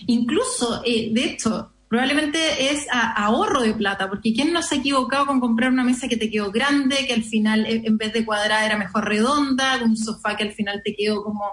Incluso, 0.07 0.81
eh, 0.85 1.09
de 1.11 1.25
hecho, 1.25 1.73
probablemente 1.89 2.71
es 2.71 2.87
ahorro 2.91 3.61
de 3.61 3.73
plata, 3.73 4.07
porque 4.07 4.33
¿quién 4.33 4.53
no 4.53 4.61
se 4.61 4.75
ha 4.75 4.77
equivocado 4.77 5.25
con 5.25 5.39
comprar 5.39 5.71
una 5.71 5.83
mesa 5.83 6.07
que 6.07 6.17
te 6.17 6.29
quedó 6.29 6.51
grande, 6.51 7.05
que 7.05 7.13
al 7.13 7.23
final 7.23 7.65
en 7.67 7.97
vez 7.97 8.13
de 8.13 8.25
cuadrada 8.25 8.65
era 8.65 8.77
mejor 8.77 9.07
redonda, 9.07 9.81
un 9.83 9.97
sofá 9.97 10.35
que 10.37 10.43
al 10.43 10.53
final 10.53 10.81
te 10.83 10.95
quedó 10.95 11.23
como 11.23 11.43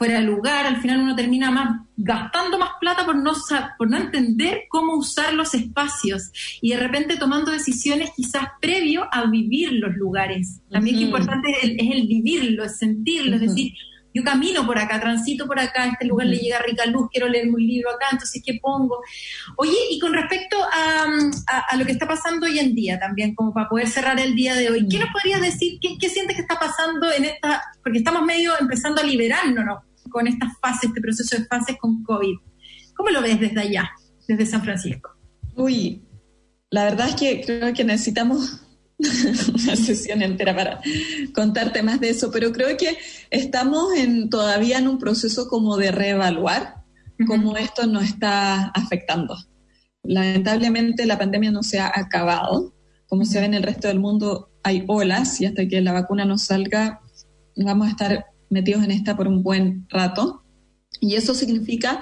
fuera 0.00 0.18
de 0.18 0.24
lugar, 0.24 0.64
al 0.64 0.80
final 0.80 1.00
uno 1.00 1.14
termina 1.14 1.50
más 1.50 1.82
gastando 1.94 2.58
más 2.58 2.70
plata 2.80 3.04
por 3.04 3.16
no, 3.16 3.32
por 3.76 3.90
no 3.90 3.98
entender 3.98 4.62
cómo 4.70 4.94
usar 4.94 5.34
los 5.34 5.52
espacios 5.52 6.32
y 6.62 6.70
de 6.70 6.78
repente 6.78 7.18
tomando 7.18 7.50
decisiones 7.50 8.10
quizás 8.16 8.44
previo 8.62 9.06
a 9.12 9.26
vivir 9.26 9.72
los 9.72 9.94
lugares. 9.96 10.62
También 10.70 10.96
es 10.96 11.02
importante 11.02 11.50
es 11.50 11.64
el, 11.64 12.06
vivirlo, 12.06 12.64
es 12.64 12.78
sentirlo, 12.78 13.34
es 13.34 13.42
decir, 13.42 13.74
yo 14.14 14.24
camino 14.24 14.64
por 14.64 14.78
acá, 14.78 14.98
transito 14.98 15.46
por 15.46 15.60
acá, 15.60 15.82
a 15.82 15.88
este 15.88 16.06
lugar 16.06 16.28
le 16.28 16.38
llega 16.38 16.60
rica 16.60 16.86
luz, 16.86 17.10
quiero 17.12 17.28
leer 17.28 17.50
un 17.50 17.60
libro 17.60 17.90
acá, 17.90 18.06
entonces 18.10 18.42
¿qué 18.42 18.54
pongo? 18.54 19.02
Oye, 19.56 19.76
y 19.90 19.98
con 19.98 20.14
respecto 20.14 20.56
a, 20.62 21.76
lo 21.76 21.84
que 21.84 21.92
está 21.92 22.08
pasando 22.08 22.46
hoy 22.46 22.58
en 22.58 22.74
día 22.74 22.98
también, 22.98 23.34
como 23.34 23.52
para 23.52 23.68
poder 23.68 23.86
cerrar 23.86 24.18
el 24.18 24.34
día 24.34 24.54
de 24.54 24.70
hoy, 24.70 24.88
¿qué 24.88 24.98
nos 24.98 25.10
podrías 25.10 25.42
decir? 25.42 25.78
¿Qué, 25.78 25.98
qué 25.98 26.08
sientes 26.08 26.36
que 26.36 26.42
está 26.42 26.58
pasando 26.58 27.12
en 27.12 27.26
esta, 27.26 27.62
porque 27.82 27.98
estamos 27.98 28.22
medio 28.22 28.54
empezando 28.58 29.02
a 29.02 29.04
liberarnos, 29.04 29.62
¿no? 29.62 29.89
Con 30.10 30.26
estas 30.26 30.58
fases, 30.60 30.84
este 30.84 31.00
proceso 31.00 31.36
de 31.36 31.44
fases 31.46 31.76
con 31.78 32.02
COVID. 32.02 32.36
¿Cómo 32.94 33.10
lo 33.10 33.22
ves 33.22 33.40
desde 33.40 33.60
allá, 33.60 33.90
desde 34.28 34.46
San 34.46 34.62
Francisco? 34.62 35.10
Uy, 35.56 36.02
la 36.70 36.84
verdad 36.84 37.08
es 37.08 37.16
que 37.16 37.42
creo 37.44 37.72
que 37.74 37.84
necesitamos 37.84 38.62
una 38.98 39.76
sesión 39.76 40.22
entera 40.22 40.54
para 40.54 40.80
contarte 41.34 41.82
más 41.82 42.00
de 42.00 42.10
eso, 42.10 42.30
pero 42.30 42.52
creo 42.52 42.76
que 42.76 42.96
estamos 43.30 43.94
en, 43.96 44.30
todavía 44.30 44.78
en 44.78 44.88
un 44.88 44.98
proceso 44.98 45.48
como 45.48 45.76
de 45.76 45.90
reevaluar 45.90 46.76
cómo 47.26 47.56
esto 47.56 47.86
nos 47.86 48.04
está 48.04 48.68
afectando. 48.68 49.36
Lamentablemente 50.02 51.06
la 51.06 51.18
pandemia 51.18 51.50
no 51.50 51.62
se 51.62 51.78
ha 51.80 51.92
acabado, 51.94 52.74
como 53.06 53.24
se 53.24 53.40
ve 53.40 53.46
en 53.46 53.54
el 53.54 53.62
resto 53.62 53.88
del 53.88 54.00
mundo 54.00 54.50
hay 54.62 54.84
olas 54.88 55.40
y 55.40 55.46
hasta 55.46 55.66
que 55.66 55.80
la 55.80 55.92
vacuna 55.92 56.24
no 56.24 56.38
salga 56.38 57.00
vamos 57.56 57.88
a 57.88 57.90
estar 57.90 58.26
metidos 58.50 58.84
en 58.84 58.90
esta 58.90 59.16
por 59.16 59.28
un 59.28 59.42
buen 59.42 59.86
rato. 59.88 60.44
Y 61.00 61.14
eso 61.14 61.34
significa 61.34 62.00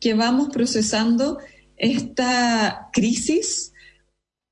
que 0.00 0.14
vamos 0.14 0.48
procesando 0.48 1.38
esta 1.76 2.88
crisis 2.92 3.72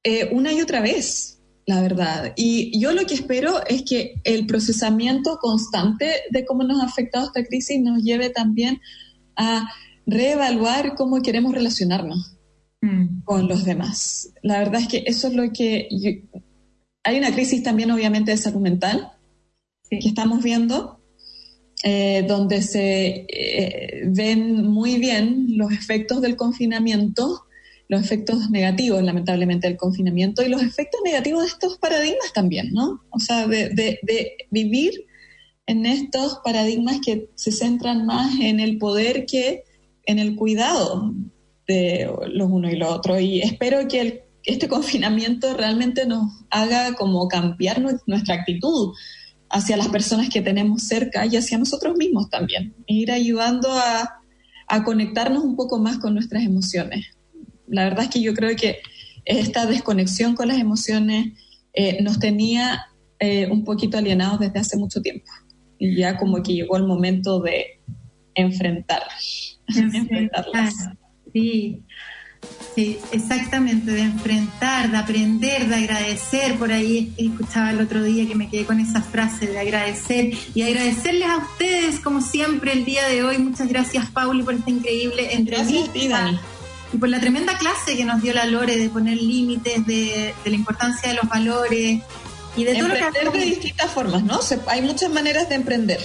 eh, 0.05 0.31
una 0.33 0.53
y 0.53 0.61
otra 0.61 0.81
vez, 0.81 1.43
la 1.67 1.81
verdad. 1.83 2.33
Y 2.37 2.81
yo 2.81 2.93
lo 2.93 3.05
que 3.07 3.15
espero 3.15 3.65
es 3.67 3.83
que 3.83 4.21
el 4.25 4.47
procesamiento 4.47 5.39
constante 5.41 6.11
de 6.31 6.45
cómo 6.45 6.63
nos 6.63 6.81
ha 6.81 6.87
afectado 6.87 7.27
esta 7.27 7.45
crisis 7.45 7.81
nos 7.81 8.03
lleve 8.03 8.31
también 8.31 8.81
a 9.37 9.69
reevaluar 10.07 10.95
cómo 10.95 11.21
queremos 11.21 11.53
relacionarnos 11.53 12.39
mm. 12.81 13.23
con 13.25 13.49
los 13.49 13.65
demás. 13.65 14.33
La 14.43 14.59
verdad 14.59 14.81
es 14.81 14.89
que 14.89 15.05
eso 15.07 15.29
es 15.29 15.35
lo 15.35 15.53
que... 15.53 15.89
hay 17.05 17.19
una 17.19 17.33
crisis 17.33 17.63
también 17.63 17.91
obviamente 17.91 18.31
de 18.31 18.37
salud 18.39 18.61
mental 18.61 19.13
que 19.91 20.09
estamos 20.09 20.43
viendo 20.43 20.98
eh, 21.83 22.25
donde 22.27 22.63
se 22.63 23.27
eh, 23.29 24.03
ven 24.07 24.67
muy 24.67 24.99
bien 24.99 25.47
los 25.57 25.73
efectos 25.73 26.21
del 26.21 26.37
confinamiento, 26.37 27.45
los 27.89 28.03
efectos 28.03 28.51
negativos, 28.51 29.03
lamentablemente, 29.03 29.69
del 29.69 29.77
confinamiento 29.77 30.43
y 30.43 30.49
los 30.49 30.63
efectos 30.63 31.01
negativos 31.05 31.43
de 31.43 31.49
estos 31.49 31.79
paradigmas 31.79 32.33
también, 32.33 32.73
¿no? 32.73 33.03
O 33.11 33.19
sea, 33.19 33.47
de, 33.47 33.71
de 33.71 34.37
vivir 34.51 34.93
en 35.67 35.87
estos 35.87 36.41
paradigmas 36.45 36.99
que 37.05 37.29
se 37.35 37.53
centran 37.53 38.07
más 38.07 38.39
en 38.41 38.61
el 38.61 38.79
poder 38.79 39.27
que 39.27 39.65
en 40.07 40.19
el 40.19 40.35
cuidado 40.37 41.15
de 41.67 42.11
los 42.29 42.51
unos 42.51 42.73
y 42.73 42.77
los 42.77 42.91
otros. 42.91 43.21
Y 43.21 43.41
espero 43.41 43.87
que 43.89 44.01
el 44.01 44.23
este 44.49 44.69
confinamiento 44.69 45.55
realmente 45.55 46.07
nos 46.07 46.33
haga 46.51 46.95
como 46.95 47.29
cambiar 47.29 47.83
nuestra 48.07 48.35
actitud 48.35 48.95
hacia 49.51 49.77
las 49.77 49.89
personas 49.89 50.29
que 50.29 50.43
tenemos 50.43 50.83
cerca 50.83 51.27
y 51.27 51.37
hacia 51.37 51.59
nosotros 51.59 51.97
mismos 51.97 52.29
también. 52.31 52.75
Ir 52.87 53.11
ayudando 53.11 53.73
a, 53.73 54.15
conectarnos 54.85 55.43
un 55.45 55.57
poco 55.57 55.79
más 55.79 55.99
con 55.99 56.13
nuestras 56.13 56.45
emociones. 56.45 57.17
La 57.67 57.85
verdad 57.85 58.05
es 58.05 58.11
que 58.11 58.21
yo 58.21 58.35
creo 58.35 58.55
que 58.55 58.81
esta 59.25 59.65
desconexión 59.65 60.35
con 60.35 60.49
las 60.49 60.59
emociones 60.59 61.33
eh, 61.73 62.03
nos 62.03 62.19
tenía 62.19 62.87
eh, 63.19 63.49
un 63.51 63.65
poquito 63.65 63.97
alienados 63.97 64.41
desde 64.41 64.59
hace 64.59 64.77
mucho 64.77 65.01
tiempo. 65.01 65.31
Y 65.79 65.97
ya 65.97 66.19
como 66.19 66.43
que 66.43 66.53
llegó 66.53 66.77
el 66.77 66.85
momento 66.85 67.41
de 67.41 67.81
enfrentar, 68.35 69.03
enfrentarlas. 69.75 70.75
Sí, 71.33 71.83
Sí, 72.75 73.01
exactamente, 73.11 73.91
de 73.91 74.03
enfrentar, 74.03 74.91
de 74.91 74.99
aprender, 74.99 75.67
de 75.67 75.75
agradecer. 75.75 76.55
Por 76.57 76.71
ahí 76.71 77.13
escuchaba 77.17 77.73
el 77.73 77.81
otro 77.81 78.05
día 78.05 78.27
que 78.29 78.37
me 78.37 78.49
quedé 78.49 78.65
con 78.65 78.79
esa 78.79 79.03
frase 79.03 79.49
de 79.49 79.59
agradecer 79.59 80.33
y 80.55 80.63
agradecerles 80.63 81.29
a 81.29 81.39
ustedes, 81.39 81.99
como 81.99 82.21
siempre, 82.21 82.73
el 82.73 82.85
día 82.85 83.09
de 83.09 83.25
hoy. 83.25 83.39
Muchas 83.39 83.69
gracias, 83.69 84.09
Pauli, 84.11 84.45
por 84.45 84.55
esta 84.55 84.71
increíble 84.71 85.35
entrevista. 85.35 86.41
Y 86.93 86.97
por 86.99 87.09
la 87.09 87.19
tremenda 87.19 87.59
clase 87.59 87.97
que 87.97 88.05
nos 88.05 88.23
dio 88.23 88.33
la 88.33 88.47
Lore 88.47 88.79
de 88.79 88.89
poner 88.89 89.19
límites, 89.19 89.85
de, 89.85 90.33
la 90.45 90.55
importancia 90.55 91.09
de 91.09 91.17
los 91.17 91.29
valores 91.29 92.01
y 92.57 92.65
de 92.65 92.75
todo 92.77 92.89
lo 92.89 93.33
que 93.33 93.39
de 93.41 93.45
distintas 93.45 93.91
formas, 93.91 94.23
¿no? 94.23 94.39
hay 94.69 94.83
muchas 94.83 95.11
maneras 95.11 95.49
de 95.49 95.57
emprender. 95.57 96.01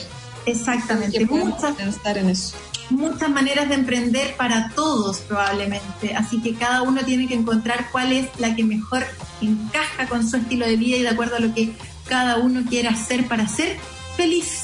Exactamente, 0.45 1.23
muchas. 1.25 1.79
Estar 1.79 2.17
en 2.17 2.29
eso 2.29 2.57
muchas 2.89 3.29
maneras 3.29 3.69
de 3.69 3.75
emprender 3.75 4.35
para 4.35 4.69
todos 4.69 5.19
probablemente, 5.19 6.15
así 6.15 6.41
que 6.41 6.53
cada 6.53 6.81
uno 6.81 7.01
tiene 7.03 7.27
que 7.27 7.33
encontrar 7.33 7.89
cuál 7.91 8.11
es 8.11 8.27
la 8.39 8.55
que 8.55 8.63
mejor 8.63 9.05
encaja 9.41 10.07
con 10.07 10.27
su 10.27 10.37
estilo 10.37 10.65
de 10.65 10.77
vida 10.77 10.97
y 10.97 11.01
de 11.01 11.09
acuerdo 11.09 11.37
a 11.37 11.39
lo 11.39 11.53
que 11.53 11.73
cada 12.07 12.37
uno 12.37 12.63
quiera 12.69 12.91
hacer 12.91 13.27
para 13.27 13.47
ser 13.47 13.77
feliz. 14.15 14.63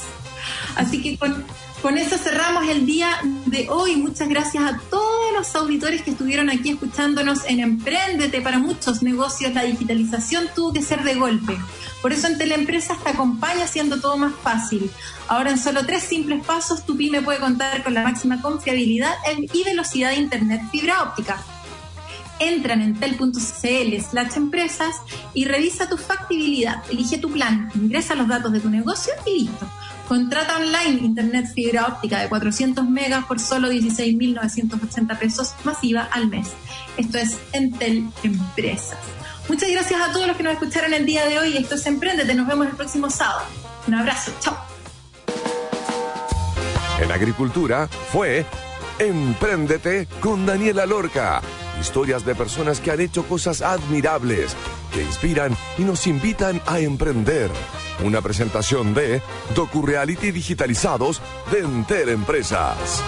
Así 0.76 1.02
que 1.02 1.18
con, 1.18 1.46
con 1.82 1.98
eso 1.98 2.18
cerramos 2.18 2.68
el 2.68 2.86
día 2.86 3.20
de 3.46 3.68
hoy. 3.70 3.96
Muchas 3.96 4.28
gracias 4.28 4.64
a 4.64 4.80
todos 4.90 5.34
los 5.34 5.56
auditores 5.56 6.02
que 6.02 6.12
estuvieron 6.12 6.50
aquí 6.50 6.72
escuchándonos 6.72 7.46
en 7.46 7.60
Emprendete. 7.60 8.42
Para 8.42 8.60
muchos 8.60 9.02
negocios 9.02 9.54
la 9.54 9.64
digitalización 9.64 10.48
tuvo 10.56 10.74
que 10.74 10.82
ser 10.82 11.04
de 11.04 11.16
golpe. 11.16 11.58
Por 12.02 12.12
eso 12.12 12.28
en 12.28 12.38
Teleempresas 12.38 13.02
te 13.04 13.10
acompaña 13.10 13.64
haciendo 13.64 14.00
todo 14.00 14.18
más 14.18 14.34
fácil. 14.44 14.92
Ahora 15.28 15.52
en 15.52 15.58
solo 15.58 15.86
tres 15.86 16.04
simples 16.04 16.46
pasos 16.46 16.86
tu 16.86 16.98
pyme 16.98 17.22
puede 17.22 17.40
contar 17.40 17.84
con 17.84 17.94
la 17.94 18.04
máxima 18.04 18.42
confiabilidad 18.42 19.14
y 19.54 19.64
velocidad 19.64 20.10
de 20.10 20.18
Internet 20.18 20.62
fibra 20.72 21.04
óptica. 21.04 21.42
Entra 22.40 22.74
en 22.74 22.82
entel.cl 22.82 24.02
slash 24.02 24.38
empresas 24.38 24.96
y 25.34 25.46
revisa 25.46 25.90
tu 25.90 25.98
factibilidad. 25.98 26.84
Elige 26.90 27.18
tu 27.18 27.32
plan, 27.32 27.70
ingresa 27.76 28.16
los 28.16 28.28
datos 28.28 28.52
de 28.52 28.60
tu 28.60 28.70
negocio 28.70 29.14
y 29.26 29.42
listo. 29.42 29.70
Contrata 30.10 30.58
online 30.58 31.06
Internet 31.06 31.54
fibra 31.54 31.86
óptica 31.86 32.20
de 32.20 32.30
400 32.30 32.90
megas 32.90 33.26
por 33.26 33.40
solo 33.40 33.72
16.980 33.72 35.20
pesos 35.20 35.54
masiva 35.64 36.10
al 36.12 36.28
mes. 36.30 36.48
Esto 36.98 37.20
es 37.20 37.38
Entel 37.54 38.10
Empresas. 38.24 38.98
Muchas 39.48 39.70
gracias 39.70 40.02
a 40.02 40.12
todos 40.12 40.26
los 40.26 40.36
que 40.36 40.42
nos 40.42 40.54
escucharon 40.54 40.96
el 40.96 41.06
día 41.06 41.28
de 41.28 41.38
hoy. 41.38 41.56
Esto 41.56 41.76
es 41.76 41.86
Emprendete. 41.86 42.34
Nos 42.34 42.48
vemos 42.48 42.66
el 42.66 42.74
próximo 42.74 43.08
sábado. 43.12 43.44
Un 43.86 43.94
abrazo. 43.94 44.32
Chao. 44.40 44.58
En 47.00 47.12
Agricultura 47.12 47.88
fue 48.12 48.48
Emprendete 48.98 50.08
con 50.22 50.44
Daniela 50.44 50.88
Lorca. 50.88 51.40
Historias 51.80 52.26
de 52.26 52.34
personas 52.34 52.80
que 52.80 52.90
han 52.90 53.00
hecho 53.00 53.26
cosas 53.26 53.62
admirables, 53.62 54.56
que 54.92 55.04
inspiran 55.04 55.56
y 55.78 55.84
nos 55.84 56.08
invitan 56.08 56.60
a 56.66 56.80
emprender. 56.80 57.52
Una 58.04 58.22
presentación 58.22 58.94
de 58.94 59.22
DocuReality 59.56 60.32
Digitalizados 60.32 61.22
de 61.52 61.60
Enter 61.60 62.10
Empresas. 62.10 63.04